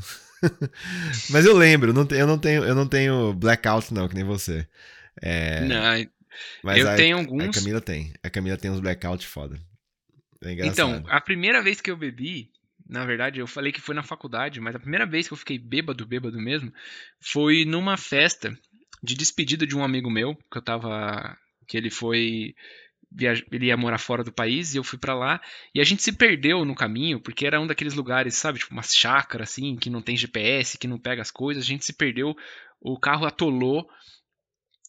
Mas 1.31 1.45
eu 1.45 1.57
lembro, 1.57 1.93
não, 1.93 2.07
eu, 2.11 2.27
não 2.27 2.39
tenho, 2.39 2.65
eu 2.65 2.75
não 2.75 2.87
tenho 2.87 3.35
blackout, 3.35 3.93
não, 3.93 4.09
que 4.09 4.15
nem 4.15 4.25
você. 4.25 4.67
É, 5.21 5.61
não, 5.65 6.07
mas 6.63 6.79
eu 6.79 6.89
a, 6.89 6.95
tenho 6.95 7.19
alguns. 7.19 7.57
A 7.57 7.61
Camila 7.61 7.81
tem. 7.81 8.13
A 8.23 8.31
Camila 8.31 8.57
tem 8.57 8.71
uns 8.71 8.81
blackouts 8.81 9.27
foda. 9.27 9.61
É 10.43 10.67
então, 10.67 11.05
a 11.09 11.21
primeira 11.21 11.63
vez 11.63 11.81
que 11.81 11.91
eu 11.91 11.97
bebi, 11.97 12.51
na 12.89 13.05
verdade, 13.05 13.41
eu 13.41 13.47
falei 13.47 13.73
que 13.73 13.81
foi 13.81 13.95
na 13.95 14.03
faculdade, 14.03 14.61
mas 14.61 14.75
a 14.75 14.81
primeira 14.81 15.05
vez 15.05 15.29
que 15.29 15.35
eu 15.35 15.39
fiquei 15.39 15.59
bêbado, 15.59 16.07
bêbado 16.07 16.41
mesmo, 16.41 16.73
foi 17.21 17.65
numa 17.67 17.97
festa 17.97 18.57
de 19.03 19.15
despedida 19.15 19.67
de 19.67 19.77
um 19.77 19.85
amigo 19.85 20.11
meu, 20.11 20.35
que 20.51 20.59
eu 20.59 20.63
tava. 20.63 21.37
que 21.67 21.77
ele 21.77 21.91
foi 21.91 22.55
ele 23.19 23.67
ia 23.67 23.77
morar 23.77 23.99
fora 23.99 24.23
do 24.23 24.33
país 24.33 24.75
e 24.75 24.79
eu 24.79 24.85
fui 24.85 24.99
para 24.99 25.15
lá. 25.15 25.41
E 25.75 25.81
a 25.81 25.85
gente 25.85 26.03
se 26.03 26.13
perdeu 26.13 26.65
no 26.65 26.75
caminho, 26.75 27.21
porque 27.21 27.47
era 27.47 27.61
um 27.61 27.67
daqueles 27.67 27.95
lugares, 27.95 28.35
sabe, 28.35 28.59
tipo 28.59 28.73
uma 28.73 28.83
chácara 28.83 29.45
assim, 29.45 29.77
que 29.77 29.91
não 29.91 30.01
tem 30.01 30.17
GPS, 30.17 30.79
que 30.79 30.87
não 30.87 30.99
pega 30.99 31.23
as 31.23 31.31
coisas. 31.31 31.65
A 31.65 31.67
gente 31.67 31.85
se 31.85 31.93
perdeu, 31.93 32.37
o 32.81 32.99
carro 32.99 33.27
atolou. 33.27 33.89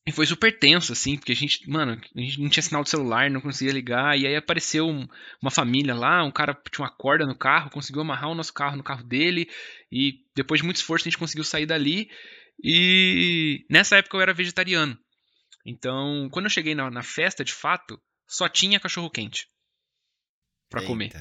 E 0.05 0.11
foi 0.11 0.25
super 0.25 0.57
tenso, 0.57 0.91
assim, 0.91 1.15
porque 1.15 1.31
a 1.31 1.35
gente, 1.35 1.69
mano, 1.69 1.91
a 2.15 2.19
gente 2.19 2.41
não 2.41 2.49
tinha 2.49 2.63
sinal 2.63 2.83
de 2.83 2.89
celular, 2.89 3.29
não 3.29 3.39
conseguia 3.39 3.73
ligar. 3.73 4.17
E 4.17 4.25
aí 4.25 4.35
apareceu 4.35 4.87
um, 4.87 5.07
uma 5.39 5.51
família 5.51 5.93
lá, 5.93 6.23
um 6.23 6.31
cara 6.31 6.59
tinha 6.71 6.85
uma 6.85 6.95
corda 6.95 7.25
no 7.25 7.37
carro, 7.37 7.69
conseguiu 7.69 8.01
amarrar 8.01 8.31
o 8.31 8.35
nosso 8.35 8.51
carro 8.51 8.75
no 8.75 8.83
carro 8.83 9.03
dele. 9.03 9.47
E 9.91 10.21
depois 10.35 10.59
de 10.59 10.65
muito 10.65 10.77
esforço 10.77 11.07
a 11.07 11.09
gente 11.09 11.19
conseguiu 11.19 11.43
sair 11.43 11.67
dali. 11.67 12.09
E 12.63 13.63
nessa 13.69 13.97
época 13.97 14.17
eu 14.17 14.21
era 14.21 14.33
vegetariano. 14.33 14.97
Então, 15.65 16.27
quando 16.31 16.45
eu 16.45 16.51
cheguei 16.51 16.73
na, 16.73 16.89
na 16.89 17.03
festa, 17.03 17.43
de 17.43 17.53
fato, 17.53 18.01
só 18.31 18.47
tinha 18.47 18.79
cachorro 18.79 19.09
quente 19.09 19.45
para 20.69 20.85
comer. 20.85 21.11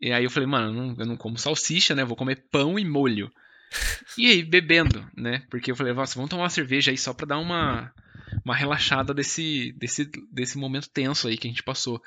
E 0.00 0.12
aí 0.12 0.22
eu 0.22 0.30
falei, 0.30 0.48
mano, 0.48 0.68
eu 0.68 0.72
não, 0.72 0.96
eu 1.00 1.06
não, 1.06 1.16
como 1.16 1.36
salsicha, 1.36 1.94
né? 1.96 2.04
Vou 2.04 2.16
comer 2.16 2.46
pão 2.48 2.78
e 2.78 2.84
molho. 2.84 3.30
e 4.16 4.26
aí, 4.26 4.42
bebendo, 4.44 5.04
né? 5.16 5.44
Porque 5.50 5.70
eu 5.70 5.76
falei, 5.76 5.92
nossa, 5.92 6.14
vamos 6.14 6.30
tomar 6.30 6.44
uma 6.44 6.50
cerveja 6.50 6.92
aí 6.92 6.98
só 6.98 7.12
pra 7.12 7.26
dar 7.26 7.38
uma, 7.38 7.92
uma 8.44 8.54
relaxada 8.54 9.12
desse, 9.12 9.72
desse, 9.72 10.08
desse 10.30 10.56
momento 10.56 10.88
tenso 10.88 11.26
aí 11.26 11.36
que 11.36 11.48
a 11.48 11.50
gente 11.50 11.62
passou. 11.62 12.00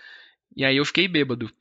E 0.55 0.63
aí 0.63 0.77
eu 0.77 0.85
fiquei 0.85 1.07
bêbado. 1.07 1.51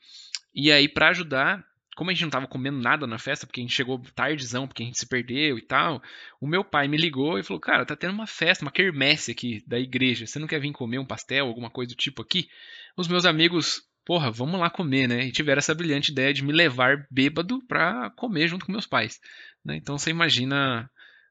E 0.54 0.70
aí, 0.70 0.88
para 0.88 1.08
ajudar, 1.08 1.64
como 1.98 2.10
a 2.10 2.14
gente 2.14 2.22
não 2.22 2.30
tava 2.30 2.46
comendo 2.46 2.78
nada 2.78 3.08
na 3.08 3.18
festa, 3.18 3.44
porque 3.44 3.60
a 3.60 3.64
gente 3.64 3.74
chegou 3.74 4.00
tardezão, 4.14 4.68
porque 4.68 4.84
a 4.84 4.86
gente 4.86 5.00
se 5.00 5.04
perdeu 5.04 5.58
e 5.58 5.62
tal, 5.62 6.00
o 6.40 6.46
meu 6.46 6.62
pai 6.62 6.86
me 6.86 6.96
ligou 6.96 7.40
e 7.40 7.42
falou: 7.42 7.60
Cara, 7.60 7.84
tá 7.84 7.96
tendo 7.96 8.12
uma 8.12 8.26
festa, 8.26 8.64
uma 8.64 8.70
quermesse 8.70 9.32
aqui 9.32 9.64
da 9.66 9.80
igreja. 9.80 10.24
Você 10.24 10.38
não 10.38 10.46
quer 10.46 10.60
vir 10.60 10.70
comer 10.70 11.00
um 11.00 11.04
pastel, 11.04 11.48
alguma 11.48 11.68
coisa 11.68 11.92
do 11.92 11.96
tipo 11.96 12.22
aqui? 12.22 12.48
Os 12.96 13.08
meus 13.08 13.26
amigos, 13.26 13.82
porra, 14.04 14.30
vamos 14.30 14.60
lá 14.60 14.70
comer, 14.70 15.08
né? 15.08 15.24
E 15.24 15.32
tiveram 15.32 15.58
essa 15.58 15.74
brilhante 15.74 16.12
ideia 16.12 16.32
de 16.32 16.44
me 16.44 16.52
levar 16.52 17.04
bêbado 17.10 17.60
pra 17.66 18.10
comer 18.10 18.46
junto 18.46 18.64
com 18.64 18.70
meus 18.70 18.86
pais. 18.86 19.18
Né? 19.64 19.74
Então 19.74 19.98
você 19.98 20.10
imagina 20.10 20.88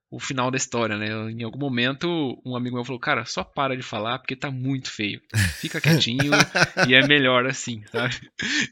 o 0.10 0.20
final 0.20 0.50
da 0.50 0.58
história, 0.58 0.98
né? 0.98 1.08
Em 1.32 1.44
algum 1.44 1.60
momento, 1.60 2.42
um 2.46 2.56
amigo 2.56 2.76
meu 2.76 2.86
falou, 2.86 3.00
cara, 3.00 3.26
só 3.26 3.44
para 3.44 3.76
de 3.76 3.84
falar 3.84 4.20
porque 4.20 4.36
tá 4.36 4.50
muito 4.50 4.90
feio. 4.90 5.22
Fica 5.60 5.82
quietinho 5.82 6.32
e 6.88 6.96
é 6.96 7.06
melhor 7.06 7.46
assim, 7.46 7.84
sabe? 7.88 8.16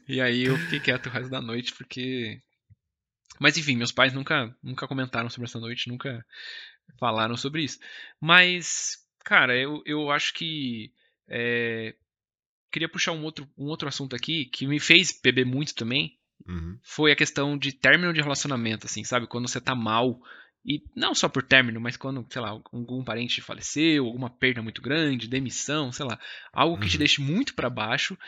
E 0.08 0.20
aí 0.20 0.44
eu 0.44 0.56
fiquei 0.56 0.80
quieto 0.80 1.06
o 1.06 1.10
resto 1.10 1.30
da 1.30 1.40
noite 1.40 1.74
porque. 1.74 2.40
Mas 3.38 3.58
enfim, 3.58 3.76
meus 3.76 3.92
pais 3.92 4.14
nunca, 4.14 4.54
nunca 4.62 4.88
comentaram 4.88 5.28
sobre 5.28 5.46
essa 5.46 5.60
noite, 5.60 5.90
nunca 5.90 6.24
falaram 6.98 7.36
sobre 7.36 7.64
isso. 7.64 7.78
Mas, 8.18 8.96
cara, 9.24 9.54
eu, 9.56 9.82
eu 9.84 10.10
acho 10.10 10.32
que. 10.32 10.90
É... 11.28 11.94
Queria 12.72 12.88
puxar 12.88 13.12
um 13.12 13.22
outro, 13.22 13.48
um 13.56 13.66
outro 13.66 13.88
assunto 13.88 14.16
aqui 14.16 14.46
que 14.46 14.66
me 14.66 14.80
fez 14.80 15.18
beber 15.22 15.44
muito 15.44 15.74
também. 15.74 16.18
Uhum. 16.46 16.78
Foi 16.82 17.12
a 17.12 17.16
questão 17.16 17.56
de 17.56 17.72
término 17.72 18.12
de 18.12 18.20
relacionamento, 18.20 18.86
assim, 18.86 19.04
sabe? 19.04 19.26
Quando 19.26 19.48
você 19.48 19.60
tá 19.60 19.74
mal 19.74 20.20
e 20.66 20.82
não 20.96 21.14
só 21.14 21.28
por 21.28 21.44
término, 21.44 21.80
mas 21.80 21.96
quando, 21.96 22.26
sei 22.28 22.42
lá, 22.42 22.48
algum 22.50 23.04
parente 23.04 23.40
faleceu, 23.40 24.04
alguma 24.04 24.28
perda 24.28 24.60
muito 24.60 24.82
grande, 24.82 25.28
demissão, 25.28 25.92
sei 25.92 26.04
lá, 26.04 26.18
algo 26.52 26.76
que 26.76 26.84
uhum. 26.84 26.90
te 26.90 26.98
deixe 26.98 27.20
muito 27.20 27.54
para 27.54 27.70
baixo. 27.70 28.18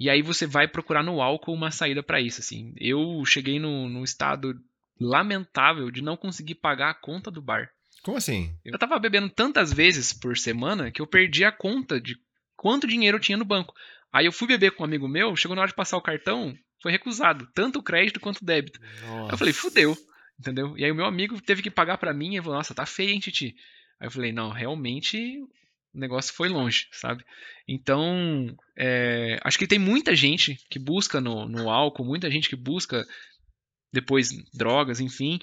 E 0.00 0.10
aí 0.10 0.20
você 0.20 0.44
vai 0.44 0.66
procurar 0.66 1.04
no 1.04 1.22
álcool 1.22 1.54
uma 1.54 1.70
saída 1.70 2.02
para 2.02 2.20
isso, 2.20 2.40
assim. 2.40 2.74
Eu 2.78 3.24
cheguei 3.24 3.60
num, 3.60 3.88
num 3.88 4.02
estado 4.02 4.60
lamentável 5.00 5.88
de 5.88 6.02
não 6.02 6.16
conseguir 6.16 6.56
pagar 6.56 6.90
a 6.90 6.94
conta 6.94 7.30
do 7.30 7.40
bar. 7.40 7.70
Como 8.02 8.16
assim? 8.16 8.52
Eu 8.64 8.76
tava 8.76 8.98
bebendo 8.98 9.28
tantas 9.28 9.72
vezes 9.72 10.12
por 10.12 10.36
semana 10.36 10.90
que 10.90 11.00
eu 11.00 11.06
perdi 11.06 11.44
a 11.44 11.52
conta 11.52 12.00
de 12.00 12.18
quanto 12.56 12.88
dinheiro 12.88 13.18
eu 13.18 13.20
tinha 13.20 13.38
no 13.38 13.44
banco. 13.44 13.72
Aí 14.12 14.26
eu 14.26 14.32
fui 14.32 14.48
beber 14.48 14.72
com 14.72 14.82
um 14.82 14.86
amigo 14.86 15.06
meu, 15.06 15.36
chegou 15.36 15.54
na 15.54 15.62
hora 15.62 15.70
de 15.70 15.76
passar 15.76 15.96
o 15.96 16.02
cartão, 16.02 16.56
foi 16.82 16.90
recusado, 16.90 17.48
tanto 17.54 17.78
o 17.78 17.82
crédito 17.82 18.18
quanto 18.18 18.38
o 18.38 18.44
débito. 18.44 18.80
Nossa. 19.02 19.34
Eu 19.34 19.38
falei, 19.38 19.52
fudeu. 19.52 19.96
Entendeu? 20.38 20.76
E 20.78 20.84
aí 20.84 20.90
o 20.90 20.94
meu 20.94 21.06
amigo 21.06 21.40
teve 21.40 21.62
que 21.62 21.70
pagar 21.70 21.98
para 21.98 22.14
mim 22.14 22.36
e 22.36 22.40
falou, 22.40 22.56
nossa, 22.56 22.74
tá 22.74 22.86
feio, 22.86 23.10
hein, 23.10 23.18
Titi? 23.18 23.56
Aí 24.00 24.06
eu 24.06 24.10
falei, 24.10 24.32
não, 24.32 24.50
realmente 24.50 25.40
o 25.94 25.98
negócio 25.98 26.32
foi 26.32 26.48
longe, 26.48 26.86
sabe? 26.92 27.24
Então, 27.66 28.56
é, 28.76 29.40
acho 29.42 29.58
que 29.58 29.66
tem 29.66 29.78
muita 29.78 30.14
gente 30.14 30.60
que 30.70 30.78
busca 30.78 31.20
no, 31.20 31.48
no 31.48 31.68
álcool, 31.68 32.04
muita 32.04 32.30
gente 32.30 32.48
que 32.48 32.56
busca 32.56 33.06
depois 33.92 34.30
drogas, 34.54 35.00
enfim. 35.00 35.40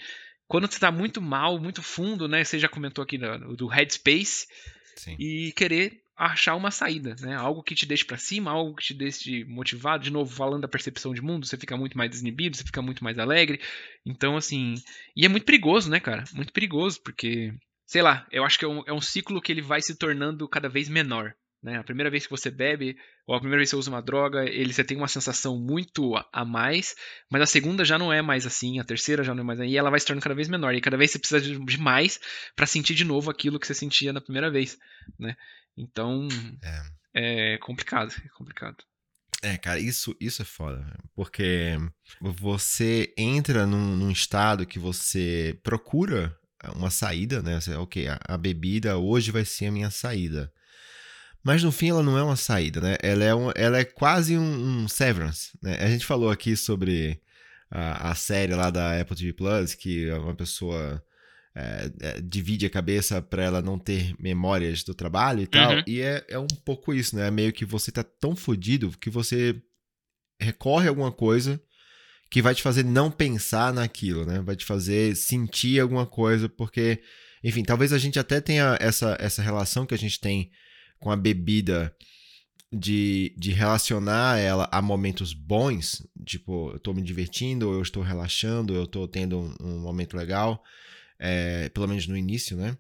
Quando 0.48 0.72
você 0.72 0.80
tá 0.80 0.92
muito 0.92 1.22
mal, 1.22 1.60
muito 1.60 1.82
fundo, 1.82 2.28
né? 2.28 2.44
Você 2.44 2.60
já 2.60 2.70
comentou 2.70 3.04
aqui 3.04 3.18
do, 3.18 3.56
do 3.56 3.68
Headspace. 3.68 4.48
Sim. 4.96 5.16
E 5.20 5.52
querer 5.54 6.02
achar 6.18 6.56
uma 6.56 6.72
saída, 6.72 7.16
né? 7.20 7.36
Algo 7.36 7.64
que 7.64 7.76
te 7.76 7.86
deixe 7.86 8.06
para 8.06 8.18
cima, 8.18 8.52
algo 8.52 8.76
que 8.76 8.86
te 8.86 8.94
deixe 8.94 9.44
motivado. 9.46 10.04
De 10.04 10.12
novo, 10.12 10.34
falando 10.34 10.62
da 10.62 10.68
percepção 10.68 11.14
de 11.14 11.22
mundo, 11.22 11.46
você 11.46 11.58
fica 11.58 11.76
muito 11.76 11.98
mais 11.98 12.10
desinibido, 12.10 12.56
você 12.56 12.64
fica 12.64 12.82
muito 12.82 13.04
mais 13.04 13.20
alegre. 13.20 13.60
Então, 14.06 14.38
assim. 14.38 14.76
E 15.16 15.26
é 15.26 15.30
muito 15.30 15.46
perigoso, 15.46 15.90
né, 15.90 16.00
cara? 16.00 16.24
Muito 16.34 16.54
perigoso, 16.54 17.02
porque. 17.02 17.54
Sei 17.86 18.02
lá, 18.02 18.26
eu 18.32 18.44
acho 18.44 18.58
que 18.58 18.66
é 18.66 18.68
um, 18.68 18.84
é 18.88 18.94
um 18.94 19.02
ciclo 19.02 19.40
que 19.40 19.52
ele 19.52 19.62
vai 19.62 19.80
se 19.80 19.96
tornando 19.96 20.50
cada 20.50 20.68
vez 20.68 20.90
menor. 20.90 21.36
Né? 21.66 21.80
A 21.80 21.84
primeira 21.84 22.12
vez 22.12 22.28
que 22.28 22.30
você 22.30 22.52
bebe, 22.52 22.96
ou 23.26 23.34
a 23.34 23.40
primeira 23.40 23.58
vez 23.58 23.72
que 23.72 23.76
você 23.76 23.80
usa 23.80 23.90
uma 23.90 24.02
droga, 24.02 24.46
ele 24.48 24.72
você 24.72 24.84
tem 24.84 24.96
uma 24.96 25.08
sensação 25.08 25.58
muito 25.58 26.14
a 26.32 26.46
mais, 26.46 26.96
mas 27.28 27.42
a 27.42 27.48
segunda 27.48 27.84
já 27.84 27.98
não 27.98 28.14
é 28.14 28.22
mais 28.22 28.46
assim, 28.46 28.80
a 28.80 28.84
terceira 28.84 29.24
já 29.24 29.34
não 29.34 29.42
é 29.42 29.46
mais 29.48 29.60
assim, 29.60 29.70
e 29.72 29.76
ela 29.76 29.90
vai 29.90 30.00
se 30.00 30.06
tornando 30.06 30.22
cada 30.22 30.36
vez 30.36 30.48
menor, 30.48 30.76
e 30.76 30.80
cada 30.80 30.96
vez 30.96 31.10
você 31.10 31.18
precisa 31.18 31.42
de 31.42 31.80
mais 31.80 32.20
para 32.56 32.68
sentir 32.68 32.94
de 32.94 33.04
novo 33.04 33.32
aquilo 33.32 33.60
que 33.60 33.66
você 33.66 33.74
sentia 33.74 34.14
na 34.14 34.22
primeira 34.22 34.52
vez, 34.52 34.78
né? 35.18 35.36
Então, 35.76 36.28
é, 37.16 37.56
é 37.56 37.58
complicado, 37.58 38.14
é 38.24 38.30
complicado. 38.38 38.84
É, 39.42 39.58
cara, 39.58 39.80
isso, 39.80 40.16
isso 40.20 40.44
é 40.44 40.46
foda. 40.46 40.86
Porque 41.16 41.78
você 42.22 43.12
entra 43.18 43.66
num, 43.66 43.96
num 43.96 44.12
estado 44.12 44.68
que 44.68 44.78
você 44.78 45.60
procura 45.64 46.38
uma 46.76 46.92
saída, 46.92 47.42
né? 47.42 47.60
Você, 47.60 47.74
ok, 47.74 48.08
a, 48.08 48.20
a, 48.28 48.38
bebida 48.38 48.98
hoje 48.98 49.32
vai 49.32 49.46
ser 49.46 49.66
a 49.66 49.72
minha 49.72 49.90
saída. 49.90 50.54
Mas 51.46 51.62
no 51.62 51.72
fim 51.72 51.90
ela 51.90 52.02
não 52.02 52.18
é 52.18 52.24
uma 52.24 52.36
saída, 52.36 52.82
né? 52.82 52.98
Ela 53.04 53.24
é, 53.24 53.36
um, 53.36 53.52
ela 53.54 53.78
é 53.78 53.86
quase 53.86 54.36
um, 54.36 54.42
um 54.82 54.88
severance. 54.88 55.52
Né? 55.62 55.78
A 55.80 55.88
gente 55.88 56.04
falou 56.04 56.32
aqui 56.32 56.58
sobre 56.58 57.22
a, 57.70 58.10
a 58.10 58.16
série 58.16 58.56
lá 58.56 58.72
da 58.72 59.00
Apple 59.00 59.16
TV 59.16 59.32
Plus, 59.32 59.76
que 59.76 60.10
uma 60.10 60.34
pessoa 60.34 61.04
é, 61.54 61.92
é, 62.00 62.20
divide 62.20 62.66
a 62.66 62.70
cabeça 62.70 63.22
para 63.22 63.44
ela 63.44 63.62
não 63.62 63.78
ter 63.78 64.16
memórias 64.20 64.84
do 64.84 64.96
trabalho 64.96 65.44
e 65.44 65.46
tal. 65.46 65.72
Uhum. 65.72 65.84
E 65.86 66.02
é, 66.02 66.26
é 66.28 66.40
um 66.40 66.48
pouco 66.48 66.92
isso, 66.92 67.16
né? 67.16 67.30
Meio 67.30 67.54
que 67.54 67.64
você 67.64 67.92
tá 67.92 68.04
tão 68.04 68.36
fodido 68.36 68.90
que 69.00 69.12
você 69.12 69.62
recorre 70.42 70.88
a 70.88 70.90
alguma 70.90 71.12
coisa 71.12 71.62
que 72.32 72.42
vai 72.42 72.56
te 72.56 72.64
fazer 72.64 72.84
não 72.84 73.12
pensar 73.12 73.72
naquilo, 73.72 74.26
né? 74.26 74.42
Vai 74.42 74.56
te 74.56 74.66
fazer 74.66 75.16
sentir 75.16 75.80
alguma 75.80 76.08
coisa, 76.08 76.50
porque, 76.50 77.04
enfim, 77.44 77.62
talvez 77.62 77.94
a 77.94 78.00
gente 78.00 78.18
até 78.18 78.42
tenha 78.42 78.76
essa, 78.82 79.16
essa 79.20 79.44
relação 79.44 79.86
que 79.86 79.94
a 79.94 79.98
gente 79.98 80.20
tem 80.20 80.50
com 81.06 81.12
a 81.12 81.16
bebida 81.16 81.96
de, 82.74 83.32
de 83.38 83.52
relacionar 83.52 84.40
ela 84.40 84.68
a 84.72 84.82
momentos 84.82 85.36
bons, 85.36 86.02
tipo, 86.26 86.72
eu 86.72 86.80
tô 86.80 86.96
me 86.96 87.04
divertindo, 87.04 87.72
eu 87.72 87.84
estou 87.84 88.02
relaxando, 88.02 88.74
eu 88.74 88.88
tô 88.88 89.08
tendo 89.08 89.38
um, 89.38 89.56
um 89.62 89.80
momento 89.82 90.18
legal 90.18 90.64
é, 91.20 91.70
pelo 91.70 91.88
menos 91.88 92.08
no 92.08 92.18
início, 92.18 92.58
né? 92.58 92.76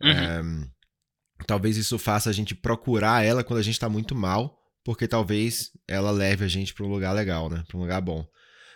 Uhum. 0.00 0.08
É, 0.08 1.44
talvez 1.48 1.76
isso 1.76 1.98
faça 1.98 2.30
a 2.30 2.32
gente 2.32 2.54
procurar 2.54 3.24
ela 3.24 3.42
quando 3.42 3.58
a 3.58 3.64
gente 3.64 3.80
tá 3.80 3.88
muito 3.88 4.14
mal, 4.14 4.56
porque 4.84 5.08
talvez 5.08 5.72
ela 5.88 6.12
leve 6.12 6.44
a 6.44 6.48
gente 6.48 6.72
para 6.72 6.86
um 6.86 6.90
lugar 6.90 7.12
legal, 7.12 7.50
né? 7.50 7.64
Para 7.66 7.76
um 7.76 7.80
lugar 7.80 8.00
bom. 8.00 8.24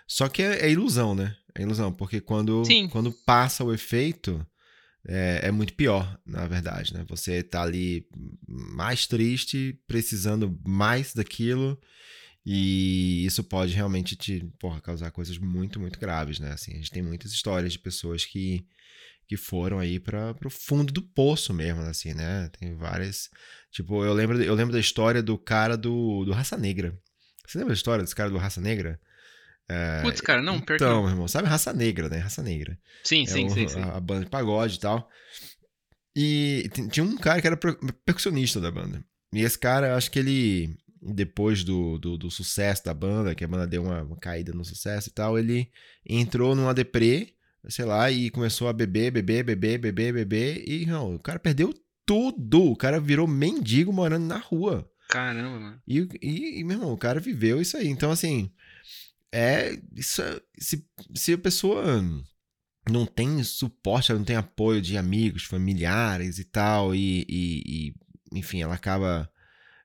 Só 0.09 0.28
que 0.28 0.42
é, 0.42 0.66
é, 0.66 0.70
ilusão, 0.72 1.14
né? 1.14 1.36
É 1.55 1.62
ilusão, 1.62 1.92
porque 1.92 2.20
quando, 2.20 2.64
quando 2.90 3.12
passa 3.24 3.62
o 3.62 3.72
efeito, 3.72 4.44
é, 5.07 5.40
é, 5.44 5.51
muito 5.51 5.74
pior, 5.74 6.18
na 6.26 6.46
verdade, 6.46 6.92
né? 6.92 7.05
Você 7.09 7.42
tá 7.42 7.62
ali 7.62 8.07
mais 8.46 9.07
triste, 9.07 9.78
precisando 9.86 10.59
mais 10.66 11.14
daquilo, 11.14 11.80
e 12.44 13.24
isso 13.24 13.44
pode 13.44 13.74
realmente 13.74 14.16
te 14.16 14.44
porra, 14.59 14.80
causar 14.80 15.11
coisas 15.11 15.38
muito, 15.38 15.78
muito 15.80 15.99
graves, 15.99 16.38
né? 16.38 16.53
Assim, 16.53 16.72
a 16.72 16.76
gente 16.76 16.90
tem 16.90 17.03
muitas 17.03 17.32
histórias 17.32 17.72
de 17.72 17.78
pessoas 17.78 18.24
que 18.24 18.66
que 19.28 19.36
foram 19.36 19.78
aí 19.78 20.01
para 20.01 20.34
o 20.42 20.51
fundo 20.51 20.90
do 20.90 21.03
poço 21.03 21.53
mesmo, 21.53 21.82
assim, 21.82 22.14
né? 22.14 22.49
Tem 22.59 22.74
várias. 22.74 23.28
Tipo, 23.70 24.03
eu 24.03 24.14
lembro, 24.14 24.42
eu 24.42 24.55
lembro 24.55 24.72
da 24.72 24.80
história 24.80 25.22
do 25.22 25.36
cara 25.36 25.76
do, 25.76 26.24
do 26.24 26.32
Raça 26.32 26.57
Negra. 26.57 26.99
Você 27.46 27.59
lembra 27.59 27.74
da 27.74 27.76
história 27.76 28.03
desse 28.03 28.16
cara 28.16 28.30
do 28.30 28.38
Raça 28.38 28.59
Negra? 28.59 28.99
É, 29.69 30.01
Putz, 30.03 30.21
cara, 30.21 30.41
não, 30.41 30.61
pior 30.61 30.77
Então, 30.77 31.03
meu 31.03 31.11
irmão, 31.11 31.29
sabe 31.29 31.49
Raça 31.49 31.73
Negra, 31.73 32.09
né? 32.09 32.19
Raça 32.19 32.43
Negra. 32.43 32.79
Sim, 33.05 33.25
é 33.25 33.27
sim, 33.27 33.47
o, 33.47 33.51
sim, 33.51 33.69
sim. 33.69 33.81
A, 33.81 33.97
a, 33.97 34.01
banda 34.01 34.25
de 34.25 34.31
pagode 34.31 34.77
e 34.77 34.81
tal. 34.81 35.09
E 36.16 36.71
tinha 36.91 37.05
um 37.05 37.16
cara 37.16 37.41
que 37.41 37.47
era 37.47 37.57
percussionista 37.57 38.61
da 38.61 38.71
banda. 38.71 39.05
E 39.33 39.43
esse 39.43 39.59
cara, 39.59 39.95
acho 39.95 40.11
que 40.11 40.19
ele, 40.19 40.77
depois 41.03 41.62
do, 41.62 41.99
do, 41.99 42.16
do 42.16 42.31
sucesso 42.31 42.85
da 42.85 42.95
banda, 42.95 43.35
que 43.35 43.45
a 43.45 43.49
banda 43.49 43.66
deu 43.66 43.83
uma, 43.83 44.03
uma 44.03 44.16
caída 44.16 44.53
no 44.53 44.64
sucesso 44.64 45.11
e 45.11 45.12
tal, 45.12 45.39
ele 45.39 45.71
entrou 46.09 46.55
numa 46.55 46.73
deprê 46.73 47.35
sei 47.69 47.85
lá, 47.85 48.11
e 48.11 48.31
começou 48.31 48.69
a 48.69 48.73
beber, 48.73 49.11
beber, 49.11 49.45
beber, 49.45 49.79
beber, 49.79 50.12
beber, 50.12 50.64
e 50.66 50.87
não, 50.87 51.16
o 51.16 51.19
cara 51.19 51.39
perdeu 51.39 51.75
tudo. 52.07 52.71
O 52.71 52.77
cara 52.77 53.01
virou 53.01 53.27
mendigo 53.27 53.93
morando 53.93 54.27
na 54.27 54.39
rua. 54.39 54.91
Caramba, 55.09 55.59
mano. 55.59 55.83
E, 55.87 56.09
e, 56.23 56.61
e, 56.61 56.64
meu 56.64 56.77
irmão, 56.77 56.93
o 56.93 56.99
cara 56.99 57.21
viveu 57.21 57.61
isso 57.61 57.77
aí. 57.77 57.89
Então, 57.89 58.11
assim, 58.11 58.51
é. 59.33 59.79
Isso, 59.95 60.22
é, 60.22 60.41
se, 60.59 60.85
se 61.14 61.33
a 61.33 61.39
pessoa 61.39 62.03
não 62.89 63.07
tem 63.07 63.43
suporte, 63.45 64.12
não 64.12 64.24
tem 64.24 64.37
apoio 64.37 64.81
de 64.81 64.97
amigos, 64.97 65.45
familiares 65.45 66.39
e 66.39 66.45
tal, 66.45 66.95
e, 66.95 67.26
e, 67.29 67.62
e 67.66 67.95
enfim, 68.33 68.62
ela 68.62 68.74
acaba 68.74 69.31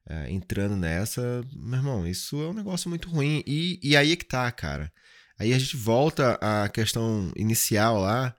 é, 0.10 0.32
entrando 0.32 0.76
nessa, 0.76 1.44
meu 1.54 1.80
irmão, 1.80 2.08
isso 2.08 2.42
é 2.42 2.48
um 2.50 2.54
negócio 2.54 2.90
muito 2.90 3.10
ruim. 3.10 3.44
E, 3.46 3.80
e 3.82 3.96
aí 3.96 4.12
é 4.12 4.16
que 4.16 4.26
tá, 4.26 4.52
cara. 4.52 4.92
Aí 5.38 5.54
a 5.54 5.60
gente 5.60 5.76
volta 5.76 6.38
à 6.42 6.70
questão 6.70 7.32
inicial 7.36 8.00
lá, 8.00 8.36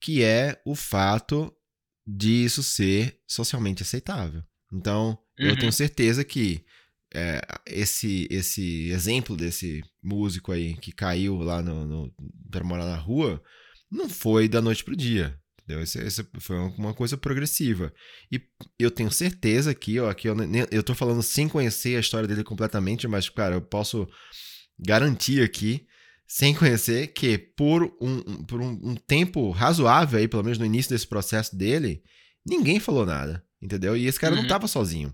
que 0.00 0.22
é 0.22 0.60
o 0.64 0.74
fato 0.74 1.54
de 2.06 2.44
isso 2.44 2.62
ser 2.62 3.20
socialmente 3.26 3.82
aceitável. 3.82 4.42
Então, 4.72 5.18
uhum. 5.38 5.46
eu 5.46 5.58
tenho 5.58 5.72
certeza 5.72 6.24
que 6.24 6.64
é, 7.14 7.40
esse 7.66 8.26
esse 8.30 8.90
exemplo 8.90 9.36
desse 9.36 9.82
músico 10.02 10.52
aí 10.52 10.74
que 10.76 10.92
caiu 10.92 11.38
lá 11.38 11.62
no, 11.62 11.84
no 11.84 12.14
para 12.50 12.64
morar 12.64 12.86
na 12.86 12.96
rua 12.96 13.42
não 13.90 14.08
foi 14.08 14.48
da 14.48 14.62
noite 14.62 14.82
pro 14.82 14.96
dia. 14.96 15.38
Entendeu? 15.62 15.82
Esse, 15.82 15.98
esse 16.00 16.26
foi 16.40 16.56
uma 16.56 16.94
coisa 16.94 17.16
progressiva. 17.16 17.92
E 18.30 18.40
eu 18.78 18.90
tenho 18.90 19.10
certeza 19.12 19.74
que, 19.74 20.00
ó, 20.00 20.12
que 20.12 20.28
eu, 20.28 20.36
eu 20.70 20.82
tô 20.82 20.94
falando 20.94 21.22
sem 21.22 21.48
conhecer 21.48 21.96
a 21.96 22.00
história 22.00 22.26
dele 22.26 22.42
completamente, 22.42 23.06
mas, 23.06 23.28
cara, 23.28 23.54
eu 23.54 23.62
posso 23.62 24.08
garantir 24.78 25.42
aqui, 25.42 25.86
sem 26.26 26.54
conhecer, 26.54 27.08
que 27.08 27.38
por 27.38 27.84
um, 28.00 28.44
por 28.44 28.60
um, 28.60 28.70
um 28.82 28.96
tempo 28.96 29.50
razoável 29.50 30.18
aí, 30.18 30.26
pelo 30.26 30.42
menos 30.42 30.58
no 30.58 30.66
início 30.66 30.90
desse 30.90 31.06
processo 31.06 31.54
dele, 31.56 32.02
ninguém 32.44 32.80
falou 32.80 33.06
nada. 33.06 33.44
Entendeu? 33.60 33.96
E 33.96 34.06
esse 34.06 34.18
cara 34.18 34.34
uhum. 34.34 34.42
não 34.42 34.48
tava 34.48 34.66
sozinho. 34.66 35.12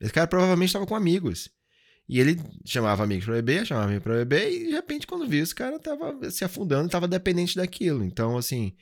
Esse 0.00 0.12
cara 0.12 0.26
provavelmente 0.26 0.68
estava 0.68 0.86
com 0.86 0.94
amigos. 0.94 1.50
E 2.08 2.18
ele 2.18 2.40
chamava 2.64 3.04
amigos 3.04 3.24
para 3.24 3.34
beber, 3.34 3.66
chamava 3.66 3.86
amigos 3.86 4.02
para 4.02 4.16
beber, 4.16 4.50
e 4.50 4.66
de 4.66 4.72
repente, 4.72 5.06
quando 5.06 5.28
viu, 5.28 5.44
esse 5.44 5.54
cara 5.54 5.78
tava 5.78 6.28
se 6.30 6.44
afundando, 6.44 6.88
tava 6.88 7.06
dependente 7.06 7.54
daquilo. 7.54 8.02
Então, 8.02 8.36
assim, 8.36 8.74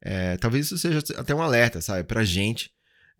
é, 0.00 0.36
talvez 0.36 0.66
isso 0.66 0.78
seja 0.78 1.00
até 1.16 1.34
um 1.34 1.42
alerta, 1.42 1.80
sabe, 1.80 2.04
pra 2.04 2.22
gente, 2.22 2.70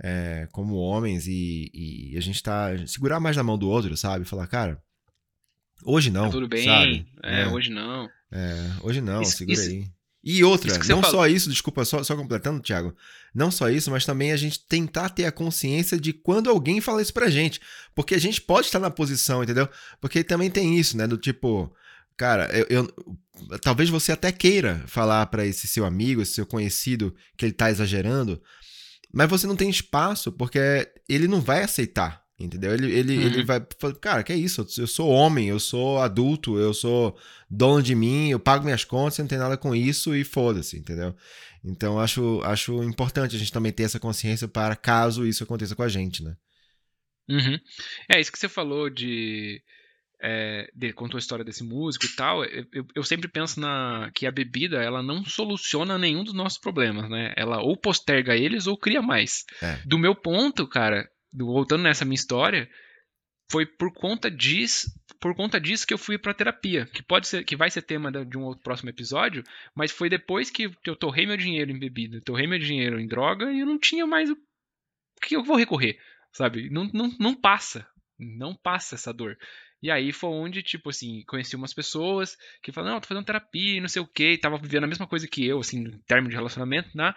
é, 0.00 0.46
como 0.52 0.76
homens, 0.76 1.26
e, 1.26 1.68
e, 1.74 2.16
a 2.16 2.20
gente 2.20 2.40
tá. 2.40 2.70
segurar 2.86 3.18
mais 3.18 3.36
na 3.36 3.42
mão 3.42 3.58
do 3.58 3.68
outro, 3.68 3.96
sabe? 3.96 4.24
Falar, 4.24 4.46
cara, 4.46 4.80
hoje 5.84 6.10
não. 6.10 6.26
Tá 6.26 6.30
tudo 6.30 6.48
bem, 6.48 6.64
sabe? 6.64 7.06
É, 7.22 7.42
é, 7.42 7.48
hoje 7.48 7.70
não. 7.70 8.08
É, 8.30 8.70
hoje 8.82 9.00
não, 9.00 9.22
isso, 9.22 9.38
segura 9.38 9.58
isso, 9.58 9.68
aí. 9.68 9.90
E 10.22 10.44
outra, 10.44 10.78
não 10.86 11.02
só 11.02 11.26
isso, 11.26 11.48
desculpa, 11.48 11.84
só, 11.84 12.02
só 12.04 12.14
completando, 12.14 12.60
Thiago. 12.60 12.94
Não 13.34 13.50
só 13.50 13.70
isso, 13.70 13.90
mas 13.90 14.04
também 14.04 14.32
a 14.32 14.36
gente 14.36 14.60
tentar 14.66 15.08
ter 15.08 15.24
a 15.24 15.32
consciência 15.32 15.98
de 15.98 16.12
quando 16.12 16.50
alguém 16.50 16.80
fala 16.80 17.00
isso 17.00 17.14
pra 17.14 17.30
gente. 17.30 17.58
Porque 17.94 18.14
a 18.14 18.20
gente 18.20 18.40
pode 18.40 18.66
estar 18.66 18.78
na 18.78 18.90
posição, 18.90 19.42
entendeu? 19.42 19.68
Porque 19.98 20.22
também 20.22 20.50
tem 20.50 20.78
isso, 20.78 20.94
né? 20.96 21.06
Do 21.06 21.16
tipo, 21.16 21.74
cara, 22.18 22.50
eu, 22.52 22.66
eu 22.68 23.58
talvez 23.62 23.88
você 23.88 24.12
até 24.12 24.30
queira 24.30 24.84
falar 24.86 25.24
para 25.26 25.46
esse 25.46 25.66
seu 25.66 25.86
amigo, 25.86 26.20
esse 26.20 26.34
seu 26.34 26.44
conhecido, 26.44 27.14
que 27.36 27.46
ele 27.46 27.52
tá 27.52 27.70
exagerando, 27.70 28.42
mas 29.12 29.28
você 29.28 29.46
não 29.46 29.56
tem 29.56 29.70
espaço, 29.70 30.30
porque 30.30 30.86
ele 31.08 31.26
não 31.26 31.40
vai 31.40 31.62
aceitar. 31.62 32.22
Entendeu? 32.40 32.72
Ele, 32.72 32.90
ele, 32.90 33.18
uhum. 33.18 33.22
ele 33.24 33.44
vai 33.44 33.62
falar, 33.78 33.94
cara, 33.96 34.22
que 34.22 34.32
é 34.32 34.36
isso? 34.36 34.66
Eu 34.78 34.86
sou 34.86 35.10
homem, 35.10 35.48
eu 35.48 35.60
sou 35.60 35.98
adulto, 35.98 36.58
eu 36.58 36.72
sou 36.72 37.14
dono 37.50 37.82
de 37.82 37.94
mim, 37.94 38.30
eu 38.30 38.40
pago 38.40 38.64
minhas 38.64 38.82
contas, 38.82 39.18
não 39.18 39.26
tem 39.26 39.36
nada 39.36 39.58
com 39.58 39.74
isso 39.74 40.16
e 40.16 40.24
foda-se, 40.24 40.78
entendeu? 40.78 41.14
Então 41.62 42.00
acho, 42.00 42.40
acho 42.42 42.82
importante 42.82 43.36
a 43.36 43.38
gente 43.38 43.52
também 43.52 43.70
ter 43.70 43.82
essa 43.82 44.00
consciência 44.00 44.48
para 44.48 44.74
caso 44.74 45.26
isso 45.26 45.44
aconteça 45.44 45.76
com 45.76 45.82
a 45.82 45.88
gente, 45.88 46.22
né? 46.24 46.34
Uhum. 47.28 47.58
É, 48.08 48.18
isso 48.18 48.32
que 48.32 48.38
você 48.38 48.48
falou 48.48 48.88
de. 48.88 49.62
É, 50.22 50.70
de, 50.74 50.92
contou 50.92 51.16
a 51.16 51.20
história 51.20 51.44
desse 51.44 51.64
músico 51.64 52.04
e 52.04 52.08
tal, 52.10 52.44
eu, 52.44 52.86
eu, 52.94 53.02
sempre 53.02 53.26
penso 53.26 53.58
na 53.58 54.10
que 54.14 54.26
a 54.26 54.30
bebida 54.30 54.82
ela 54.82 55.02
não 55.02 55.24
soluciona 55.24 55.96
nenhum 55.96 56.22
dos 56.22 56.34
nossos 56.34 56.58
problemas, 56.58 57.08
né? 57.08 57.32
Ela 57.36 57.62
ou 57.62 57.74
posterga 57.74 58.36
eles 58.36 58.66
ou 58.66 58.76
cria 58.76 59.00
mais. 59.00 59.44
É. 59.62 59.78
Do 59.86 59.98
meu 59.98 60.14
ponto, 60.14 60.66
cara, 60.66 61.08
voltando 61.32 61.82
nessa 61.82 62.04
minha 62.04 62.14
história, 62.14 62.68
foi 63.50 63.66
por 63.66 63.92
conta 63.92 64.30
disso, 64.30 64.88
por 65.20 65.34
conta 65.34 65.60
disso 65.60 65.86
que 65.86 65.92
eu 65.92 65.98
fui 65.98 66.16
para 66.16 66.32
terapia, 66.32 66.86
que 66.86 67.02
pode 67.02 67.26
ser, 67.26 67.44
que 67.44 67.56
vai 67.56 67.70
ser 67.70 67.82
tema 67.82 68.10
de 68.24 68.38
um 68.38 68.42
outro 68.42 68.62
próximo 68.62 68.90
episódio, 68.90 69.42
mas 69.74 69.90
foi 69.90 70.08
depois 70.08 70.50
que 70.50 70.70
eu 70.84 70.96
torrei 70.96 71.26
meu 71.26 71.36
dinheiro 71.36 71.70
em 71.70 71.78
bebida, 71.78 72.20
torrei 72.24 72.46
meu 72.46 72.58
dinheiro 72.58 73.00
em 73.00 73.08
droga 73.08 73.52
e 73.52 73.60
eu 73.60 73.66
não 73.66 73.78
tinha 73.78 74.06
mais 74.06 74.30
o 74.30 74.36
que 75.20 75.34
eu 75.34 75.42
vou 75.42 75.56
recorrer, 75.56 75.98
sabe? 76.32 76.70
Não, 76.70 76.84
não, 76.94 77.10
não 77.18 77.34
passa, 77.34 77.86
não 78.20 78.54
passa 78.54 78.94
essa 78.94 79.12
dor. 79.12 79.36
E 79.82 79.90
aí 79.90 80.12
foi 80.12 80.30
onde, 80.30 80.62
tipo 80.62 80.90
assim, 80.90 81.22
conheci 81.26 81.56
umas 81.56 81.72
pessoas 81.72 82.36
que 82.62 82.70
falaram, 82.70 82.94
não, 82.94 83.00
tô 83.00 83.08
fazendo 83.08 83.24
terapia 83.24 83.78
e 83.78 83.80
não 83.80 83.88
sei 83.88 84.02
o 84.02 84.06
que, 84.06 84.36
tava 84.36 84.58
vivendo 84.58 84.84
a 84.84 84.86
mesma 84.86 85.06
coisa 85.06 85.26
que 85.26 85.46
eu, 85.46 85.58
assim, 85.58 85.84
em 85.84 85.98
termos 86.00 86.28
de 86.28 86.36
relacionamento, 86.36 86.90
né? 86.94 87.14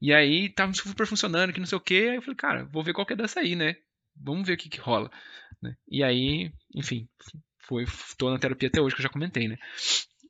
E 0.00 0.12
aí 0.12 0.48
tava 0.48 0.72
super 0.72 1.06
funcionando, 1.06 1.52
que 1.52 1.58
não 1.58 1.66
sei 1.66 1.76
o 1.76 1.80
que, 1.80 2.08
aí 2.08 2.16
eu 2.16 2.22
falei, 2.22 2.36
cara, 2.36 2.64
vou 2.66 2.84
ver 2.84 2.92
qual 2.92 3.06
que 3.06 3.14
é 3.14 3.16
dessa 3.16 3.40
aí, 3.40 3.56
né? 3.56 3.74
Vamos 4.16 4.46
ver 4.46 4.54
o 4.54 4.56
que 4.56 4.68
que 4.68 4.78
rola. 4.78 5.10
Né? 5.60 5.76
E 5.88 6.04
aí, 6.04 6.52
enfim, 6.72 7.08
foi, 7.58 7.84
tô 8.16 8.30
na 8.30 8.38
terapia 8.38 8.68
até 8.68 8.80
hoje, 8.80 8.94
que 8.94 9.00
eu 9.00 9.04
já 9.04 9.08
comentei, 9.08 9.48
né? 9.48 9.56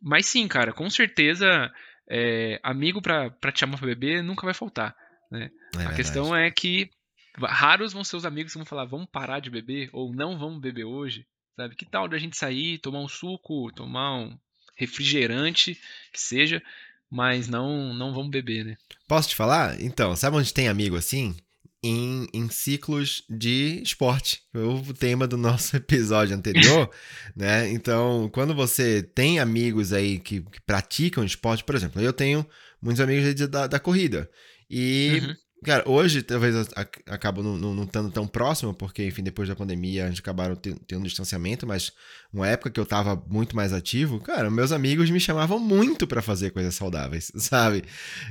Mas 0.01 0.27
sim, 0.27 0.49
cara, 0.49 0.73
com 0.73 0.89
certeza, 0.89 1.71
é, 2.09 2.59
amigo 2.63 3.03
pra, 3.03 3.31
pra 3.31 3.53
te 3.53 3.61
chamar 3.61 3.77
pra 3.77 3.87
beber 3.87 4.23
nunca 4.23 4.47
vai 4.47 4.55
faltar, 4.55 4.97
né? 5.31 5.51
É 5.79 5.85
a 5.87 5.95
questão 5.95 6.35
é 6.35 6.51
que 6.51 6.91
raros 7.39 7.93
vão 7.93 8.05
ser 8.05 8.17
os 8.17 8.25
amigos 8.25 8.53
que 8.53 8.59
vão 8.59 8.67
falar, 8.67 8.85
vamos 8.85 9.09
parar 9.11 9.41
de 9.41 9.51
beber, 9.51 9.91
ou 9.93 10.13
não 10.13 10.39
vamos 10.39 10.61
beber 10.61 10.85
hoje, 10.85 11.27
Sabe? 11.57 11.77
Que 11.77 11.85
tal 11.85 12.09
da 12.09 12.19
gente 12.19 12.37
sair, 12.37 12.79
tomar 12.79 13.01
um 13.01 13.09
suco, 13.09 13.71
tomar 13.73 14.17
um 14.19 14.37
refrigerante, 14.77 15.79
que 16.13 16.21
seja, 16.21 16.61
mas 17.09 17.47
não 17.47 17.95
não 17.95 18.13
vamos 18.13 18.31
beber, 18.31 18.65
né? 18.65 18.77
Posso 19.07 19.29
te 19.29 19.37
falar? 19.37 19.81
Então, 19.81 20.17
sabe 20.17 20.37
onde 20.37 20.53
tem 20.53 20.69
amigo 20.69 20.97
assim? 20.97 21.37
Em, 21.83 22.27
em 22.33 22.49
ciclos 22.49 23.23
de 23.29 23.81
esporte. 23.83 24.43
O 24.55 24.93
tema 24.95 25.29
do 25.29 25.37
nosso 25.37 25.77
episódio 25.77 26.35
anterior, 26.35 26.91
né? 27.37 27.71
Então, 27.71 28.29
quando 28.33 28.55
você 28.55 29.03
tem 29.03 29.39
amigos 29.39 29.93
aí 29.93 30.19
que, 30.19 30.41
que 30.41 30.61
praticam 30.63 31.23
esporte, 31.23 31.63
por 31.63 31.77
exemplo, 31.77 32.03
eu 32.03 32.13
tenho 32.13 32.45
muitos 32.83 33.01
amigos 33.01 33.33
da, 33.49 33.69
da 33.69 33.79
corrida. 33.79 34.29
E 34.69 35.21
uhum. 35.23 35.37
Cara, 35.63 35.89
hoje 35.89 36.23
talvez 36.23 36.69
acabo 37.07 37.43
não, 37.43 37.85
estando 37.85 38.11
tão 38.11 38.27
próximo, 38.27 38.75
porque, 38.75 39.07
enfim, 39.07 39.23
depois 39.23 39.49
da 39.49 39.57
pandemia 39.57 40.05
a 40.05 40.09
gente 40.09 40.21
acabaram 40.21 40.55
tendo, 40.57 40.79
tendo 40.81 41.01
um 41.01 41.05
distanciamento, 41.05 41.67
mas 41.67 41.93
uma 42.35 42.49
época 42.49 42.71
que 42.71 42.81
eu 42.81 42.85
tava 42.85 43.23
muito 43.29 43.55
mais 43.55 43.73
ativo, 43.73 44.19
cara, 44.19 44.51
meus 44.51 44.73
amigos 44.73 45.09
me 45.09 45.21
chamavam 45.21 45.59
muito 45.59 46.05
para 46.07 46.21
fazer 46.21 46.51
coisas 46.51 46.75
saudáveis, 46.75 47.31
sabe? 47.39 47.85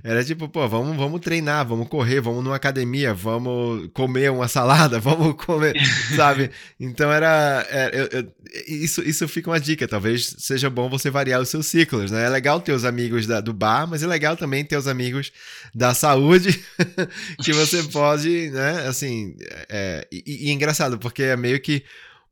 Era 0.04 0.24
tipo, 0.24 0.50
pô, 0.50 0.68
vamos, 0.68 0.98
vamos 0.98 1.22
treinar, 1.22 1.66
vamos 1.66 1.88
correr, 1.88 2.20
vamos 2.20 2.44
numa 2.44 2.58
academia, 2.58 3.14
vamos 3.14 3.90
comer 3.94 4.30
uma 4.30 4.48
salada, 4.50 5.00
vamos 5.02 5.36
comer, 5.36 5.76
sabe? 6.16 6.52
Então 6.80 7.12
era. 7.12 7.66
era 7.70 7.96
eu, 7.96 8.10
eu, 8.12 8.34
isso, 8.68 9.02
isso 9.02 9.28
fica 9.28 9.50
uma 9.50 9.60
dica, 9.60 9.88
talvez 9.88 10.36
seja 10.38 10.70
bom 10.70 10.90
você 10.90 11.10
variar 11.10 11.42
os 11.42 11.50
seus 11.50 11.68
ciclos, 11.68 12.12
né? 12.12 12.26
É 12.26 12.30
legal 12.30 12.60
ter 12.60 12.74
os 12.74 12.84
amigos 12.84 13.26
da, 13.26 13.40
do 13.40 13.54
bar, 13.54 13.88
mas 13.88 14.04
é 14.04 14.08
legal 14.08 14.36
também 14.36 14.66
ter 14.66 14.78
os 14.78 14.88
amigos 14.88 15.32
da 15.74 15.94
saúde. 15.94 16.62
que 17.42 17.54
você 17.54 17.84
pode, 17.84 18.50
né, 18.52 18.88
assim, 18.88 19.36
é, 19.70 20.06
e, 20.12 20.48
e, 20.48 20.50
é 20.50 20.54
engraçado, 20.54 20.98
porque 20.98 21.24
é 21.24 21.38
meio 21.38 21.60
que 21.60 21.84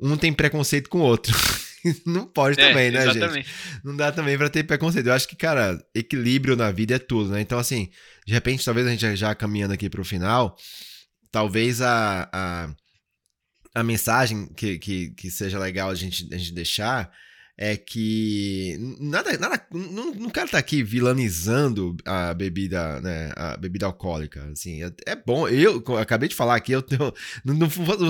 um 0.01 0.17
tem 0.17 0.33
preconceito 0.33 0.89
com 0.89 0.99
o 0.99 1.03
outro. 1.03 1.33
Não 2.05 2.25
pode 2.25 2.59
é, 2.59 2.67
também, 2.67 2.91
né, 2.91 3.01
exatamente. 3.01 3.47
gente? 3.47 3.81
Não 3.83 3.95
dá 3.95 4.11
também 4.11 4.37
para 4.37 4.49
ter 4.49 4.63
preconceito. 4.63 5.07
Eu 5.07 5.13
acho 5.13 5.27
que, 5.27 5.35
cara, 5.35 5.83
equilíbrio 5.95 6.55
na 6.55 6.71
vida 6.71 6.95
é 6.95 6.99
tudo, 6.99 7.31
né? 7.31 7.41
Então, 7.41 7.57
assim, 7.57 7.89
de 8.25 8.33
repente, 8.33 8.63
talvez 8.63 8.85
a 8.85 8.91
gente 8.91 9.01
já, 9.01 9.15
já 9.15 9.33
caminhando 9.33 9.73
aqui 9.73 9.89
pro 9.89 10.05
final, 10.05 10.55
talvez 11.31 11.81
a, 11.81 12.29
a, 12.31 12.69
a 13.73 13.83
mensagem 13.83 14.47
que, 14.53 14.77
que, 14.77 15.09
que 15.11 15.31
seja 15.31 15.57
legal 15.57 15.89
a 15.89 15.95
gente, 15.95 16.27
a 16.31 16.37
gente 16.37 16.53
deixar 16.53 17.11
é 17.63 17.77
que 17.77 18.75
nada, 18.99 19.37
nada, 19.37 19.63
não, 19.71 20.15
não 20.15 20.29
quero 20.31 20.47
estar 20.47 20.57
tá 20.57 20.57
aqui 20.57 20.81
vilanizando 20.81 21.95
a 22.03 22.33
bebida, 22.33 22.99
né, 23.01 23.31
a 23.35 23.55
bebida 23.55 23.85
alcoólica, 23.85 24.43
assim, 24.51 24.83
é, 24.83 24.91
é 25.05 25.15
bom, 25.15 25.47
eu, 25.47 25.83
eu, 25.87 25.97
acabei 25.99 26.27
de 26.27 26.33
falar 26.33 26.55
aqui, 26.55 26.71
eu 26.71 26.81
tenho, 26.81 27.13
não, 27.45 27.53
não, 27.53 27.67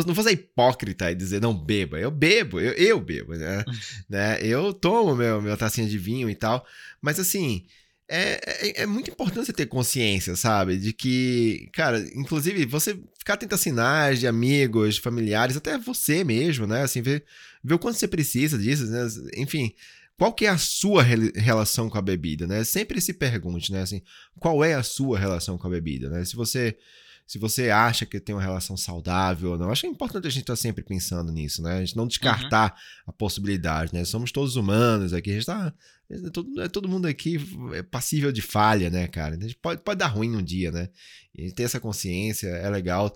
não 0.08 0.14
vou 0.14 0.24
ser 0.24 0.32
hipócrita 0.32 1.12
e 1.12 1.16
dizer 1.16 1.42
não 1.42 1.54
beba, 1.54 2.00
eu 2.00 2.10
bebo, 2.10 2.62
eu, 2.62 2.72
eu 2.72 3.02
bebo, 3.02 3.34
né, 3.34 3.66
né, 4.10 4.40
eu 4.42 4.74
tomo 4.74 5.18
meu, 5.18 5.42
meu 5.42 5.58
tacinha 5.58 5.86
de 5.86 5.98
vinho 5.98 6.30
e 6.30 6.36
tal, 6.36 6.66
mas 7.02 7.20
assim, 7.20 7.66
é, 8.08 8.40
é, 8.46 8.82
é, 8.84 8.86
muito 8.86 9.12
importante 9.12 9.48
você 9.48 9.54
ter 9.54 9.68
consciência, 9.68 10.36
sabe? 10.36 10.76
De 10.76 10.92
que, 10.92 11.70
cara, 11.72 11.98
inclusive, 12.14 12.66
você 12.66 13.00
ficar 13.18 13.36
atento 13.36 13.56
a 13.56 13.58
sinais 13.58 14.20
de 14.20 14.28
amigos, 14.28 14.98
familiares, 14.98 15.56
até 15.56 15.78
você 15.78 16.22
mesmo, 16.22 16.68
né? 16.68 16.82
Assim, 16.82 17.02
ver, 17.02 17.24
ver 17.64 17.76
o 17.76 17.80
quanto 17.80 17.98
você 17.98 18.08
precisa 18.08 18.58
disso, 18.58 18.86
né? 18.88 19.08
Enfim, 19.38 19.74
qual 20.18 20.34
que 20.34 20.46
é 20.46 20.50
a 20.50 20.58
sua 20.58 21.04
relação 21.04 21.90
com 21.90 21.98
a 21.98 22.02
bebida, 22.02 22.46
né? 22.46 22.64
Sempre 22.64 23.02
se 23.02 23.14
pergunte, 23.14 23.72
né? 23.72 23.82
Assim, 23.82 24.02
qual 24.40 24.64
é 24.64 24.74
a 24.74 24.84
sua 24.84 25.18
relação 25.18 25.58
com 25.58 25.68
a 25.68 25.72
bebida, 25.72 26.10
né? 26.10 26.24
Se 26.26 26.36
você 26.36 26.78
se 27.26 27.40
você 27.40 27.70
acha 27.70 28.06
que 28.06 28.20
tem 28.20 28.36
uma 28.36 28.42
relação 28.42 28.76
saudável 28.76 29.52
ou 29.52 29.58
não. 29.58 29.72
Acho 29.72 29.82
que 29.82 29.88
é 29.88 29.90
importante 29.90 30.28
a 30.28 30.30
gente 30.30 30.42
estar 30.42 30.54
tá 30.54 30.58
sempre 30.58 30.84
pensando 30.84 31.32
nisso, 31.32 31.62
né? 31.62 31.78
A 31.78 31.80
gente 31.80 31.96
não 31.96 32.08
descartar 32.08 32.72
uhum. 32.72 33.04
a 33.08 33.14
possibilidade, 33.14 33.94
né? 33.94 34.04
Somos 34.04 34.32
todos 34.32 34.56
humanos 34.56 35.14
aqui, 35.14 35.32
a 35.32 35.34
gente 35.34 35.46
tá. 35.46 35.74
É 36.10 36.30
todo, 36.30 36.62
é 36.62 36.68
todo 36.68 36.90
mundo 36.90 37.08
aqui 37.08 37.40
é 37.74 37.82
passível 37.82 38.34
de 38.34 38.42
falha, 38.42 38.90
né, 38.90 39.08
cara? 39.08 39.36
A 39.36 39.40
gente 39.40 39.56
pode, 39.56 39.82
pode 39.82 39.98
dar 39.98 40.08
ruim 40.08 40.36
um 40.36 40.44
dia, 40.44 40.70
né? 40.70 40.90
E 41.34 41.52
ter 41.54 41.64
essa 41.64 41.80
consciência 41.80 42.48
é 42.48 42.70
legal. 42.70 43.16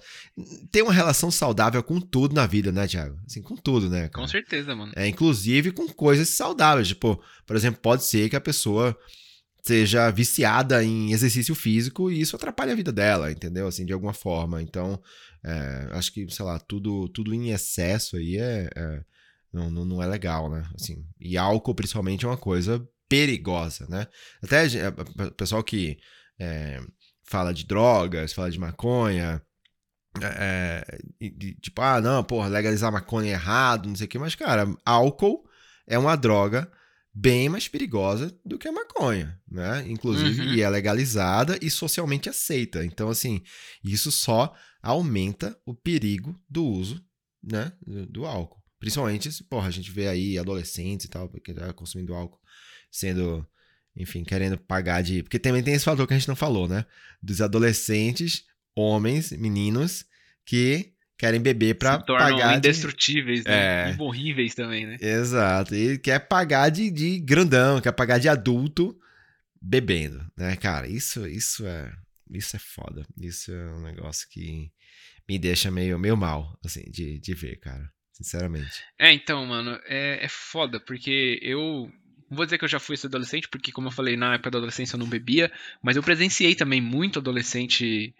Ter 0.71 0.81
uma 0.81 0.93
relação 0.93 1.29
saudável 1.29 1.83
com 1.83 1.99
tudo 1.99 2.33
na 2.33 2.47
vida, 2.47 2.71
né, 2.71 2.87
Thiago? 2.87 3.19
Assim, 3.25 3.41
com 3.41 3.57
tudo, 3.57 3.89
né? 3.89 4.07
Cara? 4.07 4.23
Com 4.23 4.27
certeza, 4.27 4.73
mano. 4.73 4.93
É, 4.95 5.05
inclusive 5.07 5.73
com 5.73 5.89
coisas 5.89 6.29
saudáveis. 6.29 6.87
Tipo, 6.87 7.21
por 7.45 7.57
exemplo, 7.57 7.81
pode 7.81 8.05
ser 8.05 8.29
que 8.29 8.35
a 8.37 8.41
pessoa 8.41 8.97
seja 9.65 10.11
viciada 10.11 10.83
em 10.83 11.11
exercício 11.11 11.55
físico 11.55 12.11
e 12.11 12.21
isso 12.21 12.35
atrapalha 12.35 12.73
a 12.73 12.75
vida 12.75 12.91
dela, 12.91 13.31
entendeu? 13.31 13.67
Assim, 13.67 13.85
de 13.85 13.93
alguma 13.93 14.13
forma. 14.13 14.61
Então, 14.61 15.01
é, 15.43 15.87
acho 15.91 16.13
que, 16.13 16.29
sei 16.29 16.45
lá, 16.45 16.59
tudo, 16.59 17.09
tudo 17.09 17.33
em 17.33 17.49
excesso 17.49 18.15
aí 18.15 18.37
é, 18.37 18.69
é 18.75 19.01
não, 19.51 19.71
não, 19.71 20.03
é 20.03 20.05
legal, 20.05 20.49
né? 20.49 20.67
Assim, 20.75 21.05
e 21.19 21.37
álcool, 21.37 21.73
principalmente, 21.73 22.25
é 22.25 22.27
uma 22.27 22.37
coisa 22.37 22.85
perigosa, 23.07 23.87
né? 23.89 24.05
Até 24.43 24.65
o 25.27 25.31
pessoal 25.31 25.63
que 25.63 25.97
é, 26.37 26.79
fala 27.23 27.53
de 27.53 27.65
drogas, 27.65 28.33
fala 28.33 28.51
de 28.51 28.59
maconha, 28.59 29.41
é, 30.21 30.99
de, 31.19 31.55
tipo, 31.55 31.81
ah, 31.81 32.01
não, 32.01 32.23
porra, 32.23 32.49
legalizar 32.49 32.91
maconha 32.91 33.31
é 33.31 33.33
errado, 33.33 33.87
não 33.87 33.95
sei 33.95 34.05
o 34.05 34.09
que, 34.09 34.19
mas, 34.19 34.35
cara, 34.35 34.67
álcool 34.85 35.43
é 35.87 35.97
uma 35.97 36.15
droga 36.15 36.69
bem 37.17 37.47
mais 37.47 37.69
perigosa 37.69 38.37
do 38.43 38.59
que 38.59 38.67
a 38.67 38.73
maconha, 38.73 39.39
né? 39.49 39.85
Inclusive, 39.87 40.41
uhum. 40.41 40.53
e 40.53 40.61
é 40.61 40.69
legalizada 40.69 41.57
e 41.61 41.71
socialmente 41.71 42.27
aceita. 42.27 42.83
Então, 42.83 43.07
assim, 43.07 43.41
isso 43.81 44.11
só 44.11 44.53
aumenta 44.83 45.57
o 45.65 45.73
perigo 45.73 46.37
do 46.49 46.65
uso, 46.65 47.01
né, 47.41 47.71
do, 48.09 48.25
álcool. 48.25 48.61
Principalmente, 48.77 49.29
porra, 49.45 49.69
a 49.69 49.71
gente 49.71 49.89
vê 49.91 50.09
aí 50.09 50.37
adolescentes 50.37 51.05
e 51.05 51.09
tal, 51.09 51.29
que 51.29 51.53
tá 51.53 51.71
consumindo 51.71 52.13
álcool, 52.13 52.39
sendo, 52.91 53.47
enfim, 53.95 54.25
querendo 54.25 54.57
pagar 54.57 55.01
de... 55.01 55.23
Porque 55.23 55.39
também 55.39 55.63
tem 55.63 55.73
esse 55.73 55.85
fator 55.85 56.05
que 56.05 56.13
a 56.13 56.17
gente 56.19 56.27
não 56.27 56.35
falou, 56.35 56.67
né? 56.67 56.85
Dos 57.23 57.39
adolescentes, 57.39 58.43
homens, 58.75 59.31
meninos, 59.31 60.05
que 60.45 60.93
querem 61.17 61.39
beber 61.39 61.75
tornam 61.75 62.03
pagar 62.05 62.57
indestrutíveis, 62.57 63.43
de... 63.43 63.49
né? 63.49 63.89
É. 63.89 63.93
Imorríveis 63.93 64.53
também, 64.53 64.85
né? 64.85 64.97
Exato. 64.99 65.75
E 65.75 65.97
quer 65.97 66.19
pagar 66.19 66.69
de, 66.69 66.89
de 66.91 67.19
grandão, 67.19 67.81
quer 67.81 67.91
pagar 67.91 68.17
de 68.19 68.29
adulto 68.29 68.97
bebendo, 69.61 70.25
né, 70.37 70.55
cara? 70.55 70.87
Isso, 70.87 71.27
isso 71.27 71.65
é, 71.65 71.91
isso 72.31 72.55
é 72.55 72.59
foda. 72.59 73.05
Isso 73.17 73.51
é 73.51 73.73
um 73.73 73.81
negócio 73.81 74.27
que 74.29 74.71
me 75.27 75.39
deixa 75.39 75.71
meio, 75.71 75.97
meio 75.97 76.15
mal, 76.15 76.57
assim, 76.63 76.83
de, 76.89 77.19
de 77.19 77.33
ver, 77.33 77.57
cara. 77.57 77.89
Sinceramente. 78.11 78.81
É, 78.97 79.11
então, 79.11 79.45
mano, 79.45 79.77
é, 79.85 80.23
é 80.23 80.27
foda, 80.29 80.79
porque 80.79 81.37
eu 81.41 81.91
não 82.29 82.37
vou 82.37 82.45
dizer 82.45 82.57
que 82.57 82.63
eu 82.63 82.69
já 82.69 82.79
fui 82.79 82.95
esse 82.95 83.05
adolescente, 83.05 83.47
porque, 83.49 83.71
como 83.71 83.87
eu 83.87 83.91
falei, 83.91 84.15
na 84.15 84.35
época 84.35 84.51
da 84.51 84.57
adolescência 84.57 84.95
eu 84.95 84.99
não 84.99 85.07
bebia, 85.07 85.51
mas 85.83 85.97
eu 85.97 86.03
presenciei 86.03 86.55
também 86.55 86.79
muito 86.79 87.19
adolescente 87.19 88.15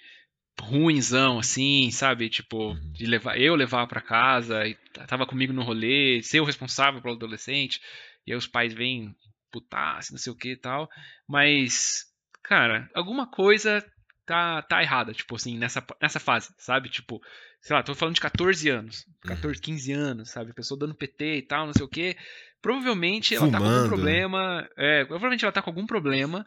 ruinzão, 0.60 1.40
assim, 1.40 1.92
sabe? 1.92 2.30
Tipo, 2.30 2.70
uhum. 2.70 2.92
de 2.94 3.06
levar, 3.06 3.40
eu 3.40 3.56
levar 3.56 3.88
para 3.88 4.02
casa, 4.02 4.66
e 4.66 4.76
tava 5.08 5.26
comigo 5.26 5.54
no 5.54 5.64
rolê, 5.64 6.22
ser 6.24 6.40
o 6.40 6.46
responsável 6.46 7.02
pelo 7.02 7.16
adolescente, 7.16 7.82
e 8.26 8.32
aí 8.32 8.38
os 8.38 8.48
pais 8.48 8.74
vêm 8.74 9.16
putasse, 9.52 10.12
não 10.12 10.18
sei 10.18 10.32
o 10.32 10.36
que 10.36 10.52
e 10.52 10.58
tal. 10.58 10.90
Mas, 11.28 12.06
cara, 12.44 12.90
alguma 12.94 13.28
coisa 13.28 13.86
tá, 14.26 14.62
tá 14.62 14.82
errada, 14.82 15.14
tipo 15.14 15.36
assim, 15.36 15.58
nessa, 15.58 15.86
nessa 16.02 16.20
fase, 16.20 16.54
sabe? 16.58 16.90
Tipo, 16.90 17.22
sei 17.62 17.76
lá, 17.76 17.84
tô 17.84 17.94
falando 17.94 18.16
de 18.16 18.22
14 18.22 18.70
anos, 18.70 19.06
14, 19.24 19.62
15 19.62 19.94
uhum. 19.94 20.00
anos, 20.00 20.32
sabe? 20.32 20.54
Pessoa 20.54 20.80
dando 20.80 20.96
PT 20.96 21.38
e 21.38 21.42
tal, 21.42 21.66
não 21.66 21.74
sei 21.74 21.86
o 21.86 21.90
que. 21.90 22.16
Provavelmente 22.62 23.36
ela 23.36 23.46
Fumando. 23.46 23.64
tá 23.64 23.70
com 23.70 23.76
algum 23.76 23.88
problema. 23.90 24.70
É, 24.76 25.06
provavelmente 25.06 25.46
ela 25.46 25.52
tá 25.52 25.62
com 25.62 25.70
algum 25.70 25.86
problema 25.86 26.46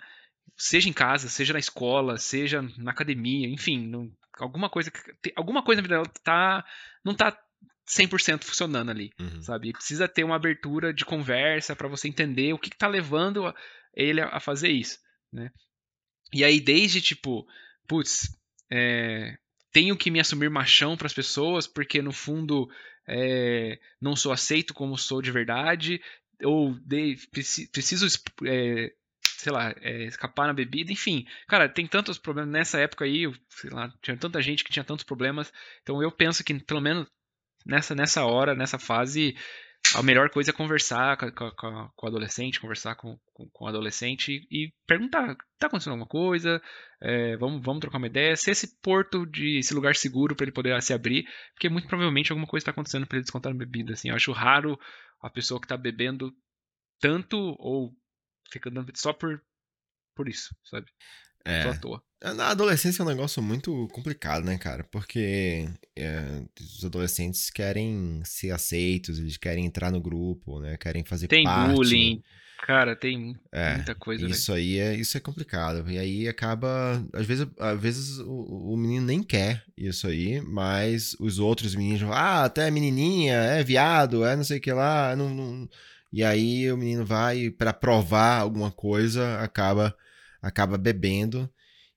seja 0.56 0.88
em 0.88 0.92
casa, 0.92 1.28
seja 1.28 1.52
na 1.52 1.58
escola, 1.58 2.18
seja 2.18 2.62
na 2.76 2.90
academia, 2.90 3.48
enfim, 3.48 3.86
não, 3.86 4.10
alguma 4.38 4.68
coisa 4.68 4.90
alguma 5.36 5.62
coisa 5.62 5.80
na 5.80 5.86
vida 5.86 5.94
dela 5.96 6.12
tá 6.22 6.64
não 7.04 7.14
tá 7.14 7.36
100% 7.88 8.44
funcionando 8.44 8.90
ali, 8.90 9.10
uhum. 9.18 9.42
sabe? 9.42 9.72
precisa 9.72 10.06
ter 10.06 10.24
uma 10.24 10.36
abertura 10.36 10.92
de 10.92 11.04
conversa 11.04 11.74
para 11.74 11.88
você 11.88 12.08
entender 12.08 12.52
o 12.52 12.58
que, 12.58 12.70
que 12.70 12.76
tá 12.76 12.86
levando 12.86 13.52
ele 13.94 14.20
a, 14.20 14.38
fazer 14.38 14.68
isso, 14.68 14.98
né? 15.32 15.50
E 16.32 16.44
aí 16.44 16.60
desde 16.60 17.00
tipo, 17.00 17.46
putz, 17.86 18.28
é, 18.70 19.38
tenho 19.72 19.96
que 19.96 20.10
me 20.10 20.20
assumir 20.20 20.50
machão 20.50 20.96
para 20.96 21.06
as 21.06 21.14
pessoas 21.14 21.66
porque 21.66 22.02
no 22.02 22.12
fundo 22.12 22.68
é, 23.08 23.78
não 24.00 24.14
sou 24.14 24.32
aceito 24.32 24.74
como 24.74 24.98
sou 24.98 25.22
de 25.22 25.32
verdade 25.32 26.00
ou 26.42 26.74
de, 26.80 27.16
preciso 27.72 28.06
é, 28.44 28.92
sei 29.38 29.52
lá, 29.52 29.72
é, 29.80 30.04
escapar 30.04 30.48
na 30.48 30.52
bebida, 30.52 30.92
enfim. 30.92 31.24
Cara, 31.46 31.68
tem 31.68 31.86
tantos 31.86 32.18
problemas 32.18 32.50
nessa 32.50 32.80
época 32.80 33.04
aí, 33.04 33.22
sei 33.48 33.70
lá, 33.70 33.92
tinha 34.02 34.16
tanta 34.16 34.42
gente 34.42 34.64
que 34.64 34.72
tinha 34.72 34.84
tantos 34.84 35.04
problemas. 35.04 35.52
Então 35.82 36.02
eu 36.02 36.10
penso 36.10 36.42
que, 36.42 36.52
pelo 36.54 36.80
menos 36.80 37.06
nessa, 37.64 37.94
nessa 37.94 38.24
hora, 38.24 38.52
nessa 38.52 38.80
fase, 38.80 39.36
a 39.94 40.02
melhor 40.02 40.28
coisa 40.28 40.50
é 40.50 40.52
conversar 40.52 41.16
com, 41.16 41.26
o 42.02 42.06
adolescente, 42.08 42.60
conversar 42.60 42.96
com, 42.96 43.16
com, 43.32 43.48
com, 43.48 43.64
o 43.64 43.68
adolescente 43.68 44.44
e 44.50 44.72
perguntar: 44.88 45.36
tá 45.56 45.68
acontecendo 45.68 45.92
alguma 45.92 46.08
coisa? 46.08 46.60
É, 47.00 47.36
vamos, 47.36 47.62
vamos 47.62 47.80
trocar 47.80 47.98
uma 47.98 48.08
ideia. 48.08 48.34
Ser 48.34 48.50
esse 48.50 48.76
porto, 48.82 49.24
de 49.24 49.60
esse 49.60 49.72
lugar 49.72 49.94
seguro 49.94 50.34
para 50.34 50.46
ele 50.46 50.52
poder 50.52 50.82
se 50.82 50.92
abrir, 50.92 51.28
porque 51.54 51.68
muito 51.68 51.86
provavelmente 51.86 52.32
alguma 52.32 52.48
coisa 52.48 52.62
está 52.62 52.72
acontecendo 52.72 53.06
para 53.06 53.18
ele 53.18 53.22
descontar 53.22 53.52
na 53.52 53.58
bebida. 53.58 53.92
Assim. 53.92 54.08
Eu 54.08 54.16
acho 54.16 54.32
raro 54.32 54.76
a 55.22 55.30
pessoa 55.30 55.60
que 55.60 55.66
está 55.66 55.76
bebendo 55.76 56.32
tanto 57.00 57.36
ou 57.60 57.94
fica 58.50 58.70
dando 58.70 58.92
só 58.96 59.12
por, 59.12 59.42
por 60.14 60.28
isso, 60.28 60.54
sabe? 60.64 60.86
É. 61.44 61.62
Só 61.62 61.70
à 61.70 61.76
toa. 61.76 62.02
É, 62.20 62.32
na 62.32 62.48
adolescência 62.48 63.00
é 63.00 63.04
um 63.04 63.08
negócio 63.08 63.42
muito 63.42 63.88
complicado, 63.92 64.44
né, 64.44 64.58
cara? 64.58 64.84
Porque 64.84 65.68
é, 65.96 66.42
os 66.60 66.84
adolescentes 66.84 67.48
querem 67.48 68.20
ser 68.24 68.50
aceitos, 68.50 69.18
eles 69.18 69.36
querem 69.36 69.64
entrar 69.64 69.90
no 69.90 70.00
grupo, 70.00 70.60
né? 70.60 70.76
Querem 70.76 71.04
fazer 71.04 71.28
tem 71.28 71.44
parte. 71.44 71.66
Tem 71.66 71.74
bullying, 71.74 72.22
cara, 72.66 72.96
tem 72.96 73.38
é, 73.52 73.76
muita 73.76 73.94
coisa. 73.94 74.26
Isso 74.26 74.52
aí 74.52 74.78
é, 74.78 74.96
isso 74.96 75.16
é 75.16 75.20
complicado. 75.20 75.88
E 75.88 75.96
aí 75.96 76.28
acaba, 76.28 77.02
às 77.12 77.24
vezes, 77.24 77.46
às 77.56 77.80
vezes 77.80 78.18
o, 78.18 78.72
o, 78.72 78.76
menino 78.76 79.06
nem 79.06 79.22
quer 79.22 79.62
isso 79.76 80.08
aí, 80.08 80.40
mas 80.40 81.16
os 81.20 81.38
outros 81.38 81.76
meninos, 81.76 82.02
ah, 82.10 82.44
até 82.44 82.68
menininha, 82.68 83.34
é 83.34 83.62
viado, 83.62 84.24
é 84.24 84.34
não 84.34 84.44
sei 84.44 84.58
o 84.58 84.60
que 84.60 84.72
lá, 84.72 85.14
não, 85.14 85.30
não 85.32 85.68
e 86.12 86.24
aí 86.24 86.70
o 86.72 86.76
menino 86.76 87.04
vai 87.04 87.50
para 87.50 87.72
provar 87.72 88.38
alguma 88.40 88.70
coisa, 88.70 89.40
acaba 89.40 89.94
acaba 90.40 90.78
bebendo. 90.78 91.50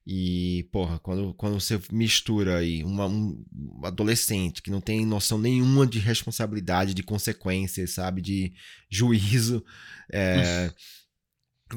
E, 0.06 0.68
porra, 0.72 0.98
quando, 0.98 1.34
quando 1.36 1.60
você 1.60 1.80
mistura 1.92 2.58
aí 2.58 2.84
uma, 2.84 3.06
um 3.06 3.46
adolescente 3.84 4.62
que 4.62 4.72
não 4.72 4.82
tem 4.82 5.06
noção 5.06 5.38
nenhuma 5.38 5.86
de 5.86 6.00
responsabilidade, 6.00 6.96
de 6.96 7.04
consequências, 7.04 7.92
sabe? 7.92 8.22
De 8.22 8.54
juízo. 8.90 9.64
É, 10.14 10.70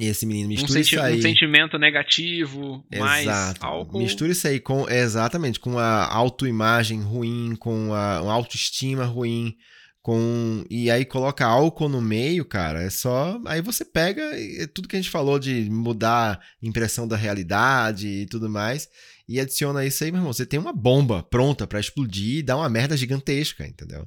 e 0.01 0.07
esse 0.07 0.27
menino 0.27 0.49
mistura 0.49 0.81
um 0.81 0.83
isso 0.83 1.01
aí. 1.01 1.19
Um 1.19 1.23
sentimento 1.23 1.79
negativo, 1.79 2.85
mais 2.99 3.23
Exato. 3.23 3.65
álcool. 3.65 3.99
Mistura 3.99 4.33
isso 4.33 4.49
aí 4.49 4.59
com, 4.59 4.89
exatamente, 4.91 5.61
com 5.61 5.79
a 5.79 6.13
autoimagem 6.13 7.01
ruim, 7.01 7.55
com 7.55 7.95
a, 7.95 8.19
a 8.19 8.33
autoestima 8.33 9.05
ruim 9.05 9.57
com 10.05 10.63
e 10.69 10.91
aí 10.91 11.03
coloca 11.03 11.47
álcool 11.47 11.89
no 11.89 11.99
meio, 11.99 12.45
cara, 12.45 12.83
é 12.83 12.91
só 12.91 13.41
aí 13.47 13.63
você 13.63 13.87
pega 13.87 14.21
é 14.23 14.67
tudo 14.67 14.87
que 14.87 14.97
a 14.97 15.01
gente 15.01 15.11
falou 15.11 15.39
de 15.39 15.71
mudar 15.71 16.41
a 16.63 16.67
impressão 16.67 17.09
da 17.09 17.17
realidade 17.17 18.07
e 18.07 18.27
tudo 18.27 18.51
mais 18.51 18.87
e 19.27 19.41
adiciona 19.41 19.83
isso 19.83 20.05
aí, 20.05 20.13
meu 20.13 20.19
irmão, 20.19 20.31
você 20.31 20.45
tem 20.45 20.61
uma 20.61 20.75
bomba 20.75 21.23
pronta 21.23 21.67
para 21.67 21.81
explodir 21.81 22.41
e 22.41 22.43
dar 22.43 22.59
uma 22.59 22.69
merda 22.69 22.95
gigantesca, 22.99 23.67
entendeu? 23.67 24.07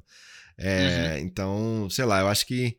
É, 0.56 1.16
uhum. 1.16 1.26
Então, 1.26 1.90
sei 1.90 2.04
lá, 2.04 2.20
eu 2.20 2.28
acho 2.28 2.46
que 2.46 2.76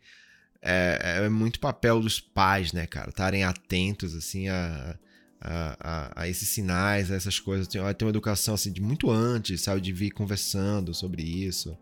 é, 0.62 1.20
é, 1.26 1.28
muito 1.28 1.60
papel 1.60 2.00
dos 2.00 2.22
pais, 2.22 2.72
né, 2.72 2.88
cara, 2.88 3.10
estarem 3.10 3.44
atentos 3.44 4.16
assim 4.16 4.48
a, 4.48 4.98
a, 5.42 5.78
a, 5.80 6.22
a, 6.22 6.28
esses 6.30 6.48
sinais, 6.48 7.12
a 7.12 7.16
essas 7.16 7.38
coisas. 7.38 7.68
Tem, 7.68 7.82
tem 7.96 8.06
uma 8.06 8.12
educação 8.12 8.54
assim 8.54 8.72
de 8.72 8.82
muito 8.82 9.12
antes, 9.12 9.60
sabe, 9.60 9.82
de 9.82 9.92
vir 9.92 10.12
conversando 10.12 10.94
sobre 10.94 11.22
isso. 11.22 11.78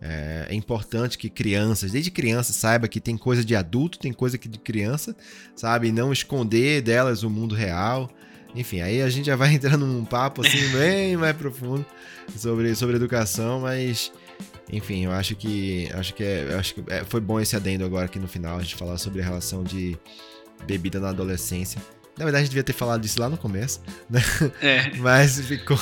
É, 0.00 0.46
é, 0.50 0.54
importante 0.54 1.16
que 1.16 1.30
crianças, 1.30 1.92
desde 1.92 2.10
criança, 2.10 2.52
saiba 2.52 2.86
que 2.86 3.00
tem 3.00 3.16
coisa 3.16 3.44
de 3.44 3.56
adulto, 3.56 3.98
tem 3.98 4.12
coisa 4.12 4.36
que 4.36 4.48
de 4.48 4.58
criança, 4.58 5.16
sabe? 5.54 5.90
Não 5.90 6.12
esconder 6.12 6.82
delas 6.82 7.22
o 7.22 7.30
mundo 7.30 7.54
real. 7.54 8.10
Enfim, 8.54 8.80
aí 8.80 9.02
a 9.02 9.08
gente 9.08 9.26
já 9.26 9.36
vai 9.36 9.52
entrando 9.54 9.86
num 9.86 10.04
papo 10.04 10.46
assim 10.46 10.68
bem 10.72 11.16
mais 11.18 11.36
profundo 11.36 11.84
sobre, 12.36 12.74
sobre 12.74 12.96
educação, 12.96 13.60
mas 13.60 14.12
enfim, 14.70 15.04
eu 15.04 15.12
acho 15.12 15.34
que 15.36 15.88
acho 15.94 16.12
que, 16.14 16.24
é, 16.24 16.54
acho 16.54 16.74
que 16.74 16.84
é, 16.88 17.04
foi 17.04 17.20
bom 17.20 17.40
esse 17.40 17.56
adendo 17.56 17.84
agora 17.84 18.06
aqui 18.06 18.18
no 18.18 18.28
final 18.28 18.58
a 18.58 18.62
gente 18.62 18.74
falar 18.74 18.98
sobre 18.98 19.22
a 19.22 19.24
relação 19.24 19.62
de 19.62 19.96
bebida 20.66 20.98
na 20.98 21.10
adolescência 21.10 21.80
Na 22.18 22.24
verdade, 22.24 22.42
a 22.42 22.44
gente 22.44 22.50
devia 22.50 22.64
ter 22.64 22.72
falado 22.72 23.00
disso 23.00 23.20
lá 23.20 23.28
no 23.28 23.36
começo, 23.38 23.80
né? 24.10 24.20
É. 24.60 24.96
Mas 24.98 25.40
ficou, 25.40 25.78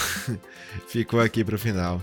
ficou 0.87 1.21
aqui 1.21 1.45
pro 1.45 1.59
final. 1.59 2.01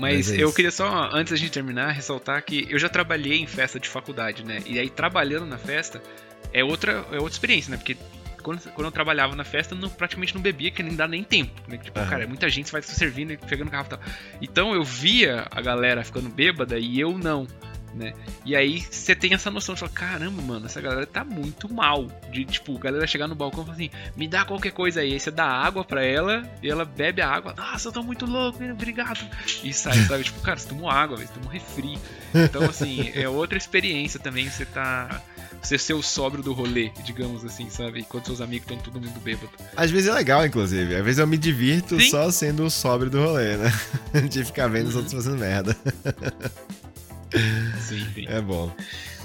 Mas, 0.00 0.28
Mas 0.28 0.38
é 0.38 0.42
eu 0.42 0.52
queria 0.52 0.70
só, 0.70 1.10
antes 1.12 1.30
da 1.30 1.36
gente 1.36 1.52
terminar, 1.52 1.90
ressaltar 1.90 2.42
que 2.42 2.66
eu 2.70 2.78
já 2.78 2.88
trabalhei 2.88 3.38
em 3.38 3.46
festa 3.46 3.78
de 3.78 3.88
faculdade, 3.88 4.44
né? 4.44 4.62
E 4.64 4.78
aí, 4.78 4.88
trabalhando 4.88 5.44
na 5.44 5.58
festa, 5.58 6.02
é 6.52 6.64
outra, 6.64 7.04
é 7.12 7.16
outra 7.16 7.32
experiência, 7.32 7.70
né? 7.70 7.76
Porque 7.76 7.96
quando, 8.42 8.62
quando 8.72 8.86
eu 8.86 8.90
trabalhava 8.90 9.36
na 9.36 9.44
festa, 9.44 9.74
não, 9.74 9.88
praticamente 9.88 10.34
não 10.34 10.40
bebia, 10.40 10.70
que 10.70 10.82
nem 10.82 10.96
dá 10.96 11.06
nem 11.06 11.22
tempo. 11.22 11.52
Né? 11.68 11.76
Tipo, 11.76 12.00
uhum. 12.00 12.06
cara, 12.06 12.26
muita 12.26 12.48
gente 12.48 12.72
vai 12.72 12.82
se 12.82 12.94
servindo 12.94 13.32
e 13.32 13.36
pegando 13.36 13.70
garrafa 13.70 13.94
e 13.94 13.96
tal. 13.96 14.00
Então 14.40 14.74
eu 14.74 14.82
via 14.82 15.46
a 15.50 15.60
galera 15.60 16.02
ficando 16.02 16.28
bêbada 16.28 16.78
e 16.78 16.98
eu 16.98 17.16
não. 17.18 17.46
Né? 17.94 18.12
E 18.44 18.54
aí 18.54 18.80
você 18.80 19.14
tem 19.14 19.34
essa 19.34 19.50
noção 19.50 19.74
de 19.74 19.80
falar, 19.80 19.92
caramba, 19.92 20.40
mano, 20.42 20.66
essa 20.66 20.80
galera 20.80 21.06
tá 21.06 21.24
muito 21.24 21.72
mal. 21.72 22.06
De 22.30 22.44
tipo, 22.44 22.76
a 22.76 22.80
galera 22.80 23.06
chegar 23.06 23.26
no 23.26 23.34
balcão 23.34 23.62
e 23.62 23.66
falar 23.66 23.74
assim, 23.74 23.90
me 24.16 24.28
dá 24.28 24.44
qualquer 24.44 24.72
coisa 24.72 25.00
aí. 25.00 25.12
Aí 25.12 25.20
você 25.20 25.30
dá 25.30 25.46
água 25.46 25.84
pra 25.84 26.04
ela 26.04 26.48
e 26.62 26.70
ela 26.70 26.84
bebe 26.84 27.20
a 27.20 27.28
água. 27.28 27.54
Nossa, 27.56 27.88
eu 27.88 27.92
tô 27.92 28.02
muito 28.02 28.26
louco, 28.26 28.62
obrigado. 28.64 29.20
E 29.64 29.72
sai, 29.72 29.98
sabe? 30.06 30.24
Tipo, 30.24 30.40
cara, 30.40 30.58
você 30.58 30.68
tomou 30.68 30.88
água, 30.88 31.16
você 31.16 31.32
tomou 31.32 31.50
refri. 31.50 31.98
Então, 32.34 32.62
assim, 32.64 33.10
é 33.14 33.28
outra 33.28 33.58
experiência 33.58 34.20
também. 34.20 34.48
Você 34.48 34.64
tá 34.64 35.20
você 35.62 35.76
ser 35.76 35.92
o 35.92 36.02
sóbrio 36.02 36.42
do 36.42 36.52
rolê, 36.52 36.90
digamos 37.04 37.44
assim, 37.44 37.68
sabe? 37.68 38.00
Enquanto 38.00 38.26
seus 38.26 38.40
amigos 38.40 38.66
estão 38.70 38.78
todo 38.82 39.00
mundo 39.00 39.20
bêbado. 39.20 39.50
Às 39.76 39.90
vezes 39.90 40.08
é 40.08 40.12
legal, 40.12 40.44
inclusive. 40.44 40.94
Às 40.94 41.04
vezes 41.04 41.18
eu 41.18 41.26
me 41.26 41.36
divirto 41.36 42.00
Sim. 42.00 42.10
só 42.10 42.30
sendo 42.30 42.64
o 42.64 42.70
sóbrio 42.70 43.10
do 43.10 43.20
rolê, 43.22 43.56
né? 43.56 43.72
De 44.28 44.44
ficar 44.44 44.68
vendo 44.68 44.84
uhum. 44.84 44.88
os 44.90 44.96
outros 44.96 45.12
fazendo 45.12 45.38
merda. 45.38 45.76
Sim, 47.80 48.06
sim. 48.14 48.26
É 48.28 48.40
bom. 48.40 48.70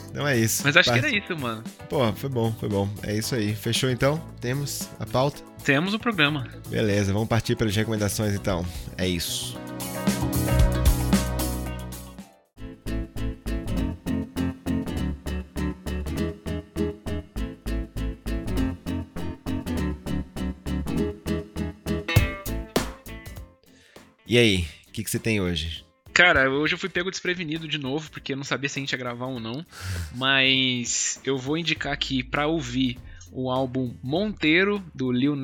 Então 0.10 0.28
é 0.28 0.38
isso. 0.38 0.64
Mas 0.64 0.78
acho 0.78 0.90
Part... 0.90 1.02
que 1.02 1.08
era 1.08 1.18
isso, 1.24 1.38
mano. 1.38 1.64
Pô, 1.90 2.14
foi 2.14 2.30
bom, 2.30 2.54
foi 2.54 2.70
bom. 2.70 2.90
É 3.04 3.16
isso 3.16 3.36
aí. 3.36 3.54
Fechou 3.54 3.90
então? 3.90 4.18
Temos 4.40 4.90
a 5.00 5.06
pauta? 5.06 5.42
Temos 5.64 5.94
o 5.94 6.00
programa. 6.00 6.48
Beleza, 6.70 7.12
vamos 7.12 7.28
partir 7.28 7.56
para 7.56 7.68
as 7.68 7.76
recomendações 7.76 8.34
então. 8.34 8.66
É 8.98 9.08
isso. 9.08 9.58
E 24.28 24.38
aí, 24.38 24.68
o 24.88 24.92
que, 24.92 25.04
que 25.04 25.10
você 25.10 25.20
tem 25.20 25.40
hoje? 25.40 25.85
Cara, 26.16 26.50
hoje 26.50 26.74
eu 26.74 26.78
fui 26.78 26.88
pego 26.88 27.12
desprevenido 27.12 27.68
de 27.68 27.78
novo, 27.78 28.10
porque 28.10 28.32
eu 28.32 28.38
não 28.38 28.46
sabia 28.46 28.70
se 28.70 28.80
a 28.80 28.82
gente 28.82 28.94
ia 28.94 28.98
gravar 28.98 29.26
ou 29.26 29.38
não. 29.38 29.66
Mas 30.16 31.20
eu 31.26 31.38
vou 31.38 31.58
indicar 31.58 31.92
aqui 31.92 32.24
pra 32.24 32.48
ouvir 32.48 32.98
o 33.34 33.52
álbum 33.52 33.94
Monteiro, 34.02 34.82
do 34.94 35.12
Lil 35.12 35.36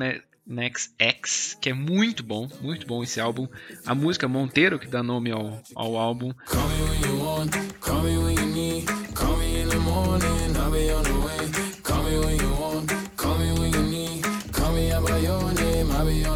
Nex 0.46 0.94
X, 0.98 1.58
que 1.60 1.68
é 1.68 1.74
muito 1.74 2.22
bom, 2.22 2.48
muito 2.62 2.86
bom 2.86 3.02
esse 3.02 3.20
álbum. 3.20 3.46
A 3.84 3.94
música 3.94 4.26
Monteiro, 4.26 4.78
que 4.78 4.86
dá 4.86 5.02
nome 5.02 5.30
ao, 5.30 5.62
ao 5.76 5.98
álbum. 5.98 6.32
Call 6.46 6.66
me 6.66 6.82
when 6.88 7.00
you 7.02 7.22
want, 7.22 7.50
call 7.78 8.02
me 8.02 8.16
when 8.16 8.34
you 8.34 8.46
need, 8.46 8.86
call 9.14 9.36
me 9.36 9.60
in 9.60 9.68
the 9.68 9.76
morning, 9.76 10.56
I'll 10.56 10.70
be 10.70 10.90
on 10.90 11.02
the 11.02 11.12
way. 11.12 11.82
Call 11.82 12.02
me 12.02 12.18
when 12.18 12.40
you 12.40 12.50
want, 12.58 12.90
call 13.18 13.36
me 13.36 13.52
when 13.60 13.72
you 13.74 13.82
need, 13.82 14.24
call 14.50 14.72
me 14.72 14.88
by 14.88 15.18
your 15.18 15.52
name, 15.52 15.61
Way 16.04 16.32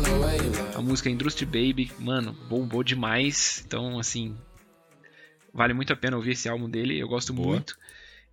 música 0.86 1.10
Industry 1.10 1.44
Baby, 1.44 1.92
mano, 1.98 2.32
bombou 2.48 2.82
demais. 2.82 3.62
Então, 3.66 3.98
assim, 3.98 4.36
vale 5.52 5.74
muito 5.74 5.92
a 5.92 5.96
pena 5.96 6.16
ouvir 6.16 6.32
esse 6.32 6.48
álbum 6.48 6.70
dele, 6.70 6.98
eu 6.98 7.08
gosto 7.08 7.32
Boa. 7.32 7.48
muito. 7.48 7.76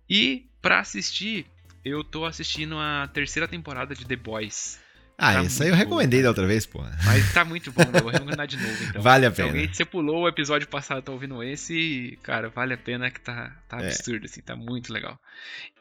E 0.08 0.46
para 0.62 0.78
assistir, 0.78 1.46
eu 1.84 2.04
tô 2.04 2.24
assistindo 2.24 2.78
a 2.78 3.08
terceira 3.12 3.48
temporada 3.48 3.94
de 3.94 4.06
The 4.06 4.16
Boys. 4.16 4.78
Ah, 5.18 5.34
tá 5.34 5.42
isso 5.42 5.62
aí 5.62 5.68
eu 5.68 5.74
recomendei 5.74 6.20
bom, 6.20 6.24
da 6.24 6.28
outra 6.30 6.46
vez, 6.46 6.66
pô. 6.66 6.82
Mas 7.04 7.32
tá 7.32 7.44
muito 7.44 7.70
bom, 7.70 7.84
né? 7.84 7.98
Eu 7.98 8.02
vou 8.02 8.10
recomendar 8.10 8.46
de 8.46 8.56
novo, 8.56 8.84
então. 8.84 9.02
Vale 9.02 9.26
a 9.26 9.30
pena. 9.30 9.48
Se 9.48 9.54
alguém, 9.54 9.74
você 9.74 9.84
pulou 9.84 10.22
o 10.22 10.28
episódio 10.28 10.66
passado 10.66 11.02
tá 11.02 11.12
ouvindo 11.12 11.42
esse, 11.42 12.18
cara, 12.22 12.48
vale 12.48 12.74
a 12.74 12.78
pena 12.78 13.10
que 13.10 13.20
tá, 13.20 13.56
tá 13.68 13.80
é. 13.80 13.86
absurdo, 13.86 14.24
assim, 14.24 14.40
tá 14.40 14.56
muito 14.56 14.92
legal. 14.92 15.18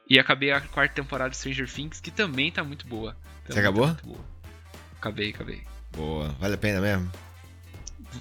E 0.09 0.19
acabei 0.19 0.51
a 0.51 0.61
quarta 0.61 0.93
temporada 0.93 1.31
de 1.31 1.37
Stranger 1.37 1.71
Things, 1.71 1.99
que 1.99 2.11
também 2.11 2.51
tá 2.51 2.63
muito 2.63 2.85
boa. 2.85 3.13
Também 3.43 3.53
você 3.53 3.59
acabou? 3.59 3.87
Tá 3.87 4.01
boa. 4.03 4.32
Acabei, 5.03 5.31
acabei. 5.31 5.61
Boa. 5.91 6.29
Vale 6.39 6.53
a 6.53 6.57
pena 6.57 6.79
mesmo? 6.79 7.11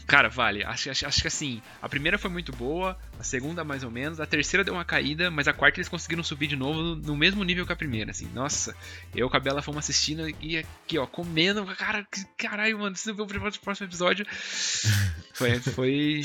Cara, 0.04 0.28
vale. 0.28 0.64
Acho, 0.64 0.90
acho, 0.90 1.06
acho 1.06 1.22
que 1.22 1.28
assim, 1.28 1.62
a 1.80 1.88
primeira 1.88 2.18
foi 2.18 2.28
muito 2.28 2.50
boa, 2.50 2.98
a 3.20 3.22
segunda 3.22 3.62
mais 3.62 3.84
ou 3.84 3.90
menos, 3.90 4.18
a 4.18 4.26
terceira 4.26 4.64
deu 4.64 4.74
uma 4.74 4.84
caída, 4.84 5.30
mas 5.30 5.46
a 5.46 5.52
quarta 5.52 5.78
eles 5.78 5.88
conseguiram 5.88 6.24
subir 6.24 6.48
de 6.48 6.56
novo 6.56 6.96
no 6.96 7.14
mesmo 7.14 7.44
nível 7.44 7.64
que 7.64 7.72
a 7.72 7.76
primeira, 7.76 8.10
assim. 8.10 8.28
Nossa, 8.34 8.74
eu 9.14 9.20
e 9.20 9.22
o 9.22 9.30
Cabela 9.30 9.62
fomos 9.62 9.78
assistindo 9.84 10.28
e 10.40 10.58
aqui, 10.58 10.98
ó, 10.98 11.06
comendo, 11.06 11.64
cara, 11.76 12.04
caralho, 12.36 12.80
mano, 12.80 12.96
você 12.96 13.10
não 13.10 13.14
viu 13.14 13.26
o 13.26 13.60
próximo 13.60 13.86
episódio? 13.86 14.26
Foi, 15.34 15.58
foi... 15.60 16.22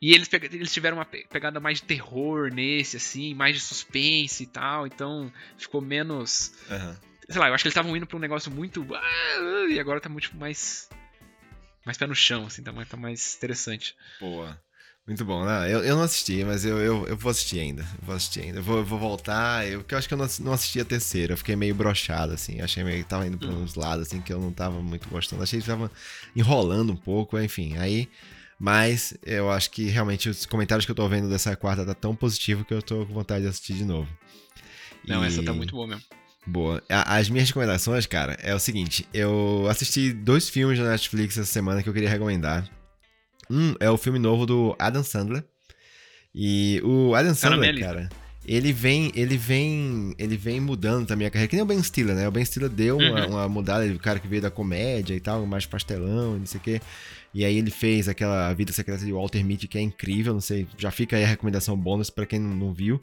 E 0.00 0.14
eles, 0.14 0.28
eles 0.32 0.72
tiveram 0.72 0.96
uma 0.96 1.04
pegada 1.04 1.60
mais 1.60 1.78
de 1.78 1.84
terror 1.84 2.50
nesse, 2.50 2.96
assim, 2.96 3.34
mais 3.34 3.54
de 3.54 3.60
suspense 3.60 4.44
e 4.44 4.46
tal, 4.46 4.86
então 4.86 5.30
ficou 5.58 5.82
menos... 5.82 6.54
Uhum 6.70 7.09
sei 7.30 7.40
lá, 7.40 7.48
eu 7.48 7.54
acho 7.54 7.62
que 7.62 7.68
eles 7.68 7.76
estavam 7.76 7.96
indo 7.96 8.06
pra 8.06 8.16
um 8.16 8.20
negócio 8.20 8.50
muito. 8.50 8.86
Ah", 8.94 9.66
e 9.70 9.78
agora 9.78 10.00
tá 10.00 10.08
muito 10.08 10.36
mais. 10.36 10.88
Mais 11.84 11.96
pé 11.96 12.06
no 12.06 12.14
chão, 12.14 12.46
assim, 12.46 12.62
tá 12.62 12.72
mais, 12.72 12.88
tá 12.88 12.96
mais 12.96 13.36
interessante. 13.36 13.96
Boa. 14.20 14.60
Muito 15.06 15.24
bom, 15.24 15.44
né? 15.44 15.72
Eu, 15.72 15.82
eu 15.82 15.96
não 15.96 16.02
assisti, 16.02 16.44
mas 16.44 16.64
eu, 16.64 16.78
eu, 16.78 17.06
eu 17.06 17.16
vou 17.16 17.30
assistir 17.30 17.58
ainda. 17.58 17.82
Eu 17.82 18.06
vou 18.06 18.14
assistir 18.14 18.42
ainda. 18.42 18.58
Eu 18.58 18.62
vou, 18.62 18.78
eu 18.78 18.84
vou 18.84 18.98
voltar. 18.98 19.66
Eu, 19.66 19.80
porque 19.80 19.94
eu 19.94 19.98
acho 19.98 20.06
que 20.06 20.14
eu 20.14 20.18
não, 20.18 20.26
não 20.40 20.52
assisti 20.52 20.78
a 20.78 20.84
terceira. 20.84 21.32
Eu 21.32 21.38
fiquei 21.38 21.56
meio 21.56 21.74
brochado, 21.74 22.32
assim. 22.32 22.60
Achei 22.60 22.84
meio 22.84 23.02
que 23.02 23.08
tava 23.08 23.26
indo 23.26 23.38
pra 23.38 23.48
hum. 23.48 23.62
uns 23.62 23.74
lados, 23.74 24.06
assim, 24.06 24.20
que 24.20 24.32
eu 24.32 24.38
não 24.38 24.52
tava 24.52 24.80
muito 24.80 25.08
gostando. 25.08 25.42
Achei 25.42 25.58
que 25.60 25.66
tava 25.66 25.90
enrolando 26.36 26.92
um 26.92 26.96
pouco, 26.96 27.40
enfim. 27.40 27.76
Aí. 27.78 28.08
Mas 28.58 29.16
eu 29.24 29.50
acho 29.50 29.70
que 29.70 29.84
realmente 29.86 30.28
os 30.28 30.44
comentários 30.44 30.84
que 30.84 30.90
eu 30.90 30.94
tô 30.94 31.08
vendo 31.08 31.30
dessa 31.30 31.56
quarta 31.56 31.84
tá 31.84 31.94
tão 31.94 32.14
positivo 32.14 32.62
que 32.62 32.74
eu 32.74 32.82
tô 32.82 33.06
com 33.06 33.14
vontade 33.14 33.42
de 33.42 33.48
assistir 33.48 33.72
de 33.72 33.86
novo. 33.86 34.06
Não, 35.08 35.24
e... 35.24 35.26
essa 35.26 35.42
tá 35.42 35.54
muito 35.54 35.74
boa 35.74 35.88
mesmo. 35.88 36.04
Boa. 36.46 36.82
As 36.88 37.28
minhas 37.28 37.48
recomendações, 37.48 38.06
cara, 38.06 38.36
é 38.42 38.54
o 38.54 38.58
seguinte: 38.58 39.06
eu 39.12 39.66
assisti 39.68 40.12
dois 40.12 40.48
filmes 40.48 40.78
na 40.78 40.90
Netflix 40.90 41.36
essa 41.36 41.50
semana 41.50 41.82
que 41.82 41.88
eu 41.88 41.92
queria 41.92 42.08
recomendar. 42.08 42.68
Um 43.48 43.74
é 43.80 43.90
o 43.90 43.98
filme 43.98 44.18
novo 44.18 44.46
do 44.46 44.76
Adam 44.78 45.02
Sandler. 45.02 45.44
E 46.34 46.80
o 46.84 47.14
Adam 47.14 47.34
Sandler, 47.34 47.78
cara, 47.78 48.08
ele 48.46 48.72
vem, 48.72 49.12
ele 49.14 49.36
vem, 49.36 50.14
ele 50.18 50.36
vem 50.36 50.60
mudando 50.60 51.06
também 51.06 51.26
a 51.26 51.30
carreira. 51.30 51.48
Que 51.48 51.56
nem 51.56 51.62
o 51.62 51.66
Ben 51.66 51.82
Stiller, 51.82 52.14
né? 52.14 52.26
O 52.26 52.30
Ben 52.30 52.44
Stiller 52.44 52.70
deu 52.70 52.96
uma, 52.96 53.26
uhum. 53.26 53.30
uma 53.32 53.48
mudada, 53.48 53.84
o 53.86 53.98
cara 53.98 54.18
que 54.18 54.28
veio 54.28 54.40
da 54.40 54.50
comédia 54.50 55.14
e 55.14 55.20
tal, 55.20 55.44
mais 55.46 55.66
pastelão, 55.66 56.38
não 56.38 56.46
sei 56.46 56.58
o 56.58 56.62
quê. 56.62 56.80
E 57.32 57.44
aí 57.44 57.56
ele 57.56 57.70
fez 57.70 58.08
aquela 58.08 58.52
Vida 58.54 58.72
Secreta 58.72 59.04
de 59.04 59.12
Walter 59.12 59.44
Mitty, 59.44 59.68
que 59.68 59.78
é 59.78 59.80
incrível, 59.80 60.32
não 60.32 60.40
sei, 60.40 60.66
já 60.76 60.90
fica 60.90 61.16
aí 61.16 61.22
a 61.22 61.26
recomendação 61.26 61.76
bônus 61.76 62.10
para 62.10 62.26
quem 62.26 62.40
não, 62.40 62.74
viu. 62.74 63.00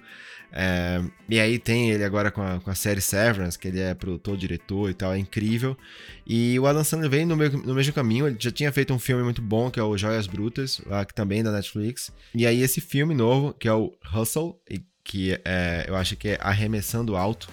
É, 0.52 1.02
e 1.30 1.40
aí 1.40 1.58
tem 1.58 1.92
ele 1.92 2.04
agora 2.04 2.30
com 2.30 2.42
a, 2.42 2.60
com 2.60 2.70
a 2.70 2.76
série 2.76 3.00
Severance, 3.00 3.58
que 3.58 3.70
ele 3.70 3.80
é 3.80 3.94
produtor, 3.94 4.36
diretor 4.36 4.90
e 4.90 4.94
tal, 4.94 5.14
é 5.14 5.18
incrível. 5.18 5.78
E 6.26 6.60
o 6.60 6.68
Adam 6.68 6.84
Sandler 6.84 7.10
vem 7.10 7.26
no, 7.26 7.38
meu, 7.38 7.52
no 7.52 7.74
mesmo 7.74 7.94
caminho, 7.94 8.28
ele 8.28 8.36
já 8.38 8.52
tinha 8.52 8.72
feito 8.72 8.94
um 8.94 9.00
filme 9.00 9.24
muito 9.24 9.42
bom, 9.42 9.72
que 9.72 9.80
é 9.80 9.84
o 9.84 9.98
Joias 9.98 10.28
Brutas, 10.28 10.82
lá, 10.86 11.06
que 11.06 11.14
também 11.14 11.40
é 11.40 11.44
da 11.44 11.52
Netflix. 11.52 12.12
E 12.36 12.46
aí 12.46 12.62
esse 12.62 12.82
filme 12.82 13.16
novo, 13.16 13.54
que 13.54 13.68
é 13.68 13.74
o 13.74 13.94
Hustle, 14.14 14.60
que 15.06 15.40
é, 15.46 15.86
eu 15.88 15.96
acho 15.96 16.18
que 16.18 16.30
é 16.30 16.38
Arremessando 16.42 17.16
Alto, 17.16 17.50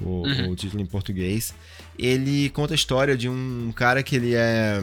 o, 0.00 0.26
uhum. 0.26 0.50
o 0.50 0.56
título 0.56 0.82
em 0.82 0.86
português. 0.86 1.54
Ele 1.96 2.50
conta 2.50 2.74
a 2.74 2.76
história 2.76 3.16
de 3.16 3.28
um 3.28 3.72
cara 3.74 4.02
que 4.02 4.16
ele 4.16 4.34
é 4.34 4.80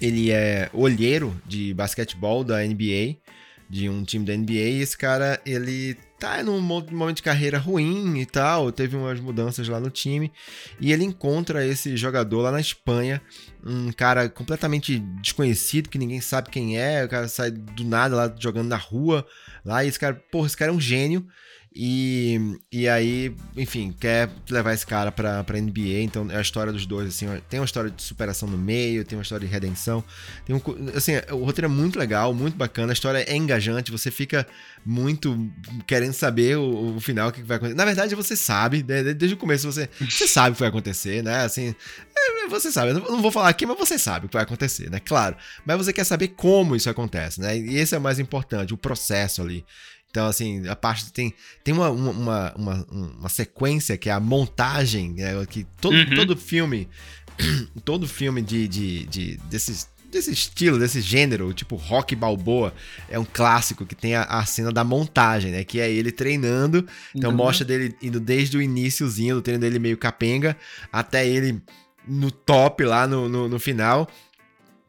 ele 0.00 0.30
é 0.30 0.68
olheiro 0.72 1.40
de 1.46 1.72
basquetebol 1.74 2.44
da 2.44 2.64
NBA, 2.64 3.16
de 3.68 3.88
um 3.88 4.04
time 4.04 4.24
da 4.24 4.36
NBA, 4.36 4.52
e 4.52 4.80
esse 4.80 4.96
cara, 4.96 5.40
ele 5.44 5.96
tá 6.18 6.42
num 6.42 6.60
momento 6.60 7.16
de 7.16 7.22
carreira 7.22 7.58
ruim 7.58 8.18
e 8.18 8.24
tal, 8.24 8.70
teve 8.72 8.96
umas 8.96 9.20
mudanças 9.20 9.68
lá 9.68 9.80
no 9.80 9.90
time, 9.90 10.32
e 10.80 10.92
ele 10.92 11.04
encontra 11.04 11.66
esse 11.66 11.96
jogador 11.96 12.42
lá 12.42 12.52
na 12.52 12.60
Espanha, 12.60 13.20
um 13.64 13.90
cara 13.92 14.28
completamente 14.28 14.98
desconhecido, 15.20 15.88
que 15.88 15.98
ninguém 15.98 16.20
sabe 16.20 16.50
quem 16.50 16.78
é, 16.78 17.04
o 17.04 17.08
cara 17.08 17.28
sai 17.28 17.50
do 17.50 17.84
nada 17.84 18.14
lá 18.14 18.34
jogando 18.38 18.68
na 18.68 18.76
rua, 18.76 19.26
lá, 19.64 19.84
e 19.84 19.88
esse 19.88 19.98
cara, 19.98 20.14
porra, 20.30 20.46
esse 20.46 20.56
cara 20.56 20.70
é 20.70 20.74
um 20.74 20.80
gênio, 20.80 21.26
e, 21.78 22.58
e 22.72 22.88
aí, 22.88 23.36
enfim, 23.54 23.94
quer 24.00 24.30
levar 24.48 24.72
esse 24.72 24.86
cara 24.86 25.12
pra, 25.12 25.44
pra 25.44 25.60
NBA. 25.60 26.00
Então 26.00 26.30
é 26.30 26.38
a 26.38 26.40
história 26.40 26.72
dos 26.72 26.86
dois, 26.86 27.08
assim. 27.08 27.26
Tem 27.50 27.60
uma 27.60 27.66
história 27.66 27.90
de 27.90 28.02
superação 28.02 28.48
no 28.48 28.56
meio, 28.56 29.04
tem 29.04 29.18
uma 29.18 29.22
história 29.22 29.46
de 29.46 29.52
redenção. 29.52 30.02
Tem 30.46 30.56
um, 30.56 30.60
assim, 30.96 31.12
o 31.30 31.44
roteiro 31.44 31.66
é 31.66 31.68
muito 31.68 31.98
legal, 31.98 32.32
muito 32.32 32.56
bacana. 32.56 32.92
A 32.92 32.94
história 32.94 33.18
é 33.18 33.36
engajante, 33.36 33.90
você 33.90 34.10
fica 34.10 34.46
muito 34.86 35.50
querendo 35.86 36.14
saber 36.14 36.56
o, 36.56 36.96
o 36.96 37.00
final, 37.00 37.28
o 37.28 37.32
que 37.32 37.42
vai 37.42 37.58
acontecer. 37.58 37.76
Na 37.76 37.84
verdade, 37.84 38.14
você 38.14 38.34
sabe, 38.34 38.82
né? 38.82 39.02
desde 39.12 39.34
o 39.34 39.36
começo 39.36 39.70
você, 39.70 39.86
você 40.00 40.26
sabe 40.28 40.52
o 40.52 40.54
que 40.54 40.60
vai 40.60 40.70
acontecer, 40.70 41.22
né? 41.22 41.44
Assim, 41.44 41.74
é, 42.16 42.48
você 42.48 42.72
sabe. 42.72 42.92
Eu 42.92 43.00
não 43.00 43.20
vou 43.20 43.30
falar 43.30 43.50
aqui, 43.50 43.66
mas 43.66 43.76
você 43.76 43.98
sabe 43.98 44.24
o 44.24 44.28
que 44.30 44.34
vai 44.34 44.44
acontecer, 44.44 44.90
né? 44.90 44.98
Claro. 44.98 45.36
Mas 45.66 45.76
você 45.76 45.92
quer 45.92 46.04
saber 46.04 46.28
como 46.28 46.74
isso 46.74 46.88
acontece, 46.88 47.38
né? 47.38 47.58
E 47.58 47.76
esse 47.76 47.94
é 47.94 47.98
o 47.98 48.00
mais 48.00 48.18
importante, 48.18 48.72
o 48.72 48.78
processo 48.78 49.42
ali. 49.42 49.62
Então, 50.16 50.28
assim, 50.28 50.66
a 50.66 50.74
parte 50.74 51.12
tem, 51.12 51.34
tem 51.62 51.74
uma, 51.74 51.90
uma, 51.90 52.54
uma, 52.56 52.86
uma 52.88 53.28
sequência 53.28 53.98
que 53.98 54.08
é 54.08 54.12
a 54.12 54.18
montagem, 54.18 55.12
né, 55.12 55.44
que 55.44 55.66
todo, 55.78 55.94
uhum. 55.94 56.14
todo 56.14 56.34
filme, 56.34 56.88
todo 57.84 58.08
filme 58.08 58.40
de, 58.40 58.66
de, 58.66 59.04
de 59.04 59.36
desses 59.50 59.94
desse 60.10 60.32
estilo, 60.32 60.78
desse 60.78 61.02
gênero, 61.02 61.52
tipo 61.52 61.76
rock 61.76 62.16
balboa, 62.16 62.72
é 63.10 63.18
um 63.18 63.26
clássico 63.26 63.84
que 63.84 63.94
tem 63.94 64.14
a, 64.14 64.22
a 64.22 64.46
cena 64.46 64.72
da 64.72 64.82
montagem, 64.82 65.52
né? 65.52 65.64
Que 65.64 65.80
é 65.80 65.92
ele 65.92 66.10
treinando, 66.10 66.86
então 67.14 67.28
uhum. 67.30 67.36
mostra 67.36 67.66
dele 67.66 67.94
indo 68.00 68.18
desde 68.18 68.56
o 68.56 68.62
iníciozinho 68.62 69.34
do 69.34 69.42
treino 69.42 69.60
dele 69.60 69.78
meio 69.78 69.98
capenga 69.98 70.56
até 70.90 71.28
ele 71.28 71.60
no 72.08 72.30
top 72.30 72.84
lá 72.84 73.06
no, 73.06 73.28
no, 73.28 73.48
no 73.50 73.58
final. 73.58 74.08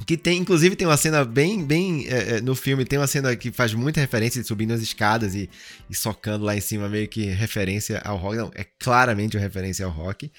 Que 0.08 0.16
tem, 0.16 0.40
inclusive, 0.40 0.76
tem 0.76 0.88
uma 0.88 0.96
cena 0.96 1.26
bem, 1.26 1.66
bem 1.66 2.08
é, 2.08 2.38
é, 2.38 2.42
no 2.42 2.56
filme, 2.56 2.86
tem 2.86 2.98
uma 2.98 3.08
cena 3.08 3.36
que 3.36 3.52
faz 3.52 3.74
muita 3.74 4.00
referência 4.00 4.42
de 4.42 4.48
subindo 4.48 4.72
as 4.72 4.82
escadas 4.82 5.36
e, 5.36 5.50
e 5.90 5.94
socando 5.94 6.46
lá 6.46 6.56
em 6.56 6.62
cima, 6.62 6.88
meio 6.88 7.10
que 7.10 7.26
referência 7.26 8.02
ao 8.06 8.16
rock. 8.16 8.38
Não, 8.38 8.50
é 8.56 8.66
claramente 8.80 9.36
uma 9.36 9.44
referência 9.44 9.86
ao 9.86 9.92
rock. 9.92 10.32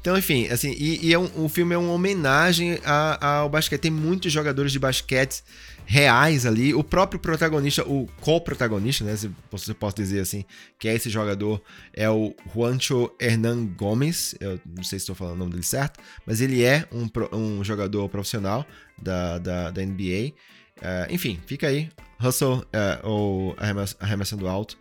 Então, 0.00 0.16
enfim, 0.16 0.46
assim, 0.46 0.70
e, 0.78 1.08
e 1.08 1.12
é 1.12 1.18
um, 1.18 1.28
o 1.44 1.48
filme 1.48 1.74
é 1.74 1.78
uma 1.78 1.92
homenagem 1.92 2.78
a, 2.84 3.38
ao 3.38 3.48
basquete. 3.48 3.80
Tem 3.80 3.90
muitos 3.90 4.32
jogadores 4.32 4.70
de 4.70 4.78
basquete 4.78 5.42
reais 5.86 6.44
ali. 6.44 6.74
O 6.74 6.82
próprio 6.82 7.18
protagonista, 7.18 7.82
o 7.88 8.08
co-protagonista, 8.20 9.04
né? 9.04 9.16
Se 9.16 9.30
você 9.50 9.72
pode 9.72 9.94
dizer 9.94 10.20
assim, 10.20 10.44
que 10.78 10.88
é 10.88 10.94
esse 10.94 11.08
jogador, 11.08 11.62
é 11.94 12.10
o 12.10 12.34
Juancho 12.52 13.10
Hernan 13.20 13.66
Gomes. 13.66 14.34
Eu 14.40 14.60
não 14.66 14.82
sei 14.82 14.98
se 14.98 15.04
estou 15.04 15.14
falando 15.14 15.36
o 15.36 15.38
nome 15.38 15.52
dele 15.52 15.62
certo, 15.62 16.00
mas 16.26 16.40
ele 16.40 16.62
é 16.62 16.86
um, 16.92 17.08
um 17.36 17.64
jogador 17.64 18.08
profissional 18.08 18.66
da, 19.00 19.38
da, 19.38 19.70
da 19.70 19.82
NBA. 19.82 20.32
Uh, 20.76 20.82
eh, 20.82 21.06
enfim, 21.10 21.40
fica 21.46 21.68
aí. 21.68 21.88
Hustle 22.20 22.58
uh, 22.58 22.66
ou 23.02 23.56
Arremessando 24.00 24.48
Alto 24.48 24.76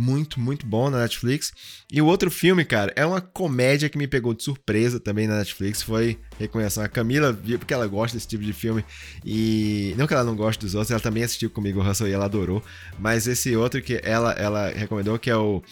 muito, 0.00 0.40
muito 0.40 0.64
bom 0.64 0.88
na 0.88 1.00
Netflix. 1.00 1.52
E 1.92 2.00
o 2.00 2.06
outro 2.06 2.30
filme, 2.30 2.64
cara, 2.64 2.90
é 2.96 3.04
uma 3.04 3.20
comédia 3.20 3.86
que 3.90 3.98
me 3.98 4.06
pegou 4.06 4.32
de 4.32 4.42
surpresa 4.42 4.98
também 4.98 5.26
na 5.26 5.36
Netflix. 5.36 5.82
Foi 5.82 6.18
Reconheção. 6.38 6.82
A 6.82 6.88
Camila 6.88 7.32
viu 7.32 7.58
porque 7.58 7.74
ela 7.74 7.86
gosta 7.86 8.16
desse 8.16 8.26
tipo 8.26 8.42
de 8.42 8.54
filme. 8.54 8.82
E 9.22 9.94
não 9.98 10.06
que 10.06 10.14
ela 10.14 10.24
não 10.24 10.34
goste 10.34 10.64
dos 10.64 10.74
outros, 10.74 10.90
ela 10.90 11.00
também 11.00 11.22
assistiu 11.22 11.50
comigo 11.50 11.80
o 11.80 11.82
Russell 11.82 12.08
e 12.08 12.12
ela 12.12 12.24
adorou. 12.24 12.62
Mas 12.98 13.26
esse 13.26 13.54
outro 13.54 13.82
que 13.82 14.00
ela, 14.02 14.32
ela 14.32 14.70
recomendou, 14.70 15.18
que 15.18 15.28
é 15.28 15.36
o. 15.36 15.62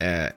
É, 0.00 0.34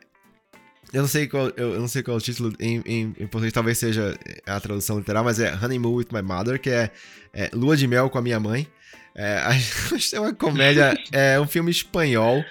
eu 0.94 1.02
não 1.02 1.10
sei 1.10 1.28
qual, 1.28 1.50
eu 1.58 1.80
não 1.80 1.88
sei 1.88 2.04
qual 2.04 2.18
é 2.18 2.20
o 2.20 2.22
título 2.22 2.54
em, 2.60 2.82
em, 2.86 3.02
em, 3.18 3.28
português, 3.28 3.54
talvez 3.54 3.78
seja 3.80 4.16
a 4.46 4.60
tradução 4.60 5.00
literal, 5.00 5.24
mas 5.24 5.40
é 5.40 5.52
Honeymoon 5.52 5.96
with 5.96 6.08
My 6.12 6.22
Mother, 6.22 6.60
que 6.60 6.70
é, 6.70 6.92
é 7.34 7.50
Lua 7.54 7.76
de 7.76 7.88
Mel 7.88 8.10
com 8.10 8.20
a 8.20 8.22
minha 8.22 8.40
mãe. 8.40 8.68
É, 9.16 9.42
é 10.14 10.20
uma 10.20 10.34
comédia, 10.34 10.94
é 11.12 11.40
um 11.40 11.48
filme 11.48 11.72
espanhol 11.72 12.44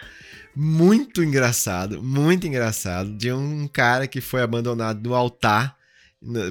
muito 0.63 1.25
engraçado, 1.25 2.03
muito 2.03 2.47
engraçado, 2.47 3.11
de 3.17 3.33
um 3.33 3.67
cara 3.67 4.07
que 4.07 4.21
foi 4.21 4.43
abandonado 4.43 5.03
no 5.03 5.15
altar 5.15 5.75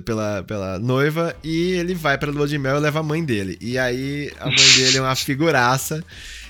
pela, 0.03 0.41
pela 0.41 0.79
noiva 0.79 1.35
e 1.43 1.73
ele 1.73 1.93
vai 1.93 2.17
pra 2.17 2.31
lua 2.31 2.47
de 2.47 2.57
mel 2.57 2.77
e 2.77 2.79
leva 2.79 3.01
a 3.01 3.03
mãe 3.03 3.23
dele. 3.23 3.55
E 3.61 3.77
aí 3.77 4.31
a 4.39 4.47
mãe 4.47 4.71
dele 4.75 4.97
é 4.97 5.01
uma 5.01 5.13
figuraça. 5.15 6.03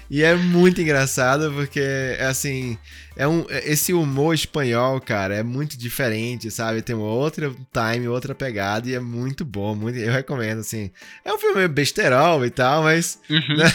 E 0.10 0.24
é 0.24 0.36
muito 0.36 0.82
engraçado 0.82 1.51
porque, 1.51 1.82
é 1.82 2.26
assim, 2.26 2.78
é 3.16 3.28
um, 3.28 3.45
esse 3.49 3.93
humor 3.93 4.34
espanhol, 4.34 4.99
cara, 5.01 5.36
é 5.36 5.43
muito 5.43 5.78
diferente, 5.78 6.49
sabe? 6.49 6.82
Tem 6.82 6.95
outra 6.95 7.53
time, 7.74 8.07
outra 8.07 8.34
pegada 8.34 8.89
e 8.89 8.95
é 8.95 8.99
muito 9.01 9.43
bom, 9.43 9.76
muito, 9.76 9.99
eu 9.99 10.14
recomendo, 10.14 10.62
assim. 10.62 10.89
É 11.24 11.32
um 11.32 11.38
filme 11.38 11.68
besterol 11.68 12.43
e 12.43 12.49
tal, 12.49 12.84
mas... 12.84 13.20
Uhum. 13.30 13.57
Né? 13.57 13.66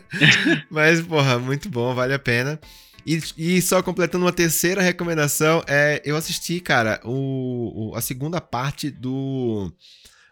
mas, 0.68 1.02
porra, 1.02 1.38
muito 1.38 1.68
bom, 1.68 1.94
vale 1.94 2.14
a 2.14 2.18
pena. 2.18 2.58
E, 3.06 3.20
e 3.36 3.62
só 3.62 3.82
completando 3.82 4.24
uma 4.24 4.32
terceira 4.32 4.82
recomendação, 4.82 5.62
é 5.66 6.00
eu 6.04 6.16
assisti, 6.16 6.60
cara, 6.60 7.00
o, 7.04 7.90
o, 7.90 7.96
a 7.96 8.00
segunda 8.00 8.40
parte 8.40 8.90
do 8.90 9.72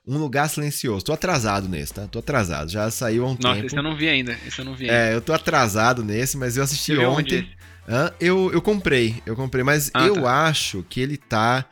Um 0.07 0.19
Lugar 0.19 0.49
Silencioso. 0.49 1.05
Tô 1.05 1.12
atrasado 1.12 1.69
nesse, 1.69 1.95
tá? 1.95 2.07
Tô 2.07 2.19
atrasado. 2.19 2.71
Já 2.71 2.91
saiu 2.91 3.25
há 3.25 3.27
um 3.27 3.31
Nossa, 3.31 3.41
tempo. 3.41 3.55
Nossa, 3.55 3.66
esse 3.66 3.77
eu 3.77 3.83
não 3.83 3.97
vi 3.97 4.09
ainda. 4.09 4.39
Esse 4.47 4.59
eu 4.61 4.64
não 4.64 4.75
vi 4.75 4.91
ainda. 4.91 5.11
É, 5.11 5.14
eu 5.14 5.21
tô 5.21 5.33
atrasado 5.33 6.05
nesse, 6.05 6.37
mas 6.37 6.57
eu 6.57 6.62
assisti 6.62 6.95
Você 6.95 7.05
ontem. 7.05 7.49
Eu, 8.21 8.53
eu 8.53 8.61
comprei, 8.61 9.23
eu 9.25 9.35
comprei, 9.35 9.64
mas 9.64 9.91
ah, 9.95 10.07
eu 10.07 10.23
tá. 10.23 10.49
acho 10.49 10.85
que 10.89 11.01
ele 11.01 11.16
tá 11.16 11.64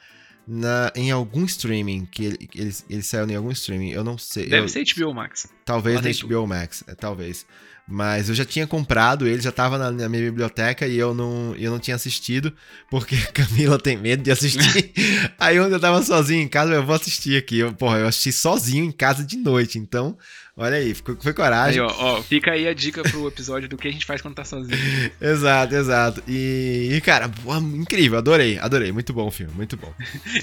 na, 0.47 0.92
em 0.94 1.11
algum 1.11 1.44
streaming, 1.44 2.07
que 2.07 2.24
ele, 2.24 2.49
ele, 2.55 2.74
ele 2.88 3.03
saiu 3.03 3.28
em 3.28 3.34
algum 3.34 3.51
streaming, 3.51 3.90
eu 3.90 4.05
não 4.05 4.16
sei. 4.16 4.49
Deve 4.49 4.64
eu, 4.64 4.68
ser 4.68 4.84
HBO 4.84 5.12
Max. 5.12 5.49
Talvez 5.64 6.01
na 6.01 6.26
HBO 6.26 6.47
Max, 6.47 6.84
é, 6.86 6.94
talvez. 6.94 7.47
Mas 7.88 8.28
eu 8.28 8.34
já 8.34 8.44
tinha 8.44 8.66
comprado 8.66 9.28
ele, 9.28 9.40
já 9.40 9.53
tava 9.53 9.78
na, 9.78 9.92
na 9.92 10.09
minha 10.09 10.22
biblioteca 10.22 10.88
e 10.88 10.97
eu 10.97 11.14
não, 11.14 11.55
eu 11.57 11.70
não 11.70 11.78
tinha 11.78 11.94
assistido, 11.94 12.53
porque 12.90 13.16
Camila 13.32 13.78
tem 13.78 13.97
medo 13.97 14.22
de 14.22 14.30
assistir. 14.30 14.92
aí 15.38 15.57
quando 15.57 15.72
eu 15.72 15.80
tava 15.80 16.03
sozinho 16.03 16.42
em 16.42 16.49
casa, 16.49 16.74
eu 16.74 16.84
vou 16.84 16.97
assistir 16.97 17.36
aqui. 17.36 17.59
Eu, 17.59 17.72
porra, 17.72 17.99
eu 17.99 18.09
assisti 18.09 18.32
sozinho 18.32 18.84
em 18.84 18.92
casa 18.92 19.24
de 19.24 19.36
noite, 19.36 19.78
então 19.78 20.18
Olha 20.59 20.78
aí, 20.78 20.94
foi, 20.94 21.14
foi 21.16 21.34
coragem. 21.34 21.82
Aí, 21.82 21.86
ó, 21.86 21.94
ó, 21.98 22.22
fica 22.22 22.52
aí 22.52 22.66
a 22.66 22.72
dica 22.72 23.02
pro 23.02 23.28
episódio 23.28 23.68
do 23.68 23.76
que 23.76 23.88
a 23.88 23.92
gente 23.92 24.07
faz 24.07 24.22
quando 24.22 24.36
tá 24.36 24.44
sozinho. 24.44 24.78
exato, 25.20 25.74
exato. 25.74 26.22
E, 26.26 26.92
e 26.94 27.00
cara, 27.02 27.30
incrível, 27.74 28.16
adorei, 28.16 28.59
adorei. 28.59 28.90
Muito 28.90 29.12
bom 29.12 29.26
o 29.26 29.30
filme, 29.30 29.52
muito 29.54 29.76
bom. 29.76 29.92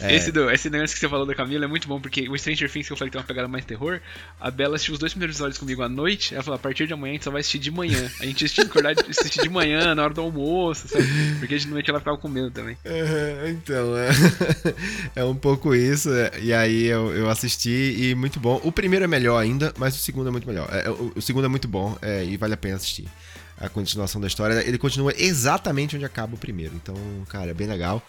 É... 0.02 0.14
Esse, 0.14 0.32
do, 0.32 0.52
esse 0.52 0.70
negócio 0.70 0.94
que 0.94 1.00
você 1.00 1.10
falou 1.10 1.26
da 1.26 1.34
Camila 1.34 1.66
é 1.66 1.68
muito 1.68 1.88
bom, 1.88 2.00
porque 2.00 2.30
o 2.30 2.38
Stranger 2.38 2.70
Things 2.72 2.86
que 2.86 2.94
eu 2.94 2.98
falei 2.98 3.10
que 3.10 3.14
tem 3.14 3.22
uma 3.22 3.26
pegada 3.26 3.48
mais 3.48 3.66
terror, 3.66 4.00
a 4.40 4.52
Bela 4.52 4.76
assistiu 4.76 4.94
os 4.94 5.00
dois 5.00 5.14
primeiros 5.14 5.38
episódios 5.38 5.58
comigo 5.58 5.82
à 5.82 5.90
noite, 5.90 6.36
ela 6.36 6.44
falou, 6.44 6.58
a 6.58 6.60
partir 6.60 6.86
de 6.86 6.94
amanhã 6.94 7.14
a 7.14 7.16
gente 7.16 7.24
só 7.24 7.32
vai 7.32 7.42
assistir 7.42 7.58
de 7.58 7.72
manhã. 7.72 8.12
A 8.20 8.26
gente 8.26 8.46
assistiu, 8.46 8.66
acordar, 8.66 8.94
assistir 9.10 9.42
de 9.42 9.50
manhã, 9.50 9.96
na 9.96 10.04
hora 10.04 10.14
do 10.14 10.22
almoço, 10.22 10.90
sabe? 10.90 11.08
Porque 11.40 11.58
de 11.58 11.68
noite 11.68 11.90
ela 11.90 11.98
ficava 11.98 12.18
com 12.20 12.28
medo 12.28 12.52
também. 12.52 12.78
É, 12.86 13.50
então, 13.50 13.98
é, 13.98 15.22
é 15.22 15.24
um 15.24 15.36
pouco 15.36 15.74
isso. 15.74 16.10
E 16.42 16.54
aí 16.54 16.86
eu, 16.86 17.12
eu 17.14 17.30
assisti 17.30 17.96
e 17.98 18.16
muito 18.16 18.40
bom. 18.40 18.62
O 18.64 18.72
primeiro 18.72 19.06
é 19.06 19.08
melhor 19.08 19.38
ainda, 19.38 19.74
mas 19.78 19.96
o 19.96 20.03
segundo 20.04 20.28
é 20.28 20.32
muito 20.32 20.48
melhor. 20.48 20.68
É, 20.72 20.90
o, 20.90 21.14
o, 21.16 21.22
segundo 21.22 21.46
é 21.46 21.48
muito 21.48 21.68
bom 21.68 21.98
é, 22.02 22.24
e 22.24 22.38
vale 22.38 22.54
a 22.54 22.58
pena 22.58 22.76
assistir. 22.76 23.08
A 23.58 23.70
continuação 23.70 24.20
da 24.20 24.28
história, 24.28 24.68
ele 24.68 24.78
continua 24.78 25.14
exatamente 25.16 25.96
onde 25.96 26.04
acaba 26.04 26.36
o 26.36 26.38
primeiro. 26.38 26.76
Então, 26.76 26.96
cara, 27.30 27.52
é 27.52 27.54
bem 27.54 27.68
legal. 27.68 28.02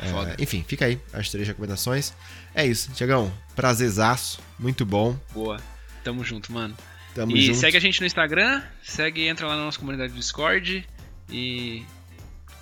É, 0.00 0.42
enfim, 0.42 0.64
fica 0.66 0.86
aí 0.86 1.00
as 1.12 1.30
três 1.30 1.46
recomendações. 1.46 2.12
É 2.54 2.66
isso, 2.66 2.90
Tiagão. 2.92 3.32
Prazerzaço, 3.54 4.40
muito 4.58 4.84
bom. 4.84 5.16
Boa. 5.32 5.60
Tamo 6.02 6.24
junto, 6.24 6.52
mano. 6.52 6.76
Tamo 7.14 7.36
e 7.36 7.46
junto. 7.46 7.58
segue 7.58 7.76
a 7.76 7.80
gente 7.80 8.00
no 8.00 8.06
Instagram, 8.06 8.62
segue, 8.82 9.26
entra 9.26 9.46
lá 9.46 9.56
na 9.56 9.64
nossa 9.64 9.78
comunidade 9.78 10.12
do 10.12 10.18
Discord 10.18 10.86
e. 11.30 11.82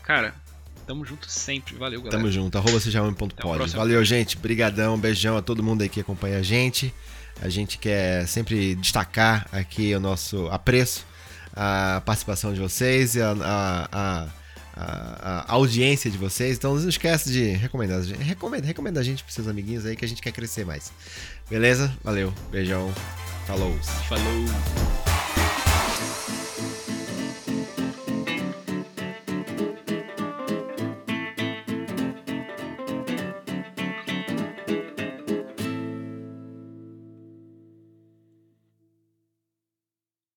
Cara, 0.02 0.34
tamo 0.86 1.04
junto 1.04 1.30
sempre. 1.30 1.74
Valeu, 1.76 2.00
galera. 2.00 2.18
Tamo 2.18 2.30
junto, 2.30 2.58
arroba 2.58 2.78
Valeu, 3.74 4.04
gente. 4.04 4.36
Brigadão, 4.36 4.98
beijão 4.98 5.36
a 5.36 5.42
todo 5.42 5.62
mundo 5.62 5.82
aí 5.82 5.88
que 5.88 6.00
acompanha 6.00 6.38
a 6.38 6.42
gente. 6.42 6.92
A 7.40 7.48
gente 7.48 7.78
quer 7.78 8.26
sempre 8.26 8.74
destacar 8.74 9.46
aqui 9.52 9.94
o 9.94 10.00
nosso 10.00 10.46
apreço, 10.48 11.04
a 11.54 12.02
participação 12.04 12.52
de 12.52 12.60
vocês 12.60 13.14
e 13.14 13.22
a, 13.22 13.32
a, 13.32 14.28
a, 14.76 15.44
a 15.46 15.52
audiência 15.52 16.10
de 16.10 16.18
vocês. 16.18 16.56
Então 16.56 16.74
não 16.74 16.88
esquece 16.88 17.30
de 17.30 17.50
recomendar. 17.50 18.00
Recomenda, 18.02 18.66
recomenda 18.66 19.00
a 19.00 19.02
gente 19.02 19.22
para 19.22 19.32
seus 19.32 19.48
amiguinhos 19.48 19.86
aí 19.86 19.96
que 19.96 20.04
a 20.04 20.08
gente 20.08 20.22
quer 20.22 20.32
crescer 20.32 20.64
mais. 20.64 20.92
Beleza? 21.48 21.92
Valeu. 22.02 22.32
Beijão. 22.50 22.92
Falou. 23.46 23.76
Falou. 24.08 25.33